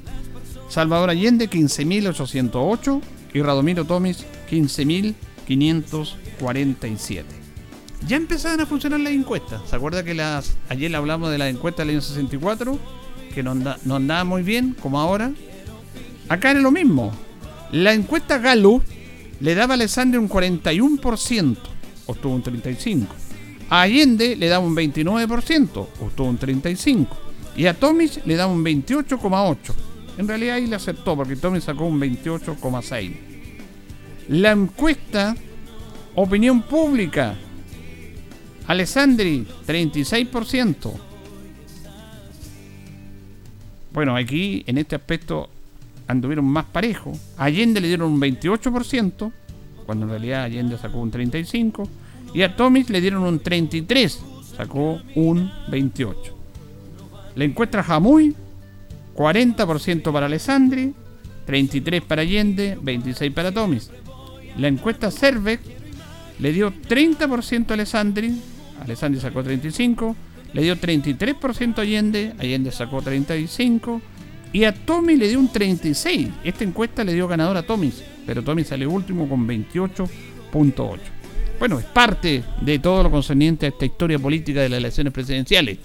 Salvador 0.69 1.11
Allende, 1.11 1.51
15.808. 1.51 3.03
Y 3.35 3.43
Radomiro 3.43 3.85
Tomis, 3.85 4.25
15.547. 4.51 7.25
Ya 8.07 8.17
empezaban 8.17 8.61
a 8.61 8.67
funcionar 8.67 9.01
las 9.01 9.13
encuestas. 9.13 9.63
¿Se 9.69 9.75
acuerda 9.77 10.05
que 10.05 10.15
las, 10.15 10.57
ayer 10.69 10.95
hablamos 10.95 11.31
de 11.31 11.39
la 11.39 11.49
encuesta 11.49 11.83
del 11.83 11.91
año 11.91 12.03
64? 12.03 12.79
Que 13.33 13.43
no, 13.43 13.51
andaba 13.51 14.25
muy 14.25 14.43
bien, 14.43 14.77
como 14.81 15.01
ahora. 15.01 15.33
Acá 16.29 16.53
era 16.53 16.61
lo 16.61 16.71
mismo. 16.71 17.13
La 17.73 17.93
encuesta 17.93 18.39
Gallup 18.39 18.83
le 19.41 19.55
daba 19.55 19.75
a 19.75 19.77
Alessandro 19.77 20.21
un 20.21 20.29
41%, 20.29 21.57
obtuvo 22.07 22.35
un 22.35 22.43
35%. 22.43 23.07
A 23.71 23.83
Allende 23.83 24.37
le 24.37 24.49
daba 24.49 24.65
un 24.65 24.77
29%, 24.77 25.87
obtuvo 26.01 26.29
un 26.29 26.39
35%. 26.39 27.09
Y 27.57 27.67
a 27.67 27.75
Tomis 27.75 28.21
le 28.25 28.37
daba 28.37 28.53
un 28.53 28.65
28,8%. 28.65 29.57
En 30.19 30.29
realidad 30.29 30.57
ahí 30.57 30.67
le 30.67 30.77
aceptó 30.77 31.17
porque 31.17 31.37
Tomis 31.37 31.65
sacó 31.65 31.85
un 31.85 32.01
28,6%. 32.01 33.17
La 34.29 34.53
encuesta 34.53 35.35
Opinión 36.15 36.63
Pública. 36.63 37.35
Alessandri, 38.67 39.47
36%. 39.67 40.93
Bueno, 43.93 44.17
aquí 44.17 44.65
en 44.67 44.79
este 44.79 44.97
aspecto 44.97 45.49
anduvieron 46.07 46.45
más 46.45 46.65
parejos. 46.67 47.19
Allende 47.37 47.81
le 47.81 47.89
dieron 47.89 48.13
un 48.13 48.21
28%, 48.21 49.33
cuando 49.85 50.07
en 50.07 50.11
realidad 50.11 50.45
Allende 50.45 50.79
sacó 50.79 50.99
un 50.99 51.13
35%, 51.13 51.89
y 52.35 52.43
a 52.43 52.57
Tomis 52.57 52.89
le 52.89 53.01
dieron 53.01 53.23
un 53.25 53.41
33%, 53.41 54.45
sacó 54.57 55.01
un 55.15 55.51
28%. 55.69 56.15
La 57.35 57.45
encuesta 57.45 57.83
Jamuy, 57.83 58.35
40% 59.15 60.13
para 60.13 60.27
Alessandri, 60.27 60.95
33% 61.47 62.03
para 62.03 62.23
Allende, 62.23 62.79
26% 62.79 63.35
para 63.35 63.53
Tomis. 63.53 63.91
La 64.57 64.69
encuesta 64.69 65.11
Cervec 65.11 65.61
le 66.39 66.53
dio 66.53 66.73
30% 66.73 67.71
a 67.71 67.75
Alessandri, 67.75 68.41
Alessandri 68.81 69.21
sacó 69.21 69.43
35%, 69.43 70.15
le 70.53 70.63
dio 70.63 70.77
33% 70.77 71.79
a 71.79 71.83
Allende, 71.83 72.35
Allende 72.39 72.71
sacó 72.71 73.03
35%, 73.03 74.01
y 74.53 74.65
a 74.65 74.75
Tommy 74.75 75.17
le 75.17 75.29
dio 75.29 75.39
un 75.39 75.51
36%. 75.51 76.31
Esta 76.45 76.65
encuesta 76.65 77.05
le 77.05 77.15
dio 77.15 77.27
ganador 77.27 77.57
a 77.57 77.63
Tommy, 77.63 77.93
pero 78.27 78.43
Tommy 78.43 78.65
salió 78.65 78.91
último 78.91 79.29
con 79.29 79.47
28.8%. 79.49 80.99
Bueno, 81.59 81.79
es 81.79 81.85
parte 81.85 82.43
de 82.61 82.79
todo 82.81 83.05
lo 83.05 83.11
concerniente 83.11 83.67
a 83.67 83.69
esta 83.69 83.85
historia 83.85 84.19
política 84.19 84.61
de 84.61 84.69
las 84.69 84.79
elecciones 84.79 85.13
presidenciales, 85.13 85.79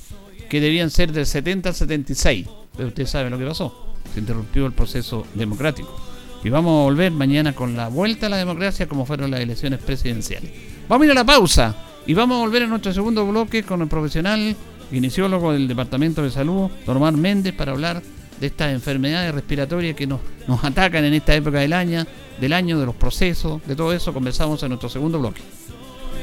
que 0.49 0.59
debían 0.59 0.89
ser 0.89 1.11
del 1.11 1.25
70 1.25 1.69
al 1.69 1.75
76, 1.75 2.47
pero 2.75 2.89
usted 2.89 3.05
sabe 3.05 3.29
lo 3.29 3.37
que 3.37 3.45
pasó, 3.45 3.93
se 4.13 4.19
interrumpió 4.19 4.65
el 4.65 4.73
proceso 4.73 5.25
democrático. 5.35 5.95
Y 6.43 6.49
vamos 6.49 6.79
a 6.79 6.83
volver 6.83 7.11
mañana 7.11 7.53
con 7.53 7.75
la 7.75 7.87
vuelta 7.89 8.27
a 8.27 8.29
la 8.29 8.37
democracia 8.37 8.87
como 8.87 9.05
fueron 9.05 9.31
las 9.31 9.39
elecciones 9.39 9.79
presidenciales. 9.79 10.51
Vamos 10.87 11.03
a 11.03 11.05
ir 11.05 11.11
a 11.11 11.15
la 11.15 11.25
pausa. 11.25 11.75
Y 12.07 12.13
vamos 12.13 12.37
a 12.37 12.39
volver 12.39 12.63
a 12.63 12.67
nuestro 12.67 12.93
segundo 12.93 13.27
bloque 13.27 13.63
con 13.63 13.81
el 13.81 13.89
profesional 13.89 14.55
kinesiólogo 14.89 15.51
del 15.51 15.67
Departamento 15.67 16.23
de 16.23 16.31
Salud, 16.31 16.71
don 16.85 16.95
Omar 16.95 17.11
Méndez, 17.17 17.53
para 17.53 17.73
hablar 17.73 18.01
de 18.39 18.47
estas 18.47 18.71
enfermedades 18.71 19.35
respiratorias 19.35 19.93
que 19.93 20.07
nos, 20.07 20.21
nos 20.47 20.63
atacan 20.63 21.03
en 21.03 21.13
esta 21.13 21.35
época 21.35 21.59
del 21.59 21.73
año, 21.73 22.05
del 22.39 22.53
año, 22.53 22.79
de 22.79 22.85
los 22.85 22.95
procesos, 22.95 23.61
de 23.67 23.75
todo 23.75 23.91
eso 23.91 24.13
conversamos 24.13 24.63
en 24.63 24.69
nuestro 24.69 24.87
segundo 24.87 25.19
bloque. 25.19 25.41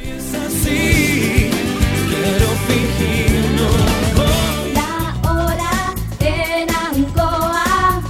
Es 0.02 0.32
así, 0.32 1.50
quiero 2.08 2.48
fingir 2.66 3.50
no. 3.54 3.68
La 4.72 5.30
hora 5.30 5.94
en 6.20 6.70
Ancoa 6.70 8.02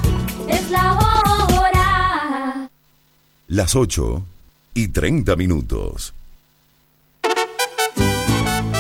es 0.49 0.71
la 0.71 0.93
hora. 0.93 2.71
Las 3.49 3.75
8 3.75 4.23
y 4.75 4.89
30 4.89 5.35
minutos. 5.35 6.15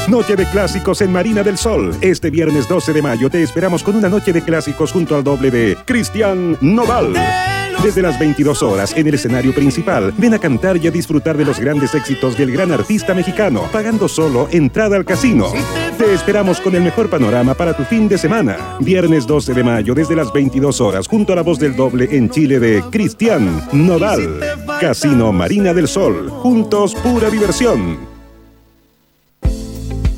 Noche 0.09 0.37
de 0.37 0.45
clásicos 0.51 1.01
en 1.01 1.11
Marina 1.11 1.43
del 1.43 1.57
Sol. 1.57 1.97
Este 2.03 2.29
viernes 2.29 2.69
12 2.69 2.93
de 2.93 3.01
mayo 3.01 3.31
te 3.31 3.43
esperamos 3.43 3.83
con 3.83 3.97
una 3.97 4.11
noche 4.11 4.35
de 4.35 4.43
clásicos 4.43 4.93
junto 4.93 5.17
al 5.17 5.25
doble 5.25 5.51
de 5.51 5.79
Cristian 5.87 6.59
Noval. 6.61 7.14
Desde 7.83 8.03
las 8.03 8.19
22 8.19 8.62
horas 8.62 8.95
en 8.97 9.07
el 9.07 9.14
escenario 9.14 9.55
principal, 9.55 10.12
ven 10.19 10.35
a 10.35 10.38
cantar 10.38 10.77
y 10.77 10.87
a 10.87 10.90
disfrutar 10.90 11.38
de 11.38 11.47
los 11.47 11.59
grandes 11.59 11.95
éxitos 11.95 12.37
del 12.37 12.53
gran 12.53 12.71
artista 12.71 13.14
mexicano, 13.14 13.62
pagando 13.73 14.07
solo 14.07 14.47
entrada 14.51 14.97
al 14.97 15.07
casino. 15.07 15.47
Te 15.97 16.12
esperamos 16.12 16.61
con 16.61 16.75
el 16.77 16.83
mejor 16.83 17.09
panorama 17.09 17.55
para 17.55 17.75
tu 17.75 17.85
fin 17.85 18.07
de 18.07 18.19
semana. 18.19 18.77
Viernes 18.81 19.27
12 19.27 19.55
de 19.55 19.64
mayo 19.64 19.95
desde 19.95 20.17
las 20.17 20.31
22 20.33 20.83
horas 20.83 21.09
junto 21.09 21.33
a 21.33 21.37
la 21.37 21.43
voz 21.43 21.59
del 21.59 21.75
doble 21.75 22.09
en 22.11 22.29
Chile 22.29 22.61
de 22.61 22.83
Cristian 22.90 23.69
Nodal. 23.73 24.38
Casino 24.81 25.33
Marina 25.33 25.73
del 25.73 25.88
Sol. 25.88 26.29
Juntos 26.29 26.95
pura 26.95 27.31
diversión. 27.31 28.13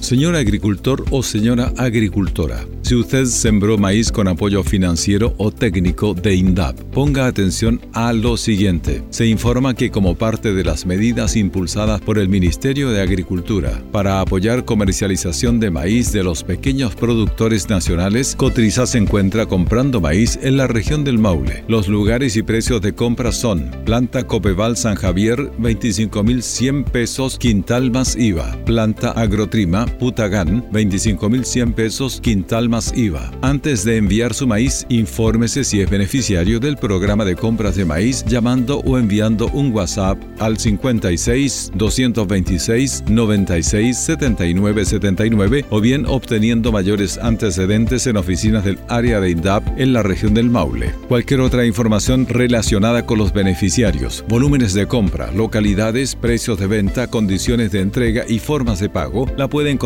Señor 0.07 0.37
agricultor 0.37 1.05
o 1.11 1.21
señora 1.21 1.73
agricultora, 1.77 2.65
si 2.83 2.95
usted 2.95 3.25
sembró 3.25 3.77
maíz 3.77 4.13
con 4.13 4.29
apoyo 4.29 4.63
financiero 4.63 5.35
o 5.37 5.51
técnico 5.51 6.15
de 6.15 6.37
INDAP, 6.37 6.79
ponga 6.93 7.27
atención 7.27 7.81
a 7.93 8.13
lo 8.13 8.37
siguiente. 8.37 9.03
Se 9.11 9.27
informa 9.27 9.75
que 9.75 9.91
como 9.91 10.15
parte 10.15 10.55
de 10.55 10.63
las 10.63 10.87
medidas 10.87 11.35
impulsadas 11.35 12.01
por 12.01 12.19
el 12.19 12.29
Ministerio 12.29 12.91
de 12.91 13.03
Agricultura 13.03 13.83
para 13.91 14.21
apoyar 14.21 14.65
comercialización 14.65 15.59
de 15.59 15.73
maíz 15.73 16.13
de 16.13 16.23
los 16.23 16.45
pequeños 16.45 16.95
productores 16.95 17.69
nacionales, 17.69 18.37
Cotriza 18.37 18.87
se 18.87 18.99
encuentra 18.99 19.47
comprando 19.47 20.01
maíz 20.01 20.39
en 20.41 20.57
la 20.57 20.69
región 20.69 21.03
del 21.03 21.19
Maule. 21.19 21.65
Los 21.67 21.89
lugares 21.89 22.37
y 22.37 22.45
precios 22.45 22.81
de 22.81 22.95
compra 22.95 23.33
son 23.33 23.73
planta 23.85 24.25
Copeval 24.25 24.77
San 24.77 24.95
Javier 24.95 25.51
25.100 25.59 26.85
pesos 26.85 27.39
quintal 27.41 27.91
más 27.91 28.15
IVA, 28.15 28.57
planta 28.65 29.11
Agrotrima 29.11 29.96
Putagán 29.99 30.63
25.100 30.71 31.75
pesos 31.75 32.21
quintal 32.21 32.69
más 32.69 32.93
IVA. 32.97 33.31
Antes 33.41 33.85
de 33.85 33.97
enviar 33.97 34.35
su 34.35 34.47
maíz, 34.47 34.87
infórmese 34.89 35.65
si 35.65 35.81
es 35.81 35.89
beneficiario 35.89 36.61
del 36.61 36.77
programa 36.77 37.25
de 37.25 37.35
compras 37.35 37.77
de 37.77 37.85
maíz 37.85 38.25
llamando 38.27 38.81
o 38.81 38.99
enviando 38.99 39.49
un 39.49 39.73
WhatsApp 39.73 40.19
al 40.39 40.59
56 40.59 41.73
226 41.75 43.05
96 43.09 43.97
79 43.97 44.85
79 44.85 45.65
o 45.71 45.81
bien 45.81 46.05
obteniendo 46.07 46.73
mayores 46.73 47.19
antecedentes 47.19 48.07
en 48.07 48.19
oficinas 48.19 48.65
del 48.65 48.79
área 48.89 49.21
de 49.21 49.31
INDAP 49.31 49.67
en 49.79 49.93
la 49.93 50.03
región 50.03 50.35
del 50.35 50.51
Maule. 50.51 50.93
Cualquier 51.09 51.41
otra 51.41 51.65
información 51.65 52.27
relacionada 52.29 53.07
con 53.07 53.19
los 53.19 53.33
beneficiarios, 53.33 54.25
volúmenes 54.29 54.75
de 54.75 54.87
compra, 54.87 55.33
localidades, 55.33 56.15
precios 56.15 56.59
de 56.59 56.67
venta, 56.67 57.07
condiciones 57.07 57.73
de 57.73 57.81
entrega 57.81 58.25
y 58.29 58.39
formas 58.39 58.79
de 58.81 58.91
pago 58.91 59.27
la 59.37 59.49
puede 59.49 59.71
encontrar 59.71 59.86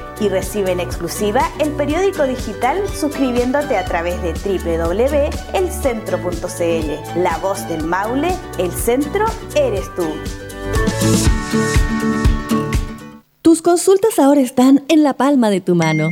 y 0.21 0.29
recibe 0.29 0.71
en 0.71 0.79
exclusiva 0.79 1.51
el 1.59 1.71
periódico 1.71 2.23
digital 2.23 2.87
suscribiéndote 2.87 3.75
a 3.75 3.83
través 3.83 4.21
de 4.21 4.31
www.elcentro.cl. 4.33 7.21
La 7.21 7.37
voz 7.39 7.67
del 7.67 7.83
Maule, 7.83 8.37
el 8.59 8.71
centro 8.71 9.25
eres 9.55 9.93
tú. 9.95 10.05
Tus 13.41 13.63
consultas 13.63 14.19
ahora 14.19 14.41
están 14.41 14.83
en 14.87 15.03
la 15.03 15.13
palma 15.13 15.49
de 15.49 15.59
tu 15.59 15.73
mano. 15.75 16.11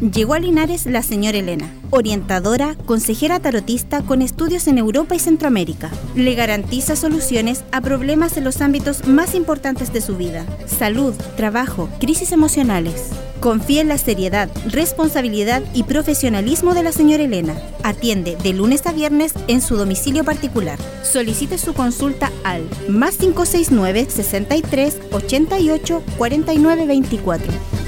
Llegó 0.00 0.32
a 0.32 0.38
Linares 0.38 0.86
la 0.86 1.02
señora 1.02 1.36
Elena, 1.36 1.70
orientadora, 1.90 2.74
consejera 2.86 3.38
tarotista 3.38 4.00
con 4.00 4.22
estudios 4.22 4.66
en 4.66 4.78
Europa 4.78 5.14
y 5.14 5.18
Centroamérica. 5.18 5.90
Le 6.14 6.34
garantiza 6.34 6.96
soluciones 6.96 7.64
a 7.70 7.82
problemas 7.82 8.38
en 8.38 8.44
los 8.44 8.62
ámbitos 8.62 9.06
más 9.06 9.34
importantes 9.34 9.92
de 9.92 10.00
su 10.00 10.16
vida, 10.16 10.46
salud, 10.66 11.12
trabajo, 11.36 11.90
crisis 12.00 12.32
emocionales. 12.32 13.10
Confía 13.40 13.82
en 13.82 13.88
la 13.88 13.98
seriedad, 13.98 14.48
responsabilidad 14.70 15.62
y 15.74 15.82
profesionalismo 15.82 16.72
de 16.72 16.82
la 16.82 16.92
señora 16.92 17.24
Elena. 17.24 17.54
Atiende 17.82 18.36
de 18.42 18.54
lunes 18.54 18.86
a 18.86 18.92
viernes 18.92 19.34
en 19.48 19.60
su 19.60 19.76
domicilio 19.76 20.24
particular. 20.24 20.78
Solicite 21.02 21.58
su 21.58 21.74
consulta 21.74 22.32
al 22.42 22.62
más 22.88 23.16
569 23.16 24.06
63 24.08 24.98
88 25.12 26.02
49 26.16 26.86
24. 26.86 27.79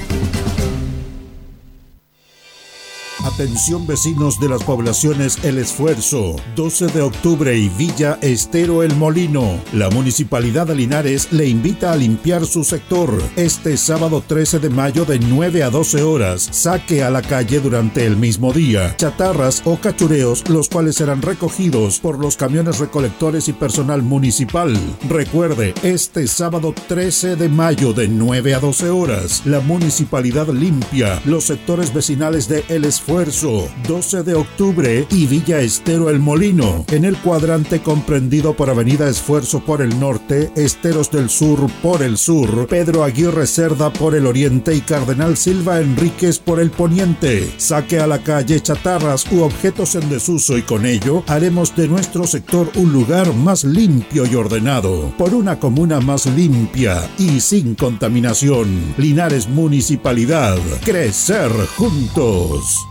Atención 3.23 3.87
vecinos 3.87 4.37
de 4.37 4.49
las 4.49 4.63
poblaciones 4.63 5.37
El 5.45 5.57
Esfuerzo, 5.57 6.35
12 6.57 6.87
de 6.87 7.01
octubre 7.01 7.57
y 7.57 7.69
Villa 7.69 8.19
Estero 8.21 8.83
El 8.83 8.93
Molino. 8.97 9.61
La 9.71 9.89
Municipalidad 9.89 10.67
de 10.67 10.75
Linares 10.75 11.31
le 11.31 11.47
invita 11.47 11.93
a 11.93 11.95
limpiar 11.95 12.45
su 12.45 12.65
sector. 12.65 13.09
Este 13.37 13.77
sábado 13.77 14.21
13 14.27 14.59
de 14.59 14.69
mayo 14.69 15.05
de 15.05 15.19
9 15.19 15.63
a 15.63 15.69
12 15.69 16.03
horas, 16.03 16.49
saque 16.51 17.01
a 17.01 17.09
la 17.09 17.21
calle 17.21 17.61
durante 17.61 18.05
el 18.05 18.17
mismo 18.17 18.51
día 18.51 18.93
chatarras 18.97 19.61
o 19.63 19.77
cachureos, 19.77 20.49
los 20.49 20.67
cuales 20.67 20.95
serán 20.95 21.21
recogidos 21.21 21.99
por 21.99 22.19
los 22.19 22.35
camiones 22.35 22.79
recolectores 22.79 23.47
y 23.47 23.53
personal 23.53 24.03
municipal. 24.03 24.77
Recuerde, 25.07 25.73
este 25.81 26.27
sábado 26.27 26.75
13 26.89 27.37
de 27.37 27.47
mayo 27.47 27.93
de 27.93 28.09
9 28.09 28.53
a 28.53 28.59
12 28.59 28.89
horas, 28.89 29.43
la 29.45 29.61
Municipalidad 29.61 30.49
limpia 30.49 31.21
los 31.23 31.45
sectores 31.45 31.93
vecinales 31.93 32.49
de 32.49 32.65
El 32.67 32.83
Esfuerzo, 32.83 33.12
12 33.13 34.23
de 34.23 34.33
octubre 34.33 35.05
y 35.11 35.27
Villa 35.27 35.59
Estero 35.59 36.09
El 36.09 36.17
Molino, 36.17 36.83
en 36.89 37.05
el 37.05 37.15
cuadrante 37.15 37.79
comprendido 37.79 38.55
por 38.55 38.71
Avenida 38.71 39.07
Esfuerzo 39.07 39.63
por 39.63 39.83
el 39.83 39.99
norte, 39.99 40.51
Esteros 40.55 41.11
del 41.11 41.29
Sur 41.29 41.69
por 41.83 42.01
el 42.01 42.17
sur, 42.17 42.65
Pedro 42.65 43.03
Aguirre 43.03 43.45
Cerda 43.45 43.93
por 43.93 44.15
el 44.15 44.25
oriente 44.25 44.73
y 44.73 44.81
Cardenal 44.81 45.37
Silva 45.37 45.79
Enríquez 45.79 46.39
por 46.39 46.59
el 46.59 46.71
poniente. 46.71 47.53
Saque 47.57 47.99
a 47.99 48.07
la 48.07 48.23
calle 48.23 48.59
chatarras 48.59 49.31
u 49.31 49.43
objetos 49.43 49.93
en 49.93 50.09
desuso 50.09 50.57
y 50.57 50.63
con 50.63 50.83
ello 50.83 51.23
haremos 51.27 51.75
de 51.75 51.87
nuestro 51.87 52.25
sector 52.25 52.71
un 52.73 52.91
lugar 52.91 53.31
más 53.35 53.63
limpio 53.63 54.25
y 54.25 54.33
ordenado, 54.33 55.13
por 55.19 55.35
una 55.35 55.59
comuna 55.59 55.99
más 55.99 56.25
limpia 56.25 57.07
y 57.19 57.39
sin 57.41 57.75
contaminación. 57.75 58.95
Linares 58.97 59.47
Municipalidad, 59.47 60.57
crecer 60.83 61.51
juntos. 61.77 62.87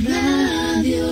Radio 0.00 1.11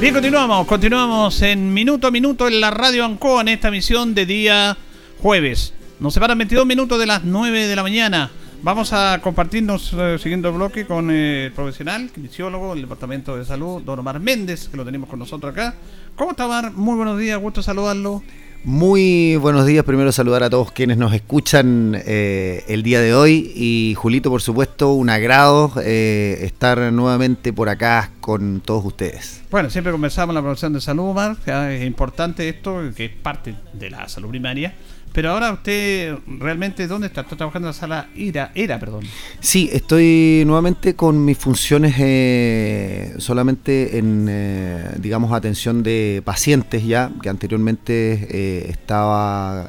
Bien, 0.00 0.14
continuamos, 0.14 0.64
continuamos 0.68 1.42
en 1.42 1.74
minuto 1.74 2.06
a 2.06 2.12
minuto 2.12 2.46
en 2.46 2.60
la 2.60 2.70
radio 2.70 3.04
Ancoa 3.04 3.40
en 3.40 3.48
esta 3.48 3.68
misión 3.68 4.14
de 4.14 4.26
día 4.26 4.76
jueves. 5.20 5.74
Nos 5.98 6.14
separan 6.14 6.38
22 6.38 6.64
minutos 6.66 7.00
de 7.00 7.06
las 7.06 7.24
9 7.24 7.66
de 7.66 7.74
la 7.74 7.82
mañana. 7.82 8.30
Vamos 8.62 8.92
a 8.92 9.20
compartirnos 9.20 9.92
eh, 9.98 10.16
siguiendo 10.20 10.50
el 10.50 10.54
bloque 10.54 10.86
con 10.86 11.10
eh, 11.10 11.46
el 11.46 11.52
profesional, 11.52 12.10
kinesiólogo 12.14 12.74
del 12.74 12.82
Departamento 12.82 13.36
de 13.36 13.44
Salud, 13.44 13.82
don 13.82 13.98
Omar 13.98 14.20
Méndez, 14.20 14.68
que 14.68 14.76
lo 14.76 14.84
tenemos 14.84 15.08
con 15.08 15.18
nosotros 15.18 15.52
acá. 15.52 15.74
¿Cómo 16.14 16.30
está, 16.30 16.46
Omar? 16.46 16.70
Muy 16.70 16.94
buenos 16.94 17.18
días, 17.18 17.40
gusto 17.40 17.60
saludarlo. 17.60 18.22
Muy 18.68 19.36
buenos 19.36 19.64
días, 19.64 19.82
primero 19.82 20.12
saludar 20.12 20.42
a 20.42 20.50
todos 20.50 20.72
quienes 20.72 20.98
nos 20.98 21.14
escuchan 21.14 21.98
eh, 22.04 22.64
el 22.68 22.82
día 22.82 23.00
de 23.00 23.14
hoy 23.14 23.50
y 23.56 23.94
Julito, 23.96 24.28
por 24.28 24.42
supuesto, 24.42 24.92
un 24.92 25.08
agrado 25.08 25.72
eh, 25.82 26.40
estar 26.42 26.92
nuevamente 26.92 27.54
por 27.54 27.70
acá 27.70 28.10
con 28.20 28.60
todos 28.60 28.84
ustedes. 28.84 29.42
Bueno, 29.50 29.70
siempre 29.70 29.90
conversamos 29.90 30.32
en 30.32 30.34
la 30.34 30.42
profesión 30.42 30.74
de 30.74 30.82
salud, 30.82 31.04
Omar, 31.04 31.38
ya 31.46 31.72
es 31.72 31.82
importante 31.86 32.46
esto, 32.46 32.82
que 32.94 33.06
es 33.06 33.10
parte 33.10 33.54
de 33.72 33.88
la 33.88 34.06
salud 34.06 34.28
primaria. 34.28 34.74
Pero 35.18 35.32
ahora 35.32 35.50
usted 35.50 36.16
realmente, 36.38 36.86
¿dónde 36.86 37.08
está? 37.08 37.22
Está 37.22 37.34
trabajando 37.34 37.66
en 37.66 37.70
la 37.70 37.80
sala 37.80 38.08
ERA, 38.14 38.52
ERA 38.54 38.78
perdón. 38.78 39.02
Sí, 39.40 39.68
estoy 39.72 40.44
nuevamente 40.46 40.94
con 40.94 41.24
mis 41.24 41.36
funciones 41.36 41.96
eh, 41.98 43.14
solamente 43.18 43.98
en, 43.98 44.28
eh, 44.30 44.92
digamos, 44.98 45.32
atención 45.32 45.82
de 45.82 46.22
pacientes 46.24 46.86
ya, 46.86 47.10
que 47.20 47.30
anteriormente 47.30 48.28
eh, 48.30 48.66
estaba 48.70 49.66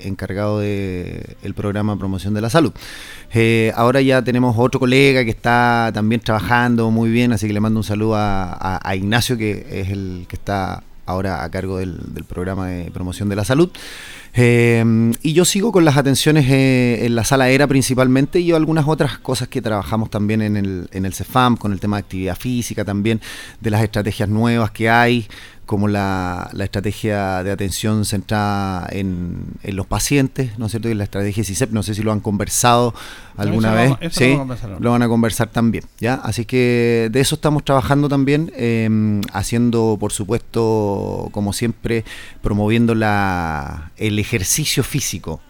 encargado 0.00 0.58
del 0.58 1.36
el 1.40 1.54
programa 1.54 1.92
de 1.92 1.98
promoción 2.00 2.34
de 2.34 2.40
la 2.40 2.50
salud. 2.50 2.72
Ahora 3.76 4.00
ya 4.00 4.24
tenemos 4.24 4.56
otro 4.58 4.80
colega 4.80 5.22
que 5.22 5.30
está 5.30 5.92
también 5.94 6.20
trabajando 6.20 6.90
muy 6.90 7.10
bien, 7.10 7.32
así 7.32 7.46
que 7.46 7.52
le 7.52 7.60
mando 7.60 7.78
un 7.78 7.84
saludo 7.84 8.14
a, 8.16 8.92
Ignacio, 8.96 9.38
que 9.38 9.68
es 9.70 9.90
el 9.90 10.24
que 10.26 10.34
está 10.34 10.82
ahora 11.06 11.44
a 11.44 11.48
cargo 11.48 11.78
del 11.78 12.24
programa 12.28 12.66
de 12.66 12.90
promoción 12.90 13.28
de 13.28 13.36
la 13.36 13.44
salud. 13.44 13.70
Eh, 14.34 15.12
y 15.22 15.32
yo 15.32 15.44
sigo 15.44 15.72
con 15.72 15.84
las 15.84 15.96
atenciones 15.96 16.46
eh, 16.48 17.04
en 17.04 17.14
la 17.14 17.24
sala 17.24 17.50
ERA 17.50 17.66
principalmente 17.66 18.40
y 18.40 18.52
algunas 18.52 18.86
otras 18.86 19.18
cosas 19.18 19.48
que 19.48 19.60
trabajamos 19.60 20.10
también 20.10 20.42
en 20.42 20.56
el, 20.56 20.88
en 20.92 21.04
el 21.04 21.14
CEFAM, 21.14 21.56
con 21.56 21.72
el 21.72 21.80
tema 21.80 21.96
de 21.96 22.02
actividad 22.02 22.36
física 22.36 22.84
también, 22.84 23.20
de 23.60 23.70
las 23.70 23.82
estrategias 23.82 24.28
nuevas 24.28 24.70
que 24.70 24.88
hay, 24.88 25.26
como 25.70 25.86
la, 25.86 26.50
la 26.52 26.64
estrategia 26.64 27.44
de 27.44 27.52
atención 27.52 28.04
centrada 28.04 28.88
en, 28.90 29.44
en 29.62 29.76
los 29.76 29.86
pacientes, 29.86 30.58
¿no 30.58 30.66
es 30.66 30.72
cierto? 30.72 30.88
Y 30.88 30.94
la 30.94 31.04
estrategia 31.04 31.44
CISEP, 31.44 31.70
no 31.70 31.84
sé 31.84 31.94
si 31.94 32.02
lo 32.02 32.10
han 32.10 32.18
conversado 32.18 32.92
alguna 33.36 33.68
Eso 33.68 33.76
lo 33.76 33.96
vez. 33.96 34.12
eso 34.12 34.18
sí, 34.18 34.66
lo 34.66 34.80
lo 34.80 34.90
van 34.90 35.02
a 35.02 35.06
conversar 35.06 35.46
también, 35.50 35.84
¿ya? 36.00 36.14
Así 36.14 36.44
que 36.44 37.08
de 37.12 37.20
eso 37.20 37.36
estamos 37.36 37.64
trabajando 37.64 38.08
también, 38.08 38.50
eh, 38.56 39.20
haciendo, 39.32 39.96
por 40.00 40.10
supuesto, 40.10 41.28
como 41.30 41.52
siempre, 41.52 42.04
promoviendo 42.42 42.96
la, 42.96 43.92
el 43.96 44.18
ejercicio 44.18 44.82
físico 44.82 45.40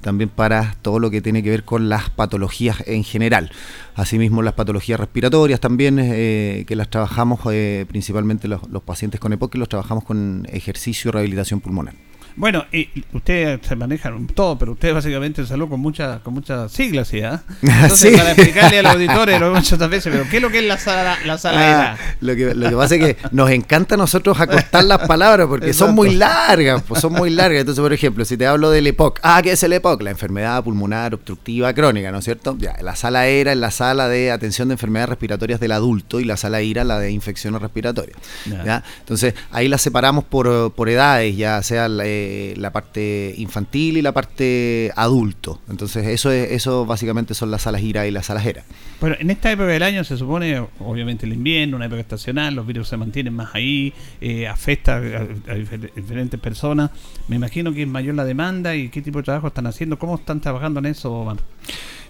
también 0.00 0.30
para 0.30 0.76
todo 0.82 0.98
lo 0.98 1.10
que 1.10 1.20
tiene 1.20 1.42
que 1.42 1.50
ver 1.50 1.64
con 1.64 1.88
las 1.88 2.10
patologías 2.10 2.82
en 2.86 3.04
general. 3.04 3.50
Asimismo, 3.94 4.42
las 4.42 4.54
patologías 4.54 4.98
respiratorias 4.98 5.60
también, 5.60 5.98
eh, 6.00 6.64
que 6.66 6.76
las 6.76 6.88
trabajamos 6.88 7.40
eh, 7.50 7.86
principalmente 7.88 8.48
los, 8.48 8.68
los 8.68 8.82
pacientes 8.82 9.20
con 9.20 9.32
EPOC, 9.32 9.52
que 9.52 9.58
los 9.58 9.68
trabajamos 9.68 10.04
con 10.04 10.46
ejercicio 10.50 11.08
y 11.08 11.12
rehabilitación 11.12 11.60
pulmonar. 11.60 12.07
Bueno, 12.38 12.64
y 12.72 12.88
ustedes 13.12 13.60
se 13.66 13.74
manejan 13.76 14.26
todo, 14.28 14.56
pero 14.58 14.72
ustedes 14.72 14.94
básicamente 14.94 15.40
en 15.40 15.46
salud 15.48 15.68
con 15.68 15.80
muchas 15.80 16.20
con 16.20 16.34
muchas 16.34 16.70
siglas, 16.70 17.08
¿sí? 17.08 17.20
ah? 17.20 17.42
Entonces, 17.62 17.98
Sí. 18.12 18.16
para 18.16 18.30
explicarle 18.32 18.78
a 18.78 18.82
los 18.82 18.92
auditores, 18.92 19.40
lo 19.40 19.48
hemos 19.48 19.60
hecho 19.64 19.74
otras 19.74 19.90
veces, 19.90 20.12
pero 20.12 20.28
¿qué 20.30 20.36
es 20.36 20.42
lo 20.42 20.50
que 20.50 20.58
es 20.60 20.64
la 20.64 20.78
sala, 20.78 21.18
la 21.26 21.36
sala 21.36 21.58
Ah, 21.60 21.70
ERA? 21.96 21.98
lo, 22.20 22.36
que, 22.36 22.54
lo 22.54 22.70
que 22.70 22.76
pasa 22.76 22.94
es 22.94 23.00
que 23.04 23.16
nos 23.32 23.50
encanta 23.50 23.96
a 23.96 23.98
nosotros 23.98 24.38
acostar 24.40 24.84
las 24.84 24.98
palabras 25.08 25.48
porque 25.48 25.72
son 25.74 25.94
muy 25.94 26.14
largas, 26.14 26.82
pues 26.86 27.00
son 27.00 27.12
muy 27.12 27.30
largas. 27.30 27.60
Entonces, 27.60 27.82
por 27.82 27.92
ejemplo, 27.92 28.24
si 28.24 28.36
te 28.36 28.46
hablo 28.46 28.70
del 28.70 28.86
EPOC, 28.86 29.18
ah, 29.24 29.40
¿qué 29.42 29.52
es 29.52 29.62
el 29.64 29.72
EPOC? 29.72 30.02
La 30.02 30.10
enfermedad 30.10 30.62
pulmonar 30.62 31.14
obstructiva 31.14 31.74
crónica, 31.74 32.12
¿no 32.12 32.18
es 32.18 32.24
cierto? 32.24 32.56
Ya, 32.58 32.76
la 32.82 32.94
sala 32.94 33.26
ERA 33.26 33.52
es 33.52 33.58
la 33.58 33.72
sala 33.72 34.08
de 34.08 34.30
atención 34.30 34.68
de 34.68 34.74
enfermedades 34.74 35.08
respiratorias 35.08 35.58
del 35.58 35.72
adulto 35.72 36.20
y 36.20 36.24
la 36.24 36.36
sala 36.36 36.62
IRA 36.62 36.84
la 36.84 37.00
de 37.00 37.10
infecciones 37.10 37.60
respiratorias. 37.60 38.16
Ya. 38.46 38.64
¿ya? 38.64 38.84
Entonces, 39.00 39.34
ahí 39.50 39.66
las 39.68 39.82
separamos 39.82 40.22
por, 40.24 40.72
por 40.72 40.88
edades, 40.88 41.36
ya 41.36 41.60
sea 41.62 41.88
la, 41.88 42.04
eh, 42.06 42.27
la 42.56 42.72
parte 42.72 43.34
infantil 43.36 43.96
y 43.96 44.02
la 44.02 44.12
parte 44.12 44.92
adulto. 44.96 45.60
Entonces, 45.68 46.06
eso 46.06 46.30
es 46.30 46.50
eso 46.52 46.86
básicamente 46.86 47.34
son 47.34 47.50
las 47.50 47.62
salas 47.62 47.82
IRA 47.82 48.06
y 48.06 48.10
las 48.10 48.26
salas. 48.26 48.44
Bueno, 49.00 49.16
en 49.18 49.30
esta 49.30 49.50
época 49.50 49.68
del 49.68 49.82
año 49.82 50.04
se 50.04 50.16
supone, 50.16 50.64
obviamente 50.80 51.26
el 51.26 51.32
invierno, 51.32 51.76
una 51.76 51.86
época 51.86 52.00
estacional, 52.00 52.54
los 52.54 52.66
virus 52.66 52.88
se 52.88 52.96
mantienen 52.96 53.34
más 53.34 53.54
ahí, 53.54 53.92
eh, 54.20 54.46
afecta 54.46 54.96
a, 54.96 54.98
a 54.98 55.00
difer- 55.56 55.92
diferentes 55.94 56.38
personas. 56.40 56.90
Me 57.28 57.36
imagino 57.36 57.72
que 57.72 57.82
es 57.82 57.88
mayor 57.88 58.14
la 58.14 58.24
demanda 58.24 58.74
y 58.76 58.88
qué 58.88 59.02
tipo 59.02 59.18
de 59.18 59.24
trabajo 59.24 59.48
están 59.48 59.66
haciendo, 59.66 59.98
cómo 59.98 60.16
están 60.16 60.40
trabajando 60.40 60.78
en 60.80 60.86
eso, 60.86 61.12
Omar? 61.12 61.36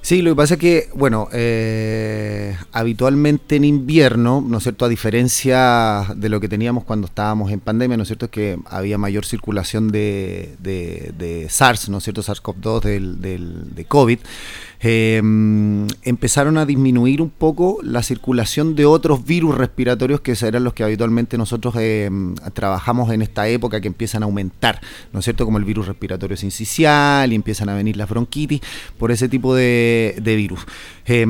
Sí, 0.01 0.23
lo 0.23 0.31
que 0.31 0.37
pasa 0.37 0.55
es 0.55 0.61
que, 0.61 0.89
bueno, 0.95 1.29
eh, 1.33 2.57
habitualmente 2.73 3.57
en 3.57 3.65
invierno, 3.65 4.43
¿no 4.47 4.57
es 4.57 4.63
cierto? 4.63 4.87
A 4.87 4.89
diferencia 4.89 6.07
de 6.17 6.29
lo 6.31 6.41
que 6.41 6.49
teníamos 6.49 6.85
cuando 6.85 7.07
estábamos 7.09 7.51
en 7.53 7.61
pandemia, 7.61 7.97
¿no 7.97 8.05
es 8.05 8.09
cierto? 8.09 8.27
Es 8.27 8.31
que 8.31 8.59
había 8.67 8.97
mayor 8.97 9.27
circulación 9.27 9.89
de, 9.91 10.55
de- 10.61 11.13
de 11.19 11.49
SARS, 11.51 11.89
¿no 11.91 11.99
es 11.99 12.05
cierto? 12.05 12.23
SARS-CoV-2 12.23 12.81
del, 12.83 13.21
del- 13.21 13.75
de 13.75 13.85
COVID. 13.85 14.19
Eh, 14.81 15.17
empezaron 16.03 16.59
a 16.59 16.67
disminuir 16.67 17.21
un 17.21 17.31
poco 17.31 17.79
la 17.83 18.03
circulación 18.03 18.75
de 18.75 18.87
otros 18.87 19.25
virus 19.25 19.57
respiratorios 19.57 20.21
que 20.21 20.37
eran 20.41 20.65
los 20.65 20.73
que 20.73 20.85
habitualmente 20.85 21.37
nosotros 21.37 21.75
eh, 21.79 22.11
trabajamos 22.53 23.11
en 23.13 23.23
esta 23.23 23.49
época 23.49 23.81
que 23.81 23.89
empiezan 23.89 24.23
a 24.23 24.27
aumentar, 24.27 24.81
¿no 25.13 25.19
es 25.19 25.25
cierto? 25.25 25.45
Como 25.45 25.59
el 25.59 25.65
virus 25.65 25.87
respiratorio 25.87 26.37
sincicial 26.37 27.33
y 27.33 27.35
empiezan 27.35 27.69
a 27.69 27.75
venir 27.75 27.97
las 27.97 28.09
bronquitis 28.09 28.61
por 28.99 29.11
ese 29.11 29.29
tipo 29.29 29.55
de, 29.55 30.17
de 30.23 30.37
virus. 30.37 30.61
Eh, 31.11 31.27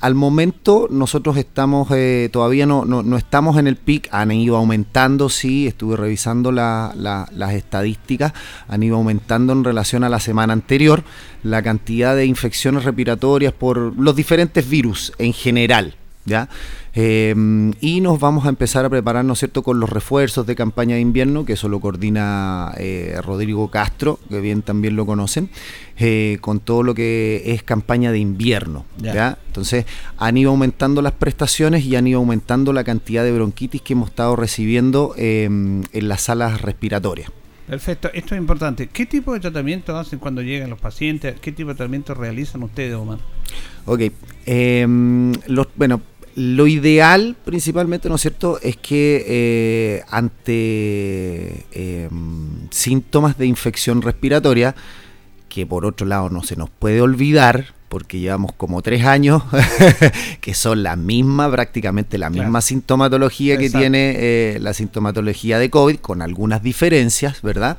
al 0.00 0.14
momento 0.14 0.88
nosotros 0.90 1.36
estamos, 1.36 1.88
eh, 1.90 2.30
todavía 2.32 2.64
no, 2.64 2.84
no, 2.86 3.16
estamos 3.18 3.58
en 3.58 3.66
el 3.66 3.76
pic, 3.76 4.08
han 4.10 4.32
ido 4.32 4.56
aumentando, 4.56 5.28
sí, 5.28 5.66
estuve 5.66 5.96
revisando 5.96 6.50
la- 6.50 6.92
la- 6.96 7.28
las 7.34 7.52
estadísticas, 7.52 8.32
han 8.68 8.82
ido 8.82 8.96
aumentando 8.96 9.52
en 9.52 9.64
relación 9.64 10.02
a 10.02 10.08
la 10.08 10.18
semana 10.18 10.54
anterior 10.54 11.04
la 11.42 11.62
cantidad 11.62 12.16
de 12.16 12.24
infecciones 12.24 12.84
respiratorias 12.84 13.52
por 13.52 13.98
los 13.98 14.16
diferentes 14.16 14.68
virus 14.68 15.12
en 15.18 15.32
general. 15.34 15.94
¿Ya? 16.28 16.48
Eh, 16.94 17.34
y 17.80 18.00
nos 18.00 18.18
vamos 18.20 18.46
a 18.46 18.48
empezar 18.48 18.84
a 18.84 18.90
preparar, 18.90 19.24
¿no 19.24 19.32
es 19.32 19.38
cierto?, 19.38 19.62
con 19.62 19.80
los 19.80 19.88
refuerzos 19.88 20.46
de 20.46 20.54
campaña 20.56 20.96
de 20.96 21.00
invierno, 21.00 21.44
que 21.44 21.54
eso 21.54 21.68
lo 21.68 21.80
coordina 21.80 22.72
eh, 22.76 23.18
Rodrigo 23.22 23.70
Castro, 23.70 24.18
que 24.28 24.40
bien 24.40 24.62
también 24.62 24.96
lo 24.96 25.06
conocen, 25.06 25.48
eh, 25.98 26.38
con 26.40 26.60
todo 26.60 26.82
lo 26.82 26.94
que 26.94 27.42
es 27.46 27.62
campaña 27.62 28.12
de 28.12 28.18
invierno. 28.18 28.84
Ya. 28.98 29.14
¿ya? 29.14 29.38
Entonces, 29.46 29.86
han 30.16 30.36
ido 30.36 30.50
aumentando 30.50 31.02
las 31.02 31.12
prestaciones 31.12 31.84
y 31.84 31.96
han 31.96 32.06
ido 32.06 32.18
aumentando 32.18 32.72
la 32.72 32.84
cantidad 32.84 33.24
de 33.24 33.32
bronquitis 33.32 33.82
que 33.82 33.92
hemos 33.94 34.10
estado 34.10 34.36
recibiendo 34.36 35.14
eh, 35.16 35.44
en 35.44 36.08
las 36.08 36.22
salas 36.22 36.62
respiratorias. 36.62 37.30
Perfecto, 37.68 38.10
esto 38.14 38.34
es 38.34 38.40
importante. 38.40 38.86
¿Qué 38.86 39.04
tipo 39.04 39.34
de 39.34 39.40
tratamiento 39.40 39.94
hacen 39.98 40.18
cuando 40.18 40.40
llegan 40.40 40.70
los 40.70 40.80
pacientes? 40.80 41.38
¿Qué 41.38 41.52
tipo 41.52 41.68
de 41.68 41.74
tratamiento 41.74 42.14
realizan 42.14 42.62
ustedes, 42.62 42.94
Omar? 42.94 43.18
Ok, 43.84 44.00
em, 44.46 45.34
los, 45.46 45.68
bueno, 45.76 46.00
lo 46.38 46.68
ideal 46.68 47.34
principalmente, 47.44 48.08
¿no 48.08 48.14
es 48.14 48.20
cierto?, 48.20 48.60
es 48.62 48.76
que 48.76 49.24
eh, 49.26 50.02
ante 50.08 51.66
em, 51.72 52.68
síntomas 52.70 53.36
de 53.36 53.46
infección 53.46 54.02
respiratoria, 54.02 54.76
que 55.48 55.66
por 55.66 55.84
otro 55.84 56.06
lado 56.06 56.30
no 56.30 56.44
se 56.44 56.54
nos 56.54 56.70
puede 56.70 57.00
olvidar, 57.00 57.74
porque 57.88 58.20
llevamos 58.20 58.52
como 58.52 58.82
tres 58.82 59.04
años, 59.04 59.42
que 60.40 60.54
son 60.54 60.84
la 60.84 60.94
misma, 60.94 61.50
prácticamente 61.50 62.18
la 62.18 62.30
misma 62.30 62.48
Claro. 62.50 62.62
sintomatología 62.62 63.56
que 63.56 63.68
tiene 63.68 64.14
eh, 64.18 64.58
la 64.60 64.74
sintomatología 64.74 65.58
de 65.58 65.70
COVID, 65.70 65.96
con 65.96 66.22
algunas 66.22 66.62
diferencias, 66.62 67.42
¿verdad? 67.42 67.78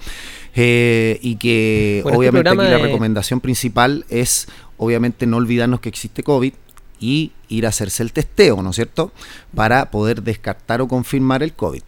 Eh, 0.54 1.18
y 1.22 1.38
que 1.38 2.02
Bueno, 2.04 2.16
este 2.16 2.30
obviamente 2.30 2.50
aquí 2.50 2.72
la 2.72 2.78
recomendación 2.80 3.40
principal 3.40 4.04
es 4.10 4.50
obviamente 4.78 5.26
no 5.28 5.38
olvidarnos 5.38 5.80
que 5.80 5.88
existe 5.88 6.24
COVID 6.24 6.54
y 7.00 7.32
ir 7.50 7.66
a 7.66 7.70
hacerse 7.70 8.04
el 8.04 8.14
testeo, 8.14 8.62
¿no 8.62 8.70
es 8.70 8.76
cierto? 8.76 9.12
Para 9.54 9.92
poder 9.92 10.24
descartar 10.24 10.82
o 10.82 10.88
confirmar 10.88 11.44
el 11.44 11.54
COVID. 11.54 11.82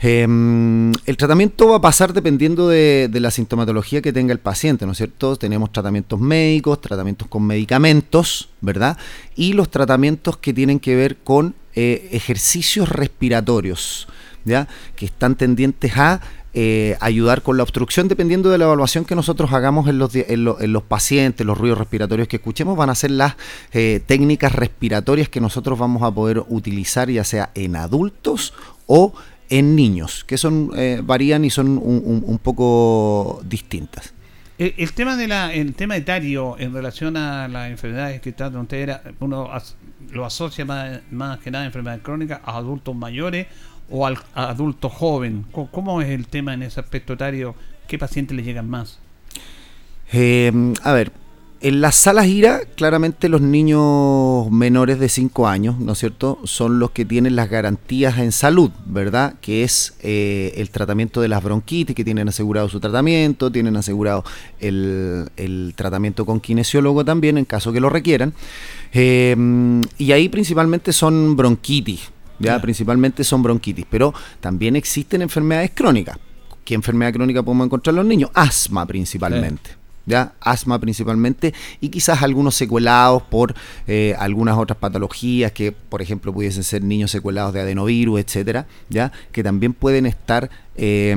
Em, 0.00 0.92
el 1.06 1.16
tratamiento 1.16 1.68
va 1.68 1.76
a 1.76 1.80
pasar 1.80 2.12
dependiendo 2.12 2.68
de, 2.68 3.08
la 3.14 3.30
sintomatología 3.30 4.02
que 4.02 4.12
tenga 4.12 4.32
el 4.32 4.40
paciente, 4.40 4.84
¿no 4.84 4.92
es 4.92 4.98
cierto? 4.98 5.36
Tenemos 5.36 5.72
tratamientos 5.72 6.20
médicos, 6.20 6.80
tratamientos 6.80 7.28
con 7.28 7.46
medicamentos, 7.46 8.50
¿verdad? 8.60 8.98
Y 9.36 9.54
los 9.54 9.70
tratamientos 9.70 10.36
que 10.36 10.52
tienen 10.52 10.80
que 10.80 10.96
ver 10.96 11.16
con 11.18 11.54
eh, 11.74 12.08
ejercicios 12.12 12.88
respiratorios, 12.88 14.08
¿ya? 14.44 14.68
Que 14.96 15.06
están 15.06 15.36
tendientes 15.36 15.96
a 15.96 16.20
eh, 16.54 16.96
ayudar 17.00 17.42
con 17.42 17.56
la 17.56 17.62
obstrucción 17.64 18.06
dependiendo 18.08 18.48
de 18.50 18.58
la 18.58 18.64
evaluación 18.64 19.04
que 19.04 19.14
nosotros 19.14 19.52
hagamos 19.52 19.88
en 19.88 19.98
los, 19.98 20.14
en, 20.14 20.44
lo- 20.44 20.60
en 20.60 20.72
los 20.72 20.82
pacientes, 20.84 21.44
los 21.44 21.58
ruidos 21.58 21.78
respiratorios 21.78 22.28
que 22.28 22.36
escuchemos, 22.36 22.76
van 22.76 22.90
a 22.90 22.94
ser 22.94 23.10
las 23.10 23.34
eh, 23.72 24.00
técnicas 24.06 24.52
respiratorias 24.52 25.28
que 25.28 25.40
nosotros 25.40 25.78
vamos 25.78 26.02
a 26.02 26.10
poder 26.12 26.42
utilizar 26.48 27.10
ya 27.10 27.24
sea 27.24 27.50
en 27.54 27.76
adultos 27.76 28.54
o 28.86 29.12
en 29.50 29.76
niños, 29.76 30.24
que 30.24 30.38
son 30.38 30.70
eh, 30.76 31.00
varían 31.04 31.44
y 31.44 31.50
son 31.50 31.68
un, 31.78 32.22
un- 32.26 32.38
poco 32.38 33.42
distintas. 33.44 34.14
El, 34.56 34.74
el 34.78 34.92
tema 34.92 35.16
de 35.16 35.26
la, 35.28 35.52
el 35.52 35.74
tema 35.74 35.96
etario 35.96 36.56
en 36.58 36.72
relación 36.72 37.16
a 37.16 37.48
las 37.48 37.70
enfermedades 37.70 38.20
que 38.20 38.32
tratan 38.32 38.60
ustedes, 38.62 38.96
uno 39.20 39.52
as- 39.52 39.76
lo 40.12 40.24
asocia 40.24 40.64
más, 40.64 41.00
más 41.10 41.40
que 41.40 41.50
nada 41.50 41.64
a 41.64 41.66
enfermedades 41.66 42.02
crónicas 42.04 42.40
a 42.44 42.56
adultos 42.56 42.94
mayores 42.94 43.48
o 43.90 44.06
al 44.06 44.18
adulto 44.34 44.88
joven. 44.88 45.44
¿Cómo, 45.52 46.00
es 46.00 46.08
el 46.08 46.26
tema 46.26 46.54
en 46.54 46.62
ese 46.62 46.80
aspecto 46.80 47.12
etario? 47.14 47.54
¿Qué 47.86 47.98
pacientes 47.98 48.36
le 48.36 48.42
llegan 48.42 48.68
más? 48.68 48.98
Eh, 50.12 50.52
a 50.82 50.92
ver, 50.92 51.12
en 51.64 51.80
las 51.80 51.94
salas 51.94 52.26
IRA, 52.26 52.60
claramente 52.76 53.30
los 53.30 53.40
niños 53.40 54.50
menores 54.50 54.98
de 54.98 55.08
5 55.08 55.48
años, 55.48 55.78
¿no 55.78 55.92
es 55.92 55.98
cierto?, 55.98 56.38
son 56.44 56.78
los 56.78 56.90
que 56.90 57.06
tienen 57.06 57.36
las 57.36 57.48
garantías 57.48 58.18
en 58.18 58.32
salud, 58.32 58.70
¿verdad? 58.84 59.36
Que 59.40 59.64
es 59.64 59.94
eh, 60.02 60.52
el 60.56 60.68
tratamiento 60.68 61.22
de 61.22 61.28
las 61.28 61.42
bronquitis, 61.42 61.96
que 61.96 62.04
tienen 62.04 62.28
asegurado 62.28 62.68
su 62.68 62.80
tratamiento, 62.80 63.50
tienen 63.50 63.76
asegurado 63.76 64.24
el, 64.60 65.30
el 65.38 65.72
tratamiento 65.74 66.26
con 66.26 66.38
kinesiólogo 66.38 67.02
también, 67.02 67.38
en 67.38 67.46
caso 67.46 67.72
que 67.72 67.80
lo 67.80 67.88
requieran. 67.88 68.34
Eh, 68.92 69.34
y 69.96 70.12
ahí 70.12 70.28
principalmente 70.28 70.92
son 70.92 71.34
bronquitis, 71.34 72.10
¿ya? 72.38 72.60
Principalmente 72.60 73.24
son 73.24 73.42
bronquitis, 73.42 73.86
pero 73.88 74.14
también 74.40 74.76
existen 74.76 75.22
enfermedades 75.22 75.72
crónicas. 75.74 76.18
¿Qué 76.64 76.74
enfermedad 76.74 77.12
crónica 77.12 77.42
podemos 77.42 77.66
encontrar 77.66 77.92
en 77.92 77.96
los 77.96 78.06
niños? 78.06 78.30
Asma 78.34 78.86
principalmente. 78.86 79.84
¿ya? 80.06 80.34
asma 80.40 80.78
principalmente, 80.78 81.54
y 81.80 81.88
quizás 81.88 82.22
algunos 82.22 82.54
secuelados 82.54 83.22
por 83.22 83.54
eh, 83.86 84.14
algunas 84.18 84.58
otras 84.58 84.78
patologías 84.78 85.52
que, 85.52 85.72
por 85.72 86.02
ejemplo, 86.02 86.32
pudiesen 86.32 86.62
ser 86.62 86.82
niños 86.82 87.10
secuelados 87.10 87.52
de 87.54 87.60
adenovirus, 87.60 88.20
etcétera, 88.20 88.66
¿ya? 88.88 89.12
que 89.32 89.42
también 89.42 89.72
pueden 89.72 90.06
estar 90.06 90.50
eh, 90.76 91.14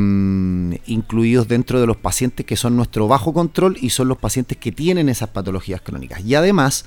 incluidos 0.85 1.47
dentro 1.47 1.79
de 1.81 1.87
los 1.87 1.97
pacientes 1.97 2.45
que 2.45 2.55
son 2.55 2.75
nuestro 2.75 3.07
bajo 3.07 3.33
control 3.33 3.77
y 3.81 3.89
son 3.89 4.07
los 4.07 4.17
pacientes 4.17 4.57
que 4.57 4.71
tienen 4.71 5.09
esas 5.09 5.29
patologías 5.29 5.81
crónicas. 5.81 6.23
Y 6.23 6.35
además, 6.35 6.85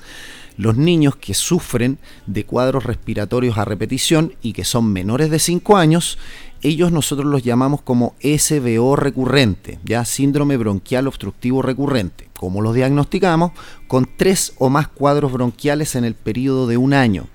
los 0.61 0.77
niños 0.77 1.17
que 1.17 1.33
sufren 1.33 1.99
de 2.27 2.45
cuadros 2.45 2.85
respiratorios 2.85 3.57
a 3.57 3.65
repetición 3.65 4.35
y 4.43 4.53
que 4.53 4.67
son 4.67 4.93
menores 4.93 5.31
de 5.31 5.39
5 5.39 5.79
años, 5.79 6.19
ellos 6.61 6.93
nosotros 6.93 7.27
los 7.27 7.43
llamamos 7.43 7.81
como 7.81 8.15
SBO 8.21 8.95
recurrente, 8.95 9.79
ya 9.85 10.05
síndrome 10.05 10.59
bronquial 10.59 11.07
obstructivo 11.07 11.63
recurrente. 11.63 12.29
¿Cómo 12.37 12.61
los 12.61 12.75
diagnosticamos? 12.75 13.53
Con 13.89 14.07
tres 14.19 14.53
o 14.59 14.69
más 14.69 14.89
cuadros 14.89 15.33
bronquiales 15.33 15.95
en 15.95 16.05
el 16.05 16.15
periodo 16.15 16.67
de 16.67 16.77
un 16.77 16.93
año. 16.93 17.27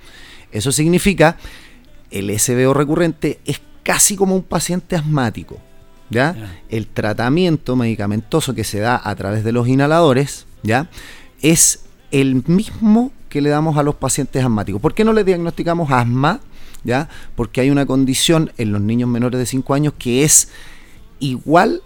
Eso 0.51 0.71
significa, 0.71 1.37
el 2.11 2.29
SBO 2.39 2.75
recurrente 2.75 3.39
es 3.45 3.59
casi 3.81 4.15
como 4.15 4.35
un 4.35 4.43
paciente 4.43 4.95
asmático. 4.95 5.57
¿ya? 6.11 6.61
El 6.69 6.85
tratamiento 6.85 7.75
medicamentoso 7.75 8.53
que 8.53 8.63
se 8.63 8.79
da 8.79 9.01
a 9.03 9.15
través 9.15 9.43
de 9.43 9.51
los 9.51 9.67
inhaladores 9.67 10.45
¿ya? 10.61 10.91
es 11.41 11.85
el 12.11 12.43
mismo 12.47 13.11
que 13.35 13.41
le 13.41 13.49
damos 13.49 13.75
a 13.75 13.83
los 13.83 13.95
pacientes 13.95 14.41
asmáticos. 14.41 14.81
¿Por 14.81 14.93
qué 14.93 15.03
no 15.03 15.11
le 15.11 15.25
diagnosticamos 15.25 15.91
asma? 15.91 16.39
¿Ya? 16.85 17.09
Porque 17.35 17.59
hay 17.59 17.69
una 17.69 17.85
condición 17.85 18.53
en 18.57 18.71
los 18.71 18.79
niños 18.79 19.09
menores 19.09 19.37
de 19.37 19.45
5 19.45 19.73
años 19.73 19.93
que 19.99 20.23
es 20.23 20.47
igual 21.19 21.81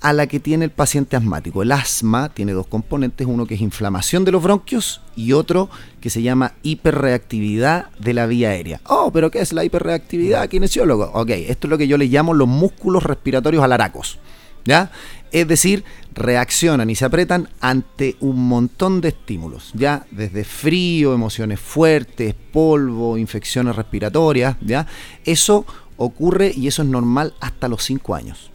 a 0.00 0.14
la 0.14 0.26
que 0.26 0.40
tiene 0.40 0.64
el 0.64 0.70
paciente 0.70 1.16
asmático. 1.16 1.62
El 1.62 1.70
asma 1.70 2.30
tiene 2.30 2.52
dos 2.52 2.66
componentes, 2.66 3.26
uno 3.26 3.44
que 3.44 3.56
es 3.56 3.60
inflamación 3.60 4.24
de 4.24 4.32
los 4.32 4.42
bronquios 4.42 5.02
y 5.14 5.34
otro 5.34 5.68
que 6.00 6.08
se 6.08 6.22
llama 6.22 6.54
hiperreactividad 6.62 7.90
de 7.98 8.14
la 8.14 8.24
vía 8.24 8.48
aérea. 8.48 8.80
Oh, 8.86 9.10
pero 9.12 9.30
¿qué 9.30 9.40
es 9.40 9.52
la 9.52 9.64
hiperreactividad, 9.64 10.48
kinesiólogo? 10.48 11.10
Ok, 11.12 11.28
esto 11.28 11.66
es 11.66 11.70
lo 11.70 11.76
que 11.76 11.88
yo 11.88 11.98
le 11.98 12.06
llamo 12.06 12.32
los 12.32 12.48
músculos 12.48 13.02
respiratorios 13.02 13.62
alaracos. 13.62 14.18
¿Ya? 14.64 14.90
Es 15.30 15.48
decir, 15.48 15.84
reaccionan 16.14 16.90
y 16.90 16.94
se 16.94 17.04
apretan 17.04 17.48
ante 17.60 18.16
un 18.20 18.48
montón 18.48 19.00
de 19.00 19.08
estímulos, 19.08 19.72
ya 19.74 20.06
desde 20.10 20.44
frío, 20.44 21.12
emociones 21.12 21.58
fuertes, 21.60 22.34
polvo, 22.52 23.18
infecciones 23.18 23.74
respiratorias, 23.74 24.56
ya. 24.60 24.86
Eso 25.24 25.66
ocurre 25.96 26.52
y 26.54 26.68
eso 26.68 26.82
es 26.82 26.88
normal 26.88 27.34
hasta 27.40 27.68
los 27.68 27.82
5 27.84 28.14
años. 28.14 28.50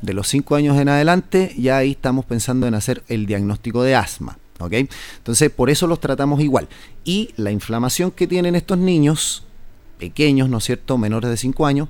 De 0.00 0.14
los 0.14 0.28
5 0.28 0.56
años 0.56 0.78
en 0.78 0.88
adelante, 0.88 1.54
ya 1.58 1.76
ahí 1.76 1.90
estamos 1.90 2.24
pensando 2.24 2.66
en 2.66 2.74
hacer 2.74 3.04
el 3.08 3.26
diagnóstico 3.26 3.82
de 3.82 3.94
asma. 3.94 4.38
¿ok? 4.58 4.72
Entonces, 5.18 5.50
por 5.50 5.70
eso 5.70 5.86
los 5.86 6.00
tratamos 6.00 6.40
igual. 6.40 6.68
Y 7.04 7.30
la 7.36 7.50
inflamación 7.50 8.10
que 8.10 8.26
tienen 8.26 8.54
estos 8.54 8.78
niños, 8.78 9.44
pequeños, 9.98 10.48
¿no 10.48 10.58
es 10.58 10.64
cierto?, 10.64 10.98
menores 10.98 11.30
de 11.30 11.36
5 11.36 11.66
años, 11.66 11.88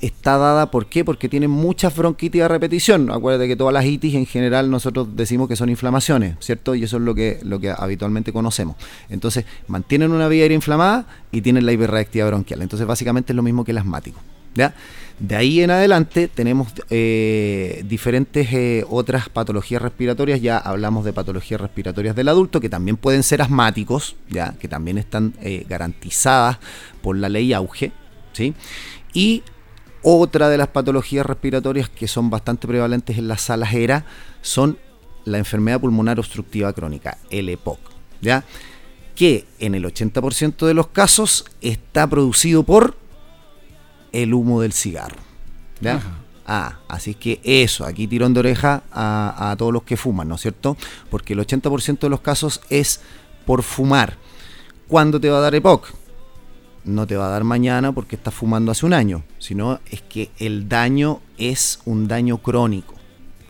está 0.00 0.36
dada, 0.38 0.70
¿por 0.70 0.86
qué? 0.86 1.04
Porque 1.04 1.28
tienen 1.28 1.50
muchas 1.50 1.94
bronquitis 1.96 2.42
a 2.42 2.48
repetición. 2.48 3.10
Acuérdate 3.10 3.48
que 3.48 3.56
todas 3.56 3.72
las 3.72 3.84
itis 3.84 4.14
en 4.14 4.26
general 4.26 4.70
nosotros 4.70 5.08
decimos 5.16 5.48
que 5.48 5.56
son 5.56 5.68
inflamaciones, 5.68 6.36
¿cierto? 6.40 6.74
Y 6.74 6.84
eso 6.84 6.96
es 6.96 7.02
lo 7.02 7.14
que, 7.14 7.40
lo 7.42 7.60
que 7.60 7.70
habitualmente 7.70 8.32
conocemos. 8.32 8.76
Entonces, 9.08 9.44
mantienen 9.66 10.12
una 10.12 10.28
vía 10.28 10.42
aérea 10.42 10.56
inflamada 10.56 11.06
y 11.32 11.40
tienen 11.40 11.66
la 11.66 11.72
hiperreactividad 11.72 12.28
bronquial. 12.28 12.62
Entonces, 12.62 12.86
básicamente 12.86 13.32
es 13.32 13.36
lo 13.36 13.42
mismo 13.42 13.64
que 13.64 13.72
el 13.72 13.78
asmático. 13.78 14.20
¿ya? 14.54 14.74
De 15.18 15.36
ahí 15.36 15.60
en 15.60 15.70
adelante 15.70 16.28
tenemos 16.28 16.68
eh, 16.90 17.84
diferentes 17.86 18.52
eh, 18.52 18.84
otras 18.88 19.28
patologías 19.28 19.80
respiratorias. 19.80 20.40
Ya 20.40 20.58
hablamos 20.58 21.04
de 21.04 21.12
patologías 21.12 21.60
respiratorias 21.60 22.16
del 22.16 22.28
adulto 22.28 22.60
que 22.60 22.68
también 22.68 22.96
pueden 22.96 23.22
ser 23.22 23.42
asmáticos, 23.42 24.16
ya 24.28 24.54
que 24.58 24.68
también 24.68 24.98
están 24.98 25.34
eh, 25.40 25.64
garantizadas 25.68 26.58
por 27.02 27.16
la 27.16 27.28
ley 27.28 27.52
auge, 27.52 27.92
¿sí? 28.32 28.54
Y 29.12 29.42
otra 30.04 30.48
de 30.48 30.58
las 30.58 30.68
patologías 30.68 31.26
respiratorias 31.26 31.88
que 31.88 32.06
son 32.06 32.30
bastante 32.30 32.68
prevalentes 32.68 33.18
en 33.18 33.26
las 33.26 33.40
salas 33.40 33.72
ERA 33.72 34.04
son 34.42 34.78
la 35.24 35.38
enfermedad 35.38 35.80
pulmonar 35.80 36.18
obstructiva 36.18 36.72
crónica, 36.74 37.18
el 37.30 37.48
EPOC, 37.48 37.78
¿ya? 38.20 38.44
que 39.16 39.46
en 39.58 39.74
el 39.74 39.84
80% 39.84 40.66
de 40.66 40.74
los 40.74 40.88
casos 40.88 41.46
está 41.62 42.06
producido 42.06 42.64
por 42.64 42.96
el 44.12 44.34
humo 44.34 44.60
del 44.60 44.74
cigarro. 44.74 45.16
¿ya? 45.80 46.02
Ah, 46.46 46.80
así 46.88 47.14
que 47.14 47.40
eso, 47.42 47.86
aquí 47.86 48.06
tirón 48.06 48.34
de 48.34 48.40
oreja 48.40 48.82
a, 48.92 49.50
a 49.50 49.56
todos 49.56 49.72
los 49.72 49.84
que 49.84 49.96
fuman, 49.96 50.28
¿no 50.28 50.34
es 50.34 50.42
cierto? 50.42 50.76
Porque 51.10 51.32
el 51.32 51.38
80% 51.38 52.00
de 52.00 52.10
los 52.10 52.20
casos 52.20 52.60
es 52.68 53.00
por 53.46 53.62
fumar. 53.62 54.18
¿Cuándo 54.86 55.18
te 55.18 55.30
va 55.30 55.38
a 55.38 55.40
dar 55.40 55.54
EPOC? 55.54 56.03
No 56.84 57.06
te 57.06 57.16
va 57.16 57.26
a 57.26 57.30
dar 57.30 57.44
mañana 57.44 57.92
porque 57.92 58.16
estás 58.16 58.34
fumando 58.34 58.72
hace 58.72 58.86
un 58.86 58.92
año, 58.92 59.22
sino 59.38 59.80
es 59.90 60.02
que 60.02 60.30
el 60.38 60.68
daño 60.68 61.20
es 61.38 61.80
un 61.84 62.08
daño 62.08 62.38
crónico. 62.38 62.94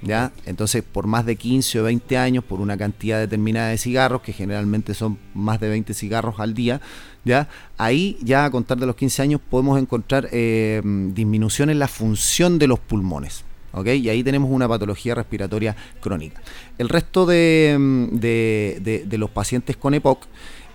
¿Ya? 0.02 0.32
Entonces, 0.44 0.82
por 0.82 1.06
más 1.06 1.24
de 1.24 1.36
15 1.36 1.80
o 1.80 1.84
20 1.84 2.18
años, 2.18 2.44
por 2.44 2.60
una 2.60 2.76
cantidad 2.76 3.18
determinada 3.18 3.68
de 3.68 3.78
cigarros, 3.78 4.20
que 4.20 4.34
generalmente 4.34 4.92
son 4.92 5.18
más 5.32 5.60
de 5.60 5.70
20 5.70 5.94
cigarros 5.94 6.40
al 6.40 6.52
día, 6.52 6.82
¿ya? 7.24 7.48
Ahí, 7.78 8.18
ya 8.20 8.44
a 8.44 8.50
contar 8.50 8.76
de 8.76 8.84
los 8.84 8.96
15 8.96 9.22
años, 9.22 9.40
podemos 9.48 9.80
encontrar 9.80 10.28
eh, 10.30 10.82
disminución 10.84 11.70
en 11.70 11.78
la 11.78 11.88
función 11.88 12.58
de 12.58 12.66
los 12.66 12.80
pulmones. 12.80 13.44
¿Ok? 13.74 13.86
Y 13.88 14.08
ahí 14.08 14.22
tenemos 14.22 14.50
una 14.50 14.68
patología 14.68 15.14
respiratoria 15.14 15.76
crónica. 16.00 16.40
El 16.78 16.88
resto 16.88 17.26
de, 17.26 17.76
de, 18.12 19.04
de 19.06 19.18
los 19.18 19.30
pacientes 19.30 19.76
con 19.76 19.94
EPOC 19.94 20.26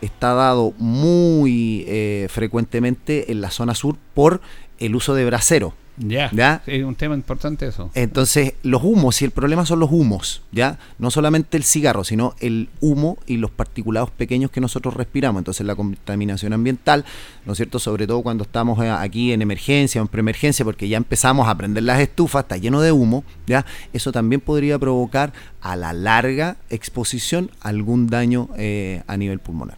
está 0.01 0.33
dado 0.33 0.73
muy 0.77 1.83
eh, 1.87 2.27
frecuentemente 2.29 3.31
en 3.31 3.41
la 3.41 3.51
zona 3.51 3.75
sur 3.75 3.97
por 4.13 4.41
el 4.79 4.95
uso 4.95 5.13
de 5.13 5.25
brasero. 5.25 5.73
Ya, 5.99 6.61
es 6.65 6.83
un 6.83 6.95
tema 6.95 7.13
importante 7.13 7.67
eso. 7.67 7.91
Entonces, 7.93 8.53
los 8.63 8.83
humos, 8.83 9.21
y 9.21 9.25
el 9.25 9.31
problema 9.31 9.65
son 9.65 9.79
los 9.79 9.91
humos, 9.91 10.41
¿ya? 10.51 10.79
No 10.97 11.11
solamente 11.11 11.57
el 11.57 11.63
cigarro, 11.63 12.03
sino 12.03 12.35
el 12.39 12.69
humo 12.79 13.17
y 13.27 13.37
los 13.37 13.51
particulados 13.51 14.09
pequeños 14.09 14.49
que 14.49 14.61
nosotros 14.61 14.93
respiramos. 14.93 15.41
Entonces, 15.41 15.65
la 15.65 15.75
contaminación 15.75 16.53
ambiental, 16.53 17.05
¿no 17.45 17.53
es 17.53 17.57
cierto? 17.57 17.79
Sobre 17.79 18.07
todo 18.07 18.21
cuando 18.21 18.43
estamos 18.43 18.83
eh, 18.83 18.89
aquí 18.89 19.33
en 19.33 19.41
emergencia 19.41 20.01
o 20.01 20.05
en 20.05 20.07
preemergencia, 20.07 20.63
porque 20.63 20.87
ya 20.87 20.97
empezamos 20.97 21.47
a 21.47 21.55
prender 21.55 21.83
las 21.83 21.99
estufas, 21.99 22.43
está 22.43 22.57
lleno 22.57 22.81
de 22.81 22.91
humo, 22.91 23.23
¿ya? 23.45 23.65
Eso 23.91 24.11
también 24.11 24.41
podría 24.41 24.79
provocar 24.79 25.33
a 25.61 25.75
la 25.75 25.91
larga 25.91 26.57
exposición 26.69 27.51
algún 27.59 28.07
daño 28.07 28.49
eh, 28.57 29.03
a 29.07 29.17
nivel 29.17 29.39
pulmonar. 29.39 29.77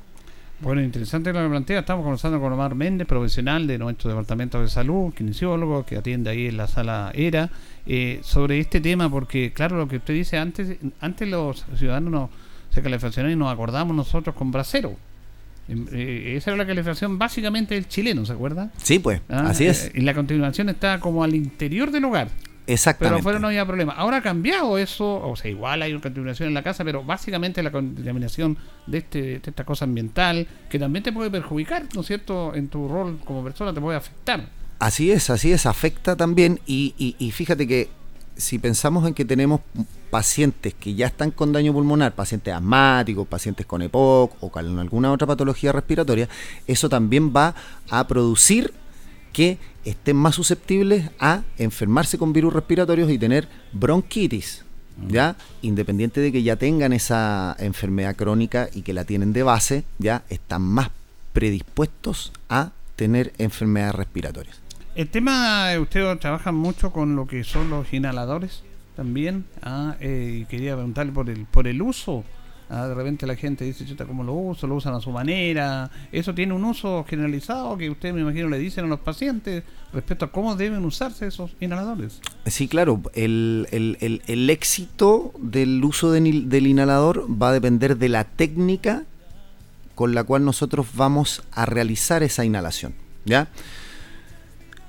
Bueno, 0.62 0.84
interesante 0.84 1.34
lo 1.34 1.42
que 1.42 1.50
plantea. 1.50 1.80
Estamos 1.80 2.04
conversando 2.04 2.40
con 2.40 2.54
Omar 2.54 2.76
Méndez, 2.76 3.08
profesional 3.08 3.66
de 3.66 3.80
nuestro 3.80 4.12
departamento 4.12 4.62
de 4.62 4.70
salud, 4.70 5.12
kinesiólogo, 5.12 5.88
que 5.88 5.98
atiende 5.98 6.30
ahí 6.30 6.48
en 6.48 6.58
la 6.58 6.68
sala 6.68 7.12
ERA, 7.16 7.50
eh, 7.88 8.20
sobre 8.22 8.60
este 8.60 8.80
tema, 8.80 9.10
porque 9.10 9.54
claro, 9.54 9.78
lo 9.78 9.88
que 9.88 9.98
usted 9.98 10.14
dice, 10.14 10.38
antes 10.38 10.78
antes 11.00 11.28
los 11.28 11.66
ciudadanos 11.76 12.30
se 12.70 12.84
calefaccionaban 12.84 13.34
y 13.34 13.40
nos 13.40 13.52
acordamos 13.52 13.96
nosotros 13.96 14.36
con 14.36 14.52
brasero. 14.52 14.96
Em, 15.68 15.88
eh, 15.92 16.36
esa 16.38 16.52
era 16.52 16.58
la 16.58 16.68
calefacción 16.68 17.18
básicamente 17.18 17.74
del 17.74 17.88
chileno, 17.88 18.24
¿se 18.28 18.34
acuerda? 18.34 18.70
Sí, 18.78 19.00
pues, 19.00 19.22
ah, 19.30 19.48
así 19.50 19.66
es. 19.66 19.92
y 19.96 20.02
la 20.02 20.14
continuación 20.14 20.70
está 20.70 21.00
como 21.00 21.24
al 21.24 21.34
interior 21.34 21.90
del 21.90 22.06
hogar. 22.06 22.30
Exactamente. 22.74 23.16
Pero 23.16 23.20
afuera 23.20 23.40
no 23.40 23.48
había 23.48 23.66
problema. 23.66 23.94
Ahora 23.94 24.18
ha 24.18 24.22
cambiado 24.22 24.78
eso, 24.78 25.28
o 25.28 25.36
sea, 25.36 25.52
igual 25.52 25.82
hay 25.82 25.92
una 25.92 26.02
contaminación 26.02 26.48
en 26.48 26.54
la 26.54 26.64
casa, 26.64 26.84
pero 26.84 27.04
básicamente 27.04 27.62
la 27.62 27.72
contaminación 27.72 28.58
de, 28.88 29.00
este, 29.00 29.22
de 29.40 29.42
esta 29.44 29.66
cosa 29.66 29.86
ambiental, 29.86 30.48
que 30.70 30.80
también 30.80 31.04
te 31.04 31.12
puede 31.12 31.30
perjudicar, 31.30 31.84
¿no 31.94 32.02
es 32.02 32.08
cierto? 32.08 32.56
En 32.56 32.70
tu 32.70 32.88
rol 32.88 33.20
como 33.26 33.44
persona 33.44 33.74
te 33.74 33.82
puede 33.82 33.98
afectar. 33.98 34.46
Así 34.80 35.12
es, 35.12 35.30
así 35.30 35.52
es, 35.52 35.66
afecta 35.66 36.16
también. 36.16 36.60
Y, 36.66 36.96
y, 36.98 37.32
fíjate 37.32 37.68
que 37.68 37.90
si 38.36 38.58
pensamos 38.58 39.06
en 39.08 39.14
que 39.14 39.26
tenemos 39.26 39.62
pacientes 40.10 40.74
que 40.74 40.96
ya 40.96 41.08
están 41.08 41.32
con 41.32 41.52
daño 41.52 41.74
pulmonar, 41.74 42.14
pacientes 42.16 42.54
asmáticos, 42.54 43.28
pacientes 43.28 43.66
con 43.66 43.82
EPOC 43.82 44.44
o 44.44 44.50
con 44.50 44.80
alguna 44.80 45.12
otra 45.12 45.28
patología 45.28 45.72
respiratoria, 45.72 46.28
eso 46.66 46.90
también 46.90 47.32
va 47.36 47.54
a 47.90 48.08
producir 48.08 48.74
que 49.34 49.58
estén 49.86 50.16
más 50.16 50.36
susceptibles 50.36 51.10
a 51.20 51.44
enfermarse 51.58 52.18
con 52.18 52.34
virus 52.34 52.54
respiratorios 52.54 53.10
y 53.10 53.18
tener 53.18 53.48
bronquitis. 53.72 54.66
Mm. 54.98 55.08
¿Ya? 55.10 55.36
Independiente 55.62 56.22
de 56.22 56.32
que 56.32 56.44
ya 56.44 56.56
tengan 56.56 56.94
esa 56.94 57.56
enfermedad 57.60 58.16
crónica 58.16 58.70
y 58.74 58.82
que 58.82 58.94
la 58.94 59.06
tienen 59.06 59.34
de 59.34 59.44
base, 59.44 59.84
ya 59.98 60.24
están 60.30 60.62
más 60.62 60.90
predispuestos 61.34 62.34
a 62.50 62.72
tener 62.96 63.34
enfermedades 63.38 63.96
respiratorias. 63.96 64.60
El 64.94 65.08
tema, 65.08 65.70
usted 65.80 66.18
trabaja 66.18 66.52
mucho 66.52 66.92
con 66.92 67.16
lo 67.16 67.26
que 67.26 67.44
son 67.44 67.70
los 67.70 67.92
inhaladores 67.94 68.64
también. 68.96 69.46
Ah, 69.62 69.96
eh, 70.02 70.46
quería 70.50 70.76
preguntarle 70.76 71.14
por 71.14 71.30
el, 71.30 71.46
por 71.46 71.68
el 71.68 71.82
uso 71.82 72.26
Ah, 72.74 72.88
de 72.88 72.94
repente 72.96 73.28
la 73.28 73.36
gente 73.36 73.66
dice, 73.66 73.86
chuta, 73.86 74.06
¿cómo 74.06 74.24
lo 74.24 74.32
uso? 74.34 74.66
Lo 74.66 74.76
usan 74.76 74.94
a 74.94 75.02
su 75.02 75.12
manera. 75.12 75.92
Eso 76.14 76.34
tiene 76.34 76.54
un 76.54 76.64
uso 76.64 77.04
generalizado 77.06 77.78
que 77.78 77.90
ustedes, 77.90 78.16
me 78.16 78.22
imagino, 78.22 78.48
le 78.48 78.58
dicen 78.60 78.86
a 78.86 78.88
los 78.88 79.02
pacientes 79.02 79.64
respecto 79.92 80.24
a 80.24 80.32
cómo 80.32 80.56
deben 80.56 80.86
usarse 80.86 81.28
esos 81.28 81.52
inhaladores. 81.60 82.22
Sí, 82.46 82.70
claro, 82.70 83.02
el, 83.14 83.68
el- 83.72 84.22
el- 84.26 84.50
éxito 84.50 85.34
del 85.38 85.84
uso 85.84 86.12
de 86.14 86.22
del 86.22 86.66
inhalador 86.66 87.28
va 87.30 87.50
a 87.50 87.52
depender 87.52 87.98
de 87.98 88.08
la 88.08 88.24
técnica 88.24 89.04
con 89.94 90.16
la 90.16 90.24
cual 90.24 90.46
nosotros 90.46 90.88
vamos 90.96 91.44
a 91.52 91.66
realizar 91.66 92.24
esa 92.24 92.46
inhalación. 92.46 92.94
¿Ya? 93.26 93.50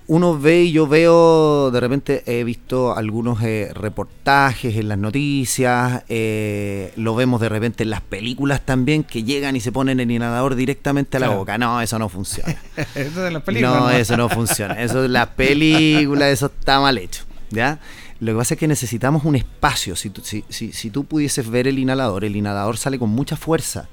Uno 0.09 0.39
ve 0.39 0.63
y 0.65 0.73
yo 0.73 0.87
veo, 0.89 1.71
de 1.71 1.81
repente 1.81 2.23
he 2.27 2.43
visto 2.45 2.95
algunos 2.97 3.41
eh, 3.43 3.71
reportajes 3.73 4.77
en 4.77 4.89
las 4.89 4.99
noticias, 4.99 6.03
eh, 6.09 6.93
lo 6.97 7.15
vemos 7.15 7.41
de 7.41 7.49
repente 7.49 7.85
en 7.85 7.91
las 7.91 8.01
películas 8.01 8.61
también, 8.67 9.05
que 9.05 9.23
llegan 9.23 9.55
y 9.57 9.61
se 9.61 9.71
ponen 9.73 10.01
el 10.01 10.11
inhalador 10.11 10.55
directamente 10.57 11.17
a 11.17 11.21
la 11.21 11.27
Claro. 11.27 11.39
boca. 11.39 11.57
No, 11.57 11.81
eso 11.81 11.99
no 11.99 12.09
funciona. 12.09 12.55
Eso 12.95 13.23
de 13.23 13.31
las 13.31 13.43
películas. 13.43 13.75
No, 13.81 13.91
eso 13.91 14.17
no 14.17 14.29
funciona. 14.29 14.75
Eso 14.83 15.05
es 15.05 15.11
la 15.11 15.35
película, 15.35 16.29
eso 16.31 16.47
está 16.47 16.81
mal 16.81 16.99
hecho. 16.99 17.23
¿Ya? 17.51 17.79
Lo 18.19 18.33
que 18.33 18.39
pasa 18.39 18.55
es 18.55 18.61
que 18.61 18.69
necesitamos 18.69 19.25
un 19.25 19.37
espacio. 19.37 19.95
Si 19.97 20.11
tú, 20.11 20.21
si, 20.25 20.45
si- 20.49 20.73
si 20.73 20.91
tú 20.91 21.05
pudieses 21.05 21.49
ver 21.49 21.69
el 21.69 21.79
inhalador, 21.79 22.25
el 22.25 22.35
inhalador 22.37 22.77
sale 22.77 22.99
con 22.99 23.11
mucha 23.11 23.37
fuerza. 23.37 23.89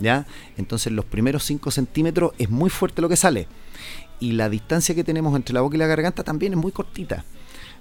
¿Ya? 0.00 0.24
Entonces 0.56 0.92
los 0.92 1.04
primeros 1.04 1.42
5 1.44 1.72
centímetros 1.72 2.30
es 2.38 2.48
muy 2.48 2.70
fuerte 2.70 3.02
lo 3.02 3.08
que 3.08 3.16
sale. 3.16 3.48
Y 4.20 4.32
la 4.32 4.48
distancia 4.48 4.94
que 4.94 5.04
tenemos 5.04 5.34
entre 5.36 5.54
la 5.54 5.60
boca 5.60 5.76
y 5.76 5.78
la 5.78 5.86
garganta 5.86 6.24
también 6.24 6.52
es 6.52 6.58
muy 6.58 6.72
cortita. 6.72 7.24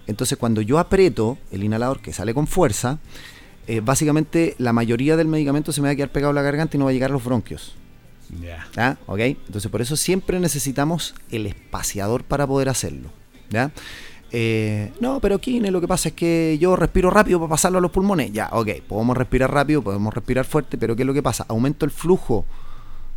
Entonces 0.08 0.38
cuando 0.38 0.62
yo 0.62 0.80
aprieto 0.80 1.38
el 1.52 1.64
inhalador 1.64 2.02
que 2.02 2.14
sale 2.14 2.34
con 2.34 2.48
fuerza, 2.48 3.00
eh, 3.68 3.82
básicamente 3.82 4.56
la 4.58 4.72
mayoría 4.72 5.18
del 5.18 5.28
medicamento 5.28 5.72
se 5.72 5.82
me 5.82 5.90
va 5.90 5.92
a 5.92 5.96
quedar 5.96 6.12
pegado 6.12 6.32
a 6.32 6.34
la 6.34 6.42
garganta 6.42 6.78
y 6.78 6.80
no 6.80 6.86
va 6.86 6.92
a 6.92 6.94
llegar 6.94 7.10
a 7.10 7.14
los 7.14 7.24
bronquios. 7.24 7.76
Ya. 8.42 8.68
¿Ya? 8.76 8.98
¿Ok? 9.06 9.20
Entonces 9.20 9.70
por 9.70 9.82
eso 9.82 9.96
siempre 9.96 10.40
necesitamos 10.40 11.16
el 11.30 11.46
espaciador 11.46 12.24
para 12.24 12.48
poder 12.48 12.70
hacerlo. 12.70 13.10
¿Ya? 13.50 13.72
Eh, 14.32 14.92
no, 15.00 15.20
pero 15.22 15.40
Kine, 15.40 15.72
lo 15.72 15.80
que 15.80 15.88
pasa 15.88 16.10
es 16.10 16.16
que 16.16 16.58
yo 16.60 16.76
respiro 16.76 17.10
rápido 17.10 17.40
para 17.40 17.50
pasarlo 17.50 17.78
a 17.78 17.82
los 17.82 17.92
pulmones. 17.92 18.32
Ya, 18.32 18.50
ok, 18.52 18.70
podemos 18.88 19.18
respirar 19.18 19.54
rápido, 19.54 19.82
podemos 19.82 20.14
respirar 20.14 20.46
fuerte, 20.46 20.78
pero 20.78 20.96
¿qué 20.96 21.04
es 21.04 21.08
lo 21.08 21.14
que 21.14 21.24
pasa? 21.24 21.46
Aumento 21.48 21.86
el 21.86 21.92
flujo 21.92 22.46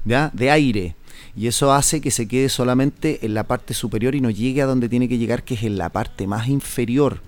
¿ya? 0.05 0.31
de 0.33 0.51
aire 0.51 0.97
y 1.37 1.47
eso 1.47 1.73
hace 1.73 2.01
que 2.01 2.11
se 2.11 2.27
quede 2.29 2.49
solamente 2.49 3.25
en 3.25 3.35
la 3.35 3.45
parte 3.45 3.75
superior 3.75 4.15
y 4.15 4.21
no 4.21 4.31
llegue 4.31 4.63
a 4.63 4.67
donde 4.67 4.89
tiene 4.89 5.09
que 5.09 5.19
llegar, 5.19 5.45
que 5.45 5.55
es 5.55 5.63
en 5.63 5.79
la 5.79 5.89
parte 5.91 6.27
más 6.27 6.49
inferior 6.49 7.21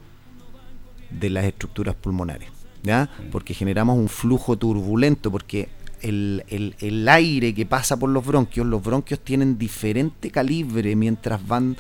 de 1.11 1.31
las 1.31 1.45
estructuras 1.45 1.95
pulmonares, 1.95 2.49
¿ya? 2.83 3.11
Porque 3.31 3.55
generamos 3.55 3.99
un 3.99 4.09
flujo 4.09 4.57
turbulento, 4.57 5.31
porque 5.31 5.69
el, 6.01 6.45
el- 6.49 6.75
el 6.81 7.09
aire 7.09 7.55
que 7.55 7.67
pasa 7.67 7.97
por 7.97 8.11
los 8.11 8.25
bronquios, 8.27 8.67
los 8.67 8.83
bronquios 8.83 9.21
tienen 9.21 9.59
diferente 9.59 10.31
calibre 10.31 10.97
mientras 10.97 11.47
van 11.47 11.77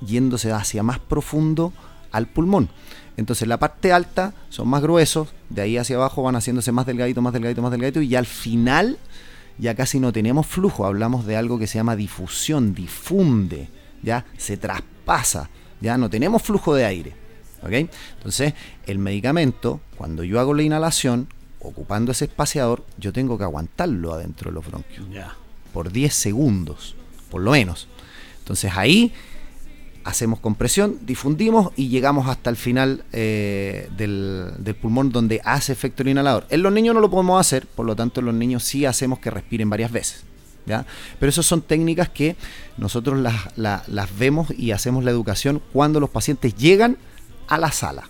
yéndose 0.00 0.52
hacia 0.52 0.82
más 0.82 0.98
profundo 1.00 1.72
al 2.12 2.28
pulmón. 2.28 2.68
Entonces 3.16 3.48
la 3.48 3.58
parte 3.58 3.92
alta 3.92 4.32
son 4.48 4.68
más 4.68 4.80
gruesos, 4.80 5.28
de 5.50 5.62
ahí 5.62 5.76
hacia 5.76 5.96
abajo 5.96 6.22
van 6.22 6.36
haciéndose 6.36 6.70
más 6.70 6.86
delgadito, 6.86 7.20
más 7.20 7.32
delgadito, 7.32 7.60
más 7.62 7.72
delgadito, 7.72 8.00
y 8.00 8.14
al 8.14 8.26
final 8.26 8.96
ya 9.58 9.74
casi 9.74 10.00
no 10.00 10.12
tenemos 10.12 10.46
flujo, 10.46 10.86
hablamos 10.86 11.26
de 11.26 11.36
algo 11.36 11.58
que 11.58 11.66
se 11.66 11.78
llama 11.78 11.96
difusión, 11.96 12.74
difunde, 12.74 13.68
ya 14.02 14.24
se 14.36 14.56
traspasa, 14.56 15.50
ya 15.80 15.98
no 15.98 16.08
tenemos 16.08 16.42
flujo 16.42 16.74
de 16.74 16.84
aire. 16.84 17.14
¿ok? 17.62 17.72
Entonces, 18.16 18.54
el 18.86 18.98
medicamento, 18.98 19.80
cuando 19.96 20.22
yo 20.24 20.40
hago 20.40 20.54
la 20.54 20.62
inhalación, 20.62 21.28
ocupando 21.60 22.12
ese 22.12 22.26
espaciador, 22.26 22.84
yo 22.98 23.12
tengo 23.12 23.36
que 23.36 23.44
aguantarlo 23.44 24.12
adentro 24.12 24.50
de 24.50 24.54
los 24.54 24.66
bronquios. 24.66 25.08
Ya. 25.10 25.34
Por 25.72 25.90
10 25.92 26.14
segundos, 26.14 26.94
por 27.30 27.42
lo 27.42 27.52
menos. 27.52 27.88
Entonces 28.38 28.72
ahí 28.74 29.12
hacemos 30.08 30.40
compresión, 30.40 30.98
difundimos 31.02 31.72
y 31.76 31.88
llegamos 31.88 32.28
hasta 32.28 32.50
el 32.50 32.56
final 32.56 33.04
eh, 33.12 33.88
del, 33.96 34.52
pulmón 34.80 35.10
donde 35.10 35.40
hace 35.44 35.72
efecto 35.72 36.02
el 36.02 36.08
inhalador. 36.08 36.46
En 36.50 36.62
los 36.62 36.72
niños 36.72 36.94
no 36.94 37.00
lo 37.00 37.10
podemos 37.10 37.40
hacer, 37.40 37.66
por 37.66 37.86
lo 37.86 37.94
tanto 37.94 38.20
en 38.20 38.26
los 38.26 38.34
niños 38.34 38.64
sí 38.64 38.84
hacemos 38.86 39.18
que 39.18 39.30
respiren 39.30 39.68
varias 39.70 39.92
veces. 39.92 40.24
Pero 41.18 41.30
esas 41.30 41.46
son 41.46 41.62
técnicas 41.62 42.10
que 42.10 42.36
nosotros 42.76 43.18
las, 43.18 43.56
la- 43.56 43.82
las 43.86 44.18
vemos 44.18 44.48
y 44.50 44.72
hacemos 44.72 45.02
la 45.02 45.10
educación 45.10 45.62
cuando 45.72 45.98
los 45.98 46.10
pacientes 46.10 46.54
llegan 46.56 46.98
a 47.46 47.56
la 47.56 47.72
sala. 47.72 48.02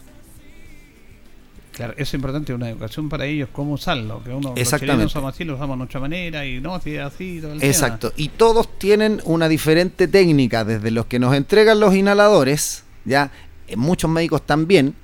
Claro, 1.79 1.95
es 1.97 2.13
importante, 2.13 2.53
una 2.53 2.69
educación 2.69 3.09
para 3.09 3.25
ellos, 3.25 3.49
cómo 3.53 3.73
usarlo. 3.75 4.23
Que 4.25 4.31
uno, 4.31 4.51
los 4.51 4.59
Exactamente. 4.59 4.95
chilenos 4.97 5.13
somos 5.13 5.33
así, 5.33 5.45
lo 5.45 5.55
usamos 5.55 5.75
de 5.77 5.79
nuestra 5.79 6.01
manera 6.01 6.45
y 6.45 6.61
no, 6.61 6.77
es 6.77 6.99
así, 7.01 7.39
todo 7.41 7.53
el 7.53 7.61
tema. 7.61 7.71
Exacto. 7.71 8.13
Y 8.17 8.29
todos 8.31 8.79
tienen 8.79 9.21
una 9.25 9.49
diferente 9.49 10.09
técnica, 10.09 10.65
desde 10.65 10.91
los 10.91 11.07
que 11.07 11.19
nos 11.21 11.35
entregan 11.37 11.79
los 11.81 11.95
inhaladores, 11.95 12.83
ya, 13.05 13.31
eh, 13.69 13.77
muchos 13.77 14.11
médicos 14.11 14.45
también, 14.45 14.95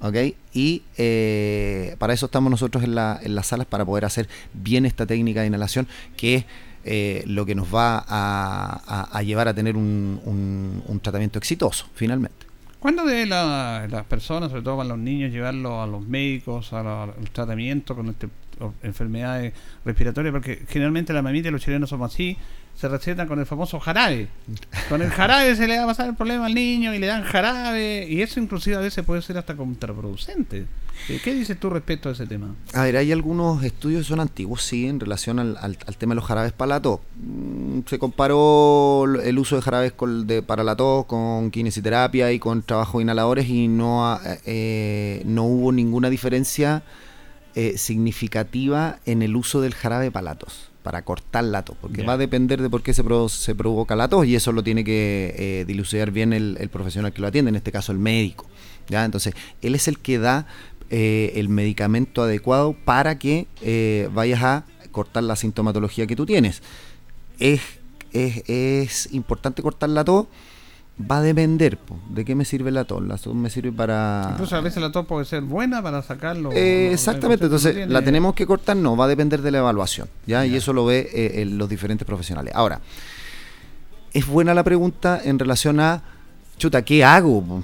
¿ok? 0.00 0.16
Y 0.52 0.82
eh, 0.98 1.94
para 1.98 2.12
eso 2.12 2.26
estamos 2.26 2.50
nosotros 2.50 2.82
en, 2.82 2.96
la- 2.96 3.20
en 3.22 3.34
las 3.36 3.46
salas, 3.46 3.66
para 3.68 3.84
poder 3.84 4.04
hacer 4.04 4.28
bien 4.52 4.84
esta 4.84 5.06
técnica 5.06 5.42
de 5.42 5.46
inhalación, 5.46 5.86
que 6.16 6.34
es 6.34 6.44
eh, 6.88 7.22
lo 7.26 7.46
que 7.46 7.54
nos 7.54 7.72
va 7.74 7.98
a, 7.98 8.80
a- 8.86 9.08
a 9.18 9.22
llevar 9.22 9.46
a 9.48 9.54
tener 9.54 9.76
un, 9.76 10.20
un- 10.24 10.82
un 10.86 11.00
tratamiento 11.00 11.38
exitoso, 11.38 11.86
finalmente. 11.94 12.45
¿Cuándo 12.86 13.04
deben 13.04 13.30
la- 13.30 13.88
las 13.90 14.04
personas, 14.04 14.48
sobre 14.50 14.62
todo 14.62 14.76
para 14.76 14.90
los 14.90 14.98
niños, 14.98 15.32
llevarlo 15.32 15.82
a 15.82 15.88
los 15.88 16.06
médicos, 16.06 16.72
a 16.72 16.84
la- 16.84 17.02
al 17.02 17.30
tratamiento 17.32 17.96
con 17.96 18.10
este, 18.10 18.28
o- 18.60 18.74
enfermedades 18.84 19.54
respiratorias? 19.84 20.30
Porque 20.30 20.62
generalmente 20.68 21.12
la 21.12 21.20
mamita 21.20 21.48
y 21.48 21.50
los 21.50 21.60
chilenos 21.62 21.90
somos 21.90 22.12
así, 22.14 22.36
se 22.76 22.88
recetan 22.88 23.26
con 23.26 23.38
el 23.38 23.46
famoso 23.46 23.80
jarabe. 23.80 24.28
Con 24.88 25.00
el 25.02 25.10
jarabe 25.10 25.56
se 25.56 25.66
le 25.66 25.78
va 25.78 25.84
a 25.84 25.86
pasar 25.86 26.08
el 26.10 26.14
problema 26.14 26.46
al 26.46 26.54
niño 26.54 26.92
y 26.94 26.98
le 26.98 27.06
dan 27.06 27.24
jarabe, 27.24 28.06
y 28.08 28.20
eso 28.22 28.38
inclusive 28.38 28.76
a 28.76 28.80
veces 28.80 29.04
puede 29.04 29.22
ser 29.22 29.38
hasta 29.38 29.56
contraproducente. 29.56 30.66
¿Qué 31.22 31.34
dices 31.34 31.60
tú 31.60 31.68
respecto 31.70 32.08
a 32.08 32.12
ese 32.12 32.26
tema? 32.26 32.54
A 32.72 32.82
ver, 32.84 32.96
hay 32.96 33.12
algunos 33.12 33.62
estudios 33.62 34.02
que 34.02 34.08
son 34.08 34.20
antiguos, 34.20 34.62
sí, 34.62 34.86
en 34.86 34.98
relación 34.98 35.38
al, 35.38 35.56
al- 35.58 35.76
tema 35.98 36.12
de 36.12 36.16
los 36.16 36.24
jarabes 36.24 36.52
para 36.52 36.68
la 36.70 36.80
tos. 36.82 37.00
Mm, 37.22 37.80
Se 37.86 37.98
comparó 37.98 39.04
el 39.22 39.38
uso 39.38 39.56
de 39.56 39.62
jarabes 39.62 39.92
para 40.46 40.64
la 40.64 40.74
tos 40.74 41.04
con 41.06 41.50
kinesiterapia 41.50 42.32
y 42.32 42.38
con 42.38 42.62
trabajo 42.62 42.98
de 42.98 43.02
inhaladores 43.04 43.46
y 43.48 43.68
no, 43.68 44.18
eh, 44.46 45.22
no 45.26 45.44
hubo 45.44 45.70
ninguna 45.72 46.08
diferencia 46.08 46.82
eh, 47.54 47.76
significativa 47.76 48.98
en 49.06 49.22
el 49.22 49.36
uso 49.36 49.60
del 49.60 49.74
jarabe 49.74 50.10
para 50.10 50.24
la 50.24 50.34
tos, 50.36 50.70
para 50.86 51.02
cortar 51.02 51.42
la 51.42 51.64
tos, 51.64 51.76
porque 51.80 52.04
va 52.04 52.12
a 52.12 52.16
depender 52.16 52.62
de 52.62 52.70
por 52.70 52.80
qué 52.80 52.94
se, 52.94 53.02
pro- 53.02 53.28
se 53.28 53.56
provoca 53.56 53.96
la 53.96 54.06
tos 54.06 54.24
y 54.24 54.36
eso 54.36 54.52
lo 54.52 54.62
tiene 54.62 54.84
que 54.84 55.34
eh, 55.36 55.64
dilucidar 55.66 56.12
bien 56.12 56.32
el, 56.32 56.56
el 56.60 56.68
profesional 56.68 57.12
que 57.12 57.20
lo 57.20 57.26
atiende, 57.26 57.48
en 57.48 57.56
este 57.56 57.72
caso 57.72 57.90
el 57.90 57.98
médico. 57.98 58.46
¿ya? 58.88 59.04
Entonces, 59.04 59.34
él 59.62 59.74
es 59.74 59.88
el 59.88 59.98
que 59.98 60.20
da 60.20 60.46
eh, 60.90 61.32
el 61.34 61.48
medicamento 61.48 62.22
adecuado 62.22 62.76
para 62.84 63.18
que 63.18 63.48
eh, 63.62 64.08
vayas 64.14 64.44
a 64.44 64.64
cortar 64.92 65.24
la 65.24 65.34
sintomatología 65.34 66.06
que 66.06 66.14
tú 66.14 66.24
tienes. 66.24 66.62
Es, 67.40 67.60
es, 68.12 68.48
es 68.48 69.12
importante 69.12 69.60
cortar 69.60 69.88
la 69.88 70.04
tos, 70.04 70.26
va 70.98 71.18
a 71.18 71.22
depender 71.22 71.76
po, 71.76 71.98
de 72.08 72.24
qué 72.24 72.34
me 72.34 72.44
sirve 72.44 72.70
la 72.70 72.84
tos. 72.84 73.02
La 73.02 73.18
tos 73.18 73.34
me 73.34 73.50
sirve 73.50 73.70
para... 73.72 74.28
Incluso 74.32 74.56
a 74.56 74.60
veces 74.60 74.80
la 74.82 74.90
tos 74.90 75.06
puede 75.06 75.24
ser 75.26 75.42
buena 75.42 75.82
para 75.82 76.02
sacarlo. 76.02 76.50
Eh, 76.52 76.90
exactamente, 76.92 77.44
entonces 77.44 77.74
tiene- 77.74 77.92
la 77.92 78.02
tenemos 78.02 78.34
que 78.34 78.46
cortar, 78.46 78.76
no, 78.76 78.96
va 78.96 79.04
a 79.04 79.08
depender 79.08 79.42
de 79.42 79.50
la 79.50 79.58
evaluación, 79.58 80.08
¿ya? 80.26 80.46
Y 80.46 80.56
eso 80.56 80.72
lo 80.72 80.86
ve 80.86 81.08
eh, 81.12 81.42
en 81.42 81.58
los 81.58 81.68
diferentes 81.68 82.06
profesionales. 82.06 82.54
Ahora, 82.56 82.80
es 84.12 84.26
buena 84.26 84.54
la 84.54 84.64
pregunta 84.64 85.20
en 85.22 85.38
relación 85.38 85.80
a, 85.80 86.02
chuta, 86.56 86.82
¿qué 86.82 87.04
hago? 87.04 87.42
po? 87.44 87.62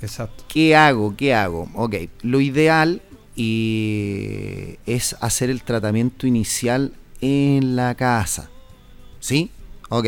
Exacto. 0.00 0.44
¿Qué 0.48 0.74
hago? 0.74 1.14
¿Qué 1.14 1.34
hago? 1.34 1.68
Ok, 1.74 1.94
lo 2.22 2.40
ideal 2.40 3.02
y 3.36 4.76
es 4.86 5.16
hacer 5.20 5.50
el 5.50 5.62
tratamiento 5.62 6.26
inicial 6.26 6.92
en 7.20 7.76
la 7.76 7.94
casa. 7.94 8.48
¿Sí? 9.20 9.50
Ok. 9.90 10.06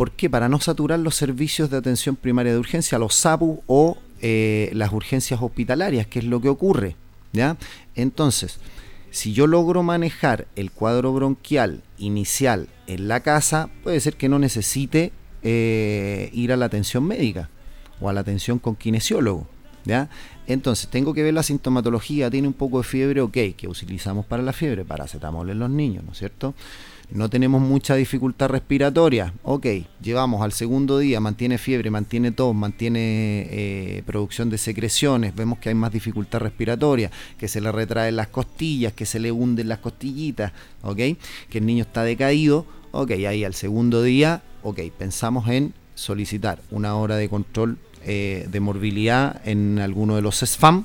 ¿Por 0.00 0.12
qué? 0.12 0.30
Para 0.30 0.48
no 0.48 0.58
saturar 0.60 0.98
los 0.98 1.14
servicios 1.14 1.68
de 1.68 1.76
atención 1.76 2.16
primaria 2.16 2.54
de 2.54 2.58
urgencia, 2.58 2.98
los 2.98 3.14
SAPU 3.14 3.62
o 3.66 3.98
eh, 4.22 4.70
las 4.72 4.94
urgencias 4.94 5.42
hospitalarias, 5.42 6.06
que 6.06 6.20
es 6.20 6.24
lo 6.24 6.40
que 6.40 6.48
ocurre. 6.48 6.96
¿Ya? 7.34 7.58
Entonces, 7.94 8.60
si 9.10 9.34
yo 9.34 9.46
logro 9.46 9.82
manejar 9.82 10.46
el 10.56 10.70
cuadro 10.70 11.12
bronquial 11.12 11.82
inicial 11.98 12.68
en 12.86 13.08
la 13.08 13.20
casa, 13.20 13.68
puede 13.82 14.00
ser 14.00 14.16
que 14.16 14.30
no 14.30 14.38
necesite 14.38 15.12
eh, 15.42 16.30
ir 16.32 16.50
a 16.50 16.56
la 16.56 16.64
atención 16.64 17.04
médica 17.04 17.50
o 18.00 18.08
a 18.08 18.14
la 18.14 18.20
atención 18.20 18.58
con 18.58 18.76
kinesiólogo. 18.76 19.48
¿ya? 19.84 20.08
Entonces, 20.46 20.88
tengo 20.88 21.12
que 21.12 21.22
ver 21.22 21.34
la 21.34 21.42
sintomatología, 21.42 22.30
tiene 22.30 22.48
un 22.48 22.54
poco 22.54 22.78
de 22.78 22.84
fiebre, 22.84 23.20
ok, 23.20 23.36
que 23.54 23.68
utilizamos 23.68 24.24
para 24.24 24.42
la 24.42 24.54
fiebre, 24.54 24.82
paracetamol 24.82 25.50
en 25.50 25.58
los 25.58 25.68
niños, 25.68 26.04
¿no 26.04 26.12
es 26.12 26.18
cierto? 26.18 26.54
No 27.12 27.28
tenemos 27.28 27.60
mucha 27.60 27.94
dificultad 27.94 28.48
respiratoria, 28.48 29.34
ok, 29.42 29.66
llevamos 30.02 30.42
al 30.42 30.52
segundo 30.52 30.98
día, 30.98 31.20
mantiene 31.20 31.58
fiebre, 31.58 31.90
mantiene 31.90 32.30
tos, 32.30 32.54
mantiene 32.54 33.48
eh, 33.50 34.02
producción 34.06 34.50
de 34.50 34.58
secreciones, 34.58 35.34
vemos 35.34 35.58
que 35.58 35.70
hay 35.70 35.74
más 35.74 35.92
dificultad 35.92 36.40
respiratoria, 36.40 37.10
que 37.38 37.48
se 37.48 37.60
le 37.60 37.72
retraen 37.72 38.16
las 38.16 38.28
costillas, 38.28 38.92
que 38.92 39.06
se 39.06 39.18
le 39.18 39.32
hunden 39.32 39.68
las 39.68 39.78
costillitas, 39.78 40.52
ok, 40.82 40.98
que 41.48 41.58
el 41.58 41.66
niño 41.66 41.82
está 41.82 42.04
decaído, 42.04 42.66
ok, 42.92 43.10
ahí 43.10 43.44
al 43.44 43.54
segundo 43.54 44.02
día, 44.02 44.42
ok, 44.62 44.80
pensamos 44.96 45.48
en 45.48 45.74
solicitar 45.94 46.60
una 46.70 46.94
hora 46.94 47.16
de 47.16 47.28
control 47.28 47.78
eh, 48.04 48.46
de 48.50 48.60
morbilidad 48.60 49.40
en 49.44 49.78
alguno 49.78 50.16
de 50.16 50.22
los 50.22 50.36
SFAM 50.36 50.84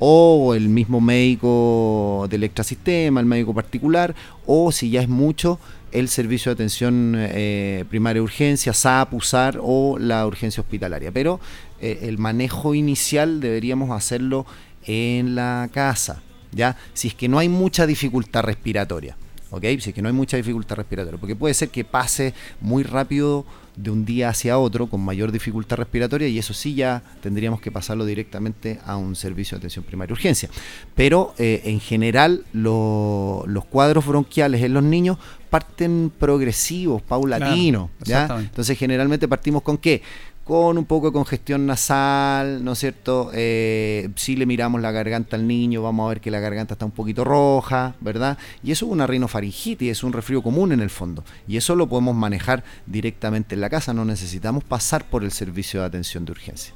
o 0.00 0.54
el 0.54 0.68
mismo 0.68 1.00
médico 1.00 2.26
del 2.28 2.42
extrasistema, 2.42 3.20
el 3.20 3.26
médico 3.26 3.54
particular, 3.54 4.14
o 4.46 4.72
si 4.72 4.90
ya 4.90 5.02
es 5.02 5.08
mucho, 5.08 5.60
el 5.92 6.08
servicio 6.08 6.50
de 6.50 6.54
atención 6.54 7.14
eh, 7.16 7.84
primaria 7.88 8.22
urgencia, 8.22 8.72
SAP, 8.72 9.14
USAR 9.14 9.58
o 9.62 9.98
la 9.98 10.26
urgencia 10.26 10.62
hospitalaria. 10.62 11.12
Pero 11.12 11.38
eh, 11.80 12.00
el 12.02 12.18
manejo 12.18 12.74
inicial 12.74 13.40
deberíamos 13.40 13.90
hacerlo 13.90 14.46
en 14.86 15.34
la 15.34 15.68
casa, 15.72 16.22
¿ya? 16.52 16.76
Si 16.94 17.08
es 17.08 17.14
que 17.14 17.28
no 17.28 17.38
hay 17.38 17.48
mucha 17.48 17.86
dificultad 17.86 18.42
respiratoria. 18.42 19.16
¿ok? 19.50 19.62
Si 19.80 19.90
es 19.90 19.94
que 19.94 20.02
no 20.02 20.08
hay 20.08 20.14
mucha 20.14 20.36
dificultad 20.36 20.76
respiratoria, 20.76 21.18
porque 21.18 21.36
puede 21.36 21.54
ser 21.54 21.68
que 21.68 21.84
pase 21.84 22.34
muy 22.60 22.82
rápido 22.82 23.44
de 23.82 23.90
un 23.90 24.04
día 24.04 24.28
hacia 24.28 24.58
otro 24.58 24.88
con 24.88 25.00
mayor 25.00 25.32
dificultad 25.32 25.76
respiratoria 25.76 26.28
y 26.28 26.38
eso 26.38 26.54
sí 26.54 26.74
ya 26.74 27.02
tendríamos 27.22 27.60
que 27.60 27.70
pasarlo 27.70 28.04
directamente 28.04 28.78
a 28.84 28.96
un 28.96 29.16
servicio 29.16 29.56
de 29.56 29.60
atención 29.60 29.84
primaria 29.84 30.12
urgencia. 30.12 30.48
Pero 30.94 31.34
eh, 31.38 31.62
en 31.64 31.80
general 31.80 32.44
los 32.52 33.64
cuadros 33.70 34.06
bronquiales 34.06 34.62
en 34.62 34.74
los 34.74 34.82
niños 34.82 35.18
parten 35.48 36.12
progresivos, 36.16 37.02
paulatinos. 37.02 37.90
¿ya? 38.04 38.28
Entonces 38.38 38.78
generalmente 38.78 39.26
partimos 39.26 39.62
con 39.62 39.78
qué? 39.78 40.02
Con 40.50 40.78
un 40.78 40.84
poco 40.84 41.06
de 41.06 41.12
congestión 41.12 41.64
nasal, 41.64 42.64
¿no 42.64 42.72
es 42.72 42.80
cierto? 42.80 43.30
Eh, 43.32 44.08
si 44.16 44.34
le 44.34 44.46
miramos 44.46 44.80
la 44.80 44.90
garganta 44.90 45.36
al 45.36 45.46
niño, 45.46 45.80
vamos 45.80 46.04
a 46.04 46.08
ver 46.08 46.20
que 46.20 46.32
la 46.32 46.40
garganta 46.40 46.74
está 46.74 46.84
un 46.84 46.90
poquito 46.90 47.22
roja, 47.22 47.94
¿verdad? 48.00 48.36
Y 48.64 48.72
eso 48.72 48.86
es 48.86 48.90
una 48.90 49.06
rinofaringitis, 49.06 49.88
es 49.88 50.02
un 50.02 50.12
resfrío 50.12 50.42
común 50.42 50.72
en 50.72 50.80
el 50.80 50.90
fondo. 50.90 51.22
Y 51.46 51.56
eso 51.56 51.76
lo 51.76 51.88
podemos 51.88 52.16
manejar 52.16 52.64
directamente 52.84 53.54
en 53.54 53.60
la 53.60 53.70
casa, 53.70 53.94
no 53.94 54.04
necesitamos 54.04 54.64
pasar 54.64 55.04
por 55.04 55.22
el 55.22 55.30
servicio 55.30 55.82
de 55.82 55.86
atención 55.86 56.24
de 56.24 56.32
urgencia. 56.32 56.74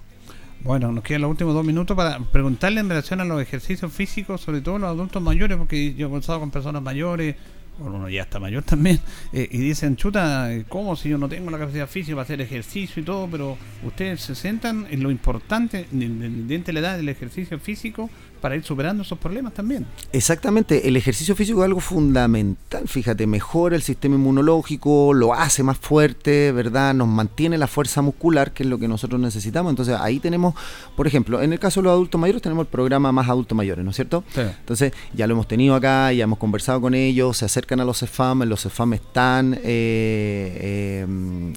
Bueno, 0.62 0.92
nos 0.92 1.02
quedan 1.02 1.22
los 1.22 1.32
últimos 1.32 1.52
dos 1.52 1.64
minutos 1.64 1.96
para 1.96 2.20
preguntarle 2.20 2.78
en 2.78 2.88
relación 2.88 3.22
a 3.22 3.24
los 3.24 3.42
ejercicios 3.42 3.92
físicos, 3.92 4.40
sobre 4.40 4.60
todo 4.60 4.78
los 4.78 4.88
adultos 4.88 5.20
mayores, 5.20 5.58
porque 5.58 5.94
yo 5.94 6.06
he 6.06 6.08
conversado 6.10 6.38
con 6.38 6.52
personas 6.52 6.80
mayores, 6.80 7.34
uno 7.78 8.08
ya 8.08 8.22
está 8.22 8.38
mayor 8.38 8.62
también, 8.62 9.00
eh, 9.32 9.48
y 9.50 9.58
dicen, 9.58 9.96
chuta, 9.96 10.50
¿cómo 10.68 10.96
si 10.96 11.08
yo 11.08 11.18
no 11.18 11.28
tengo 11.28 11.50
la 11.50 11.58
capacidad 11.58 11.88
física 11.88 12.14
para 12.14 12.24
hacer 12.24 12.40
ejercicio 12.40 13.02
y 13.02 13.04
todo? 13.04 13.28
Pero 13.30 13.56
ustedes 13.84 14.20
se 14.20 14.34
centran 14.34 14.86
en 14.90 15.02
lo 15.02 15.10
importante, 15.10 15.86
independiente 15.92 16.66
de 16.66 16.72
la 16.74 16.80
edad 16.80 16.96
del 16.96 17.08
ejercicio 17.08 17.58
físico, 17.58 18.10
para 18.44 18.56
ir 18.56 18.62
superando 18.62 19.02
esos 19.02 19.18
problemas 19.18 19.54
también. 19.54 19.86
Exactamente, 20.12 20.86
el 20.86 20.98
ejercicio 20.98 21.34
físico 21.34 21.60
es 21.60 21.64
algo 21.64 21.80
fundamental, 21.80 22.86
fíjate, 22.86 23.26
mejora 23.26 23.74
el 23.74 23.80
sistema 23.80 24.16
inmunológico, 24.16 25.14
lo 25.14 25.32
hace 25.32 25.62
más 25.62 25.78
fuerte, 25.78 26.52
¿verdad? 26.52 26.92
Nos 26.92 27.08
mantiene 27.08 27.56
la 27.56 27.68
fuerza 27.68 28.02
muscular, 28.02 28.52
que 28.52 28.64
es 28.64 28.68
lo 28.68 28.78
que 28.78 28.86
nosotros 28.86 29.18
necesitamos. 29.18 29.70
Entonces 29.70 29.96
ahí 29.98 30.20
tenemos, 30.20 30.54
por 30.94 31.06
ejemplo, 31.06 31.40
en 31.40 31.54
el 31.54 31.58
caso 31.58 31.80
de 31.80 31.84
los 31.84 31.92
adultos 31.92 32.20
mayores 32.20 32.42
tenemos 32.42 32.66
el 32.66 32.70
programa 32.70 33.12
Más 33.12 33.30
Adultos 33.30 33.56
Mayores, 33.56 33.82
¿no 33.82 33.92
es 33.92 33.96
cierto? 33.96 34.24
Entonces 34.36 34.92
ya 35.14 35.26
lo 35.26 35.32
hemos 35.32 35.48
tenido 35.48 35.74
acá, 35.74 36.12
ya 36.12 36.24
hemos 36.24 36.38
conversado 36.38 36.82
con 36.82 36.94
ellos, 36.94 37.38
se 37.38 37.46
acercan 37.46 37.80
a 37.80 37.86
los 37.86 38.00
CEFAM, 38.00 38.42
los 38.42 38.60
CEFAM 38.60 38.92
están 38.92 39.54
eh, 39.54 39.60
eh, 39.64 41.06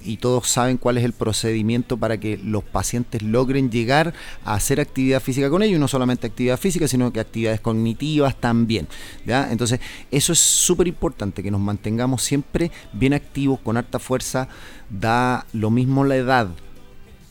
y 0.06 0.16
todos 0.16 0.48
saben 0.48 0.78
cuál 0.78 0.98
es 0.98 1.04
el 1.04 1.12
procedimiento 1.12 1.98
para 1.98 2.18
que 2.18 2.38
los 2.38 2.64
pacientes 2.64 3.24
logren 3.24 3.70
llegar 3.72 4.14
a 4.46 4.54
hacer 4.54 4.80
actividad 4.80 5.22
física 5.22 5.50
con 5.50 5.64
ellos, 5.64 5.76
y 5.76 5.80
no 5.82 5.90
solamente 5.90 6.28
actividad 6.28 6.58
física, 6.58 6.77
sino 6.86 7.12
que 7.14 7.20
actividades 7.20 7.62
cognitivas 7.62 8.36
también. 8.36 8.88
¿ya? 9.26 9.52
Entonces, 9.52 9.80
eso 10.12 10.34
es 10.34 10.40
súper 10.40 10.88
importante, 10.88 11.42
que 11.42 11.52
nos 11.52 11.62
mantengamos 11.62 12.24
siempre 12.24 12.72
bien 12.94 13.14
activos, 13.14 13.60
con 13.60 13.78
harta 13.78 14.00
fuerza. 14.00 14.48
Da 14.90 15.46
lo 15.54 15.70
mismo 15.70 16.04
la 16.04 16.18
edad, 16.18 16.50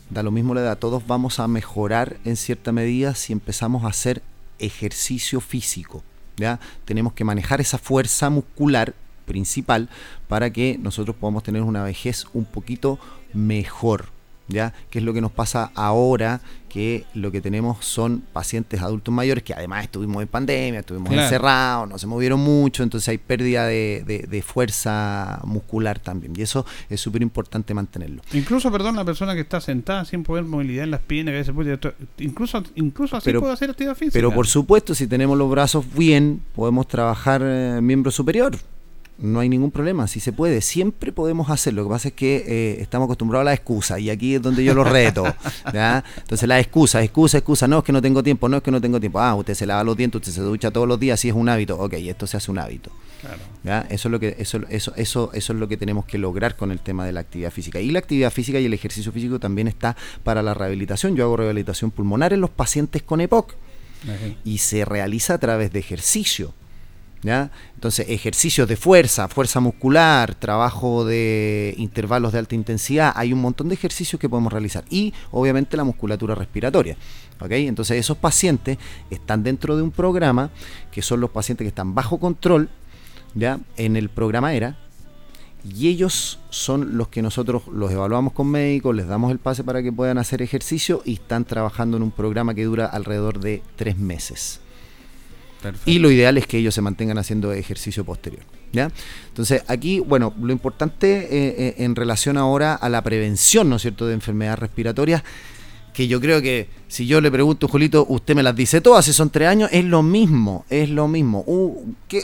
da 0.09 0.23
lo 0.23 0.31
mismo 0.31 0.53
la 0.53 0.61
edad. 0.61 0.77
Todos 0.77 1.05
vamos 1.05 1.39
a 1.39 1.47
mejorar 1.47 2.17
en 2.25 2.35
cierta 2.35 2.71
medida 2.71 3.15
si 3.15 3.33
empezamos 3.33 3.83
a 3.83 3.89
hacer 3.89 4.21
ejercicio 4.59 5.39
físico. 5.39 6.03
¿ya? 6.37 6.59
Tenemos 6.85 7.13
que 7.13 7.23
manejar 7.23 7.61
esa 7.61 7.77
fuerza 7.77 8.29
muscular 8.29 8.93
principal 9.25 9.89
para 10.27 10.51
que 10.51 10.79
nosotros 10.81 11.15
podamos 11.15 11.43
tener 11.43 11.61
una 11.61 11.83
vejez 11.83 12.25
un 12.33 12.45
poquito 12.45 12.97
mejor. 13.33 14.16
¿Ya? 14.47 14.73
¿Qué 14.89 14.99
es 14.99 15.05
lo 15.05 15.13
que 15.13 15.21
nos 15.21 15.31
pasa 15.31 15.71
ahora? 15.75 16.41
Que 16.69 17.05
lo 17.13 17.31
que 17.31 17.41
tenemos 17.41 17.83
son 17.85 18.21
pacientes 18.33 18.81
adultos 18.81 19.13
mayores 19.13 19.43
que 19.43 19.53
además 19.53 19.85
estuvimos 19.85 20.21
en 20.21 20.27
pandemia, 20.27 20.81
estuvimos 20.81 21.11
encerrados, 21.11 21.89
no 21.89 21.97
se 21.97 22.07
movieron 22.07 22.39
mucho, 22.39 22.83
entonces 22.83 23.07
hay 23.09 23.17
pérdida 23.17 23.65
de, 23.65 24.43
fuerza 24.45 25.39
muscular 25.43 25.99
también. 25.99 26.33
Y 26.35 26.41
eso 26.41 26.65
es 26.89 27.01
súper 27.01 27.21
importante 27.21 27.73
mantenerlo. 27.73 28.21
Incluso, 28.33 28.71
perdón, 28.71 28.95
la 28.95 29.05
persona 29.05 29.33
que 29.33 29.41
está 29.41 29.59
sentada 29.59 30.05
sin 30.05 30.23
poder 30.23 30.43
movilidad 30.43 30.83
en 30.83 30.91
las 30.91 31.01
piernas, 31.01 31.35
que 31.35 31.43
se 31.45 31.53
puede, 31.53 31.79
incluso, 32.19 32.63
incluso 32.75 33.17
así 33.17 33.33
puede 33.33 33.53
hacer 33.53 33.69
actividad 33.71 33.95
física. 33.95 34.13
Pero 34.13 34.31
por 34.31 34.47
supuesto, 34.47 34.93
si 34.93 35.07
tenemos 35.07 35.37
los 35.37 35.49
brazos 35.49 35.85
bien, 35.95 36.41
podemos 36.55 36.87
trabajar 36.87 37.41
eh, 37.43 37.79
miembro 37.81 38.11
superior 38.11 38.57
no 39.19 39.39
hay 39.39 39.49
ningún 39.49 39.71
problema, 39.71 40.07
si 40.07 40.19
se 40.19 40.31
puede, 40.31 40.61
siempre 40.61 41.11
podemos 41.11 41.49
hacerlo. 41.49 41.81
Lo 41.81 41.89
que 41.89 41.93
pasa 41.93 42.07
es 42.09 42.13
que 42.13 42.43
eh, 42.47 42.81
estamos 42.81 43.05
acostumbrados 43.07 43.41
a 43.41 43.45
la 43.45 43.53
excusa 43.53 43.99
y 43.99 44.09
aquí 44.09 44.35
es 44.35 44.41
donde 44.41 44.63
yo 44.63 44.73
lo 44.73 44.83
reto. 44.83 45.25
Entonces 45.65 46.47
la 46.47 46.59
excusa, 46.59 47.03
excusa, 47.03 47.39
excusa, 47.39 47.67
no 47.67 47.79
es 47.79 47.83
que 47.83 47.91
no 47.91 48.01
tengo 48.01 48.21
tiempo, 48.21 48.47
no 48.47 48.57
es 48.57 48.63
que 48.63 48.71
no 48.71 48.79
tengo 48.79 48.99
tiempo. 48.99 49.19
Ah, 49.19 49.33
usted 49.35 49.55
se 49.55 49.65
lava 49.65 49.83
los 49.83 49.97
dientes, 49.97 50.21
usted 50.21 50.33
se 50.33 50.41
ducha 50.41 50.69
todos 50.69 50.87
los 50.87 50.99
días, 50.99 51.19
si 51.19 51.29
es 51.29 51.35
un 51.35 51.49
hábito. 51.49 51.77
Ok, 51.79 51.93
esto 51.93 52.27
se 52.27 52.37
hace 52.37 52.51
un 52.51 52.59
hábito. 52.59 52.91
Eso 53.89 54.07
es 54.07 54.11
lo 54.11 54.19
que 54.19 54.35
eso, 54.37 54.59
eso, 54.69 54.93
eso, 54.95 55.31
eso 55.33 55.53
es 55.53 55.59
lo 55.59 55.67
que 55.67 55.77
tenemos 55.77 56.05
que 56.05 56.19
lograr 56.19 56.55
con 56.55 56.71
el 56.71 56.79
tema 56.79 57.05
de 57.05 57.11
la 57.11 57.21
actividad 57.21 57.51
física. 57.51 57.79
Y 57.79 57.89
la 57.89 57.99
actividad 57.99 58.31
física 58.31 58.59
y 58.59 58.65
el 58.65 58.73
ejercicio 58.73 59.11
físico 59.11 59.39
también 59.39 59.67
está 59.67 59.97
para 60.23 60.43
la 60.43 60.53
rehabilitación. 60.53 61.15
Yo 61.15 61.25
hago 61.25 61.37
rehabilitación 61.37 61.89
pulmonar 61.89 62.33
en 62.33 62.41
los 62.41 62.51
pacientes 62.51 63.01
con 63.01 63.21
EPOC. 63.21 63.55
Y 64.45 64.59
se 64.59 64.85
realiza 64.85 65.33
a 65.33 65.37
través 65.39 65.73
de 65.73 65.79
ejercicio. 65.79 66.53
Entonces, 67.23 68.07
ejercicios 68.09 68.67
de 68.67 68.77
fuerza, 68.77 69.27
fuerza 69.27 69.59
muscular, 69.59 70.35
trabajo 70.35 71.03
de 71.03 71.73
intervalos 71.77 72.31
de 72.31 72.39
alta 72.39 72.55
intensidad, 72.55 73.11
hay 73.15 73.33
un 73.33 73.41
montón 73.41 73.69
de 73.69 73.75
ejercicios 73.75 74.19
que 74.19 74.29
podemos 74.29 74.53
realizar 74.53 74.85
y 74.89 75.13
obviamente 75.31 75.77
la 75.77 75.83
musculatura 75.83 76.35
respiratoria. 76.35 76.95
Entonces, 77.39 77.97
esos 77.97 78.17
pacientes 78.17 78.77
están 79.09 79.43
dentro 79.43 79.75
de 79.75 79.83
un 79.83 79.91
programa 79.91 80.49
que 80.91 81.01
son 81.01 81.19
los 81.19 81.29
pacientes 81.29 81.65
que 81.65 81.69
están 81.69 81.93
bajo 81.93 82.19
control, 82.19 82.69
¿ya? 83.35 83.59
En 83.75 83.95
el 83.95 84.09
programa 84.09 84.53
ERA, 84.53 84.77
y 85.63 85.89
ellos 85.89 86.39
son 86.49 86.97
los 86.97 87.09
que 87.09 87.21
nosotros 87.21 87.63
los 87.67 87.91
evaluamos 87.91 88.33
con 88.33 88.47
médicos, 88.47 88.95
les 88.95 89.07
damos 89.07 89.31
el 89.31 89.39
pase 89.39 89.63
para 89.63 89.83
que 89.83 89.91
puedan 89.91 90.17
hacer 90.17 90.41
ejercicio 90.41 91.01
y 91.03 91.13
están 91.13 91.45
trabajando 91.45 91.97
en 91.97 92.03
un 92.03 92.11
programa 92.11 92.53
que 92.53 92.63
dura 92.63 92.85
alrededor 92.85 93.39
de 93.39 93.61
tres 93.75 93.97
meses. 93.97 94.61
Y 95.85 95.99
lo 95.99 96.11
ideal 96.11 96.37
es 96.37 96.47
que 96.47 96.57
ellos 96.57 96.73
se 96.75 96.81
mantengan 96.81 97.17
haciendo 97.17 97.51
ejercicio 97.53 98.03
posterior. 98.05 98.43
¿ya? 98.71 98.91
Entonces, 99.29 99.63
aquí, 99.67 99.99
bueno, 99.99 100.33
lo 100.41 100.51
importante 100.51 101.17
eh, 101.17 101.55
eh, 101.57 101.75
en 101.79 101.95
relación 101.95 102.37
ahora 102.37 102.75
a 102.75 102.89
la 102.89 103.01
prevención, 103.03 103.69
¿no 103.69 103.77
es 103.77 103.81
cierto?, 103.81 104.07
de 104.07 104.13
enfermedades 104.13 104.59
respiratorias, 104.59 105.23
que 105.93 106.07
yo 106.07 106.21
creo 106.21 106.41
que 106.41 106.69
si 106.87 107.07
yo 107.07 107.21
le 107.21 107.31
pregunto, 107.31 107.67
Julito, 107.67 108.05
usted 108.07 108.35
me 108.35 108.43
las 108.43 108.55
dice 108.55 108.81
todas, 108.81 109.05
si 109.05 109.13
son 109.13 109.31
tres 109.31 109.47
años, 109.47 109.69
es 109.73 109.83
lo 109.83 110.03
mismo, 110.03 110.63
es 110.69 110.89
lo 110.89 111.07
mismo. 111.07 111.43
Uh, 111.47 111.93
¿qué, 112.07 112.23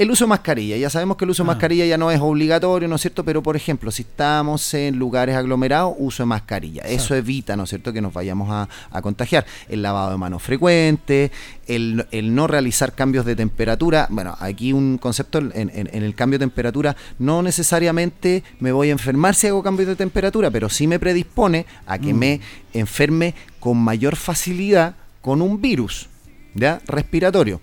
el 0.00 0.10
uso 0.10 0.24
de 0.24 0.30
mascarilla, 0.30 0.78
ya 0.78 0.88
sabemos 0.88 1.18
que 1.18 1.26
el 1.26 1.30
uso 1.30 1.42
de 1.42 1.50
ah. 1.50 1.52
mascarilla 1.52 1.84
ya 1.84 1.98
no 1.98 2.10
es 2.10 2.18
obligatorio, 2.20 2.88
¿no 2.88 2.96
es 2.96 3.02
cierto? 3.02 3.22
Pero, 3.22 3.42
por 3.42 3.54
ejemplo, 3.54 3.90
si 3.90 4.00
estamos 4.00 4.72
en 4.72 4.98
lugares 4.98 5.36
aglomerados, 5.36 5.94
uso 5.98 6.22
de 6.22 6.26
mascarilla. 6.26 6.80
Eso 6.84 7.14
evita, 7.14 7.54
¿no 7.54 7.64
es 7.64 7.68
cierto?, 7.68 7.92
que 7.92 8.00
nos 8.00 8.14
vayamos 8.14 8.48
a, 8.50 9.02
contagiar. 9.02 9.44
El 9.68 9.82
lavado 9.82 10.12
de 10.12 10.16
manos 10.16 10.42
frecuente, 10.42 11.30
el, 11.66 12.06
no 12.34 12.46
realizar 12.46 12.94
cambios 12.94 13.26
de 13.26 13.36
temperatura. 13.36 14.06
Bueno, 14.08 14.34
aquí 14.40 14.72
un 14.72 14.96
concepto 14.96 15.38
en, 15.38 15.70
el 15.92 16.14
cambio 16.14 16.38
de 16.38 16.46
temperatura, 16.46 16.96
no 17.18 17.42
necesariamente 17.42 18.42
me 18.58 18.72
voy 18.72 18.88
a 18.88 18.92
enfermar 18.92 19.34
si 19.34 19.48
hago 19.48 19.62
cambios 19.62 19.86
de 19.86 19.96
temperatura, 19.96 20.50
pero 20.50 20.70
sí 20.70 20.86
me 20.86 20.98
predispone 20.98 21.66
a 21.84 21.98
que 21.98 22.14
mm. 22.14 22.18
me 22.18 22.40
enferme 22.72 23.34
con 23.58 23.76
mayor 23.76 24.16
facilidad 24.16 24.94
con 25.20 25.42
un 25.42 25.60
virus, 25.60 26.08
¿ya? 26.54 26.80
Respiratorio 26.86 27.60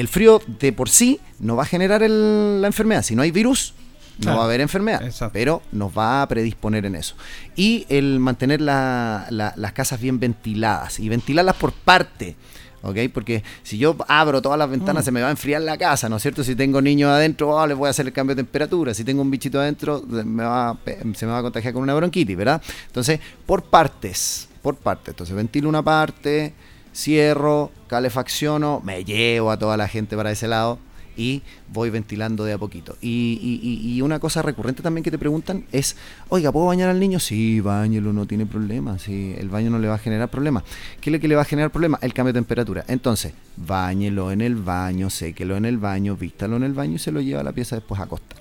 el 0.00 0.08
frío 0.08 0.40
de 0.60 0.72
por 0.72 0.88
sí 0.88 1.20
no 1.38 1.56
va 1.56 1.62
a 1.62 1.66
generar 1.66 2.00
la 2.00 2.66
enfermedad. 2.66 3.02
Si 3.02 3.14
no 3.14 3.22
hay 3.22 3.30
virus, 3.30 3.74
no 4.24 4.36
va 4.36 4.42
a 4.42 4.44
haber 4.44 4.60
enfermedad, 4.60 5.02
pero 5.32 5.62
nos 5.72 5.96
va 5.96 6.22
a 6.22 6.28
predisponer 6.28 6.84
en 6.86 6.94
eso. 6.94 7.14
Y 7.56 7.86
el 7.88 8.18
mantener 8.18 8.60
las 8.60 9.72
casas 9.74 10.00
bien 10.00 10.18
ventiladas 10.20 10.98
y 11.00 11.08
ventilarlas 11.08 11.56
por 11.56 11.72
parte. 11.72 12.36
¿ok? 12.82 12.96
Porque 13.12 13.42
si 13.62 13.76
yo 13.76 13.94
abro 14.08 14.40
todas 14.40 14.58
las 14.58 14.70
ventanas 14.70 15.02
Mm. 15.02 15.04
se 15.04 15.12
me 15.12 15.20
va 15.20 15.28
a 15.28 15.30
enfriar 15.32 15.60
la 15.60 15.76
casa, 15.76 16.08
¿no 16.08 16.16
es 16.16 16.22
cierto? 16.22 16.42
Si 16.42 16.54
tengo 16.54 16.80
niños 16.80 17.10
adentro, 17.10 17.50
oh, 17.50 17.66
les 17.66 17.76
voy 17.76 17.88
a 17.88 17.90
hacer 17.90 18.06
el 18.06 18.12
cambio 18.14 18.34
de 18.34 18.42
temperatura. 18.42 18.94
Si 18.94 19.04
tengo 19.04 19.20
un 19.20 19.30
bichito 19.30 19.60
adentro, 19.60 20.02
me 20.06 20.44
va 20.44 20.78
se 21.14 21.26
me 21.26 21.32
va 21.32 21.38
a 21.38 21.42
contagiar 21.42 21.74
con 21.74 21.82
una 21.82 21.94
bronquitis, 21.94 22.36
¿verdad? 22.36 22.62
Entonces, 22.86 23.20
por 23.44 23.64
partes, 23.64 24.48
por 24.62 24.76
partes. 24.76 25.08
Entonces, 25.08 25.36
ventilo 25.36 25.68
una 25.68 25.82
parte, 25.82 26.54
cierro, 26.94 27.70
calefacciono, 27.88 28.80
me 28.84 29.04
llevo 29.04 29.50
a 29.50 29.58
toda 29.58 29.76
la 29.76 29.88
gente 29.88 30.16
para 30.16 30.30
ese 30.30 30.48
lado 30.48 30.78
y 31.16 31.42
voy 31.72 31.90
ventilando 31.90 32.44
de 32.44 32.54
a 32.54 32.58
poquito. 32.58 32.96
Y, 33.02 33.60
y- 33.84 34.00
una 34.00 34.18
cosa 34.20 34.40
recurrente 34.42 34.82
también 34.82 35.04
que 35.04 35.10
te 35.10 35.18
preguntan 35.18 35.66
es, 35.70 35.96
oiga, 36.30 36.50
¿puedo 36.50 36.66
bañar 36.66 36.88
al 36.88 36.98
niño? 36.98 37.20
Sí, 37.20 37.60
bañelo, 37.60 38.12
no 38.14 38.26
tiene 38.26 38.46
problema. 38.46 38.98
Sí, 38.98 39.34
el 39.36 39.50
baño 39.50 39.68
no 39.70 39.78
le 39.78 39.88
va 39.88 39.96
a 39.96 39.98
generar 39.98 40.30
problema. 40.30 40.64
¿Qué 41.00 41.10
es 41.10 41.12
lo 41.12 41.20
que 41.20 41.28
le 41.28 41.34
va 41.36 41.42
a 41.42 41.44
generar 41.44 41.70
problema? 41.70 41.98
El 42.00 42.14
cambio 42.14 42.32
de 42.32 42.38
temperatura. 42.38 42.84
Entonces, 42.88 43.34
bañelo 43.56 44.32
en 44.32 44.40
el 44.40 44.54
baño, 44.56 45.10
séquelo 45.10 45.56
en 45.56 45.66
el 45.66 45.76
baño, 45.78 46.16
vístalo 46.16 46.56
en 46.56 46.62
el 46.62 46.72
baño 46.72 46.94
y 46.94 46.98
se 46.98 47.12
lo 47.12 47.20
lleva 47.20 47.40
a 47.40 47.44
la 47.44 47.52
pieza 47.52 47.76
después 47.76 48.00
a 48.00 48.04
acostar. 48.04 48.39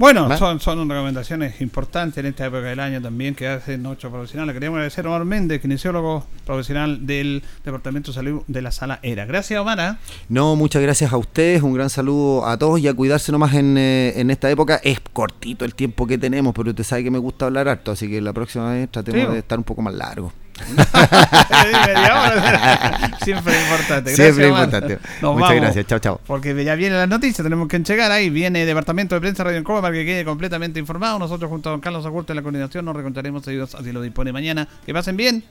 Bueno, 0.00 0.34
son, 0.38 0.60
son 0.60 0.88
recomendaciones 0.88 1.60
importantes 1.60 2.16
en 2.16 2.24
esta 2.24 2.46
época 2.46 2.62
del 2.62 2.80
año 2.80 3.02
también 3.02 3.34
que 3.34 3.46
hacen 3.46 3.82
nuestros 3.82 4.10
profesionales. 4.10 4.54
Queríamos 4.54 4.78
agradecer 4.78 5.04
a 5.04 5.10
Omar 5.10 5.26
Méndez, 5.26 5.60
kinesiólogo 5.60 6.24
profesional 6.46 7.06
del 7.06 7.42
Departamento 7.62 8.10
de 8.10 8.14
Salud 8.14 8.42
de 8.46 8.62
la 8.62 8.72
Sala 8.72 8.98
ERA. 9.02 9.26
Gracias, 9.26 9.60
Omar. 9.60 9.78
¿ah? 9.78 9.98
No, 10.30 10.56
muchas 10.56 10.80
gracias 10.80 11.12
a 11.12 11.18
ustedes, 11.18 11.60
un 11.62 11.74
gran 11.74 11.90
saludo 11.90 12.46
a 12.46 12.56
todos 12.56 12.80
y 12.80 12.88
a 12.88 12.94
cuidarse 12.94 13.30
nomás 13.30 13.52
en, 13.52 13.76
eh, 13.76 14.14
en 14.16 14.30
esta 14.30 14.50
época. 14.50 14.80
Es 14.82 15.00
cortito 15.00 15.66
el 15.66 15.74
tiempo 15.74 16.06
que 16.06 16.16
tenemos, 16.16 16.54
pero 16.54 16.70
usted 16.70 16.82
sabe 16.84 17.04
que 17.04 17.10
me 17.10 17.18
gusta 17.18 17.44
hablar 17.44 17.68
harto, 17.68 17.92
así 17.92 18.08
que 18.08 18.22
la 18.22 18.32
próxima 18.32 18.72
vez 18.72 18.90
tratemos 18.90 19.26
Sí. 19.26 19.32
de 19.34 19.38
estar 19.40 19.58
un 19.58 19.64
poco 19.64 19.82
más 19.82 19.92
largo. 19.92 20.32
Siempre 23.24 23.54
es 23.54 23.62
importante. 23.62 24.14
Siempre 24.14 24.46
es 24.46 24.50
Omar. 24.50 24.64
importante. 24.64 24.98
Nos 25.20 25.34
Muchas 25.34 25.48
vamos, 25.48 25.62
gracias. 25.62 25.86
Chao, 25.86 25.98
chao. 25.98 26.20
Porque 26.26 26.64
ya 26.64 26.74
viene 26.74 26.96
la 26.96 27.06
noticia, 27.06 27.42
tenemos 27.42 27.68
que 27.68 27.76
entregar 27.76 28.10
ahí. 28.10 28.30
Viene 28.30 28.64
Departamento 28.64 29.14
de 29.14 29.20
Prensa 29.20 29.44
Radio 29.44 29.58
Encoba 29.58 29.82
para 29.82 29.94
que 29.94 30.04
quede 30.04 30.24
completamente 30.24 30.80
informado. 30.80 31.18
Nosotros, 31.18 31.50
junto 31.50 31.68
a 31.68 31.72
don 31.72 31.80
Carlos 31.80 32.04
Agurto 32.06 32.32
en 32.32 32.36
la 32.36 32.42
coordinación, 32.42 32.84
nos 32.84 32.94
reencontraremos 32.94 33.44
si 33.44 33.52
Dios 33.52 33.74
así 33.74 33.92
lo 33.92 34.02
dispone 34.02 34.32
mañana. 34.32 34.66
Que 34.84 34.92
pasen 34.92 35.16
bien. 35.16 35.44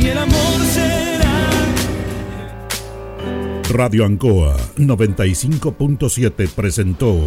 Y 0.00 0.06
el 0.06 0.18
amor 0.18 0.64
será. 0.72 1.28
Radio 3.70 4.06
Ancoa 4.06 4.56
95.7 4.78 6.48
presentó 6.48 7.26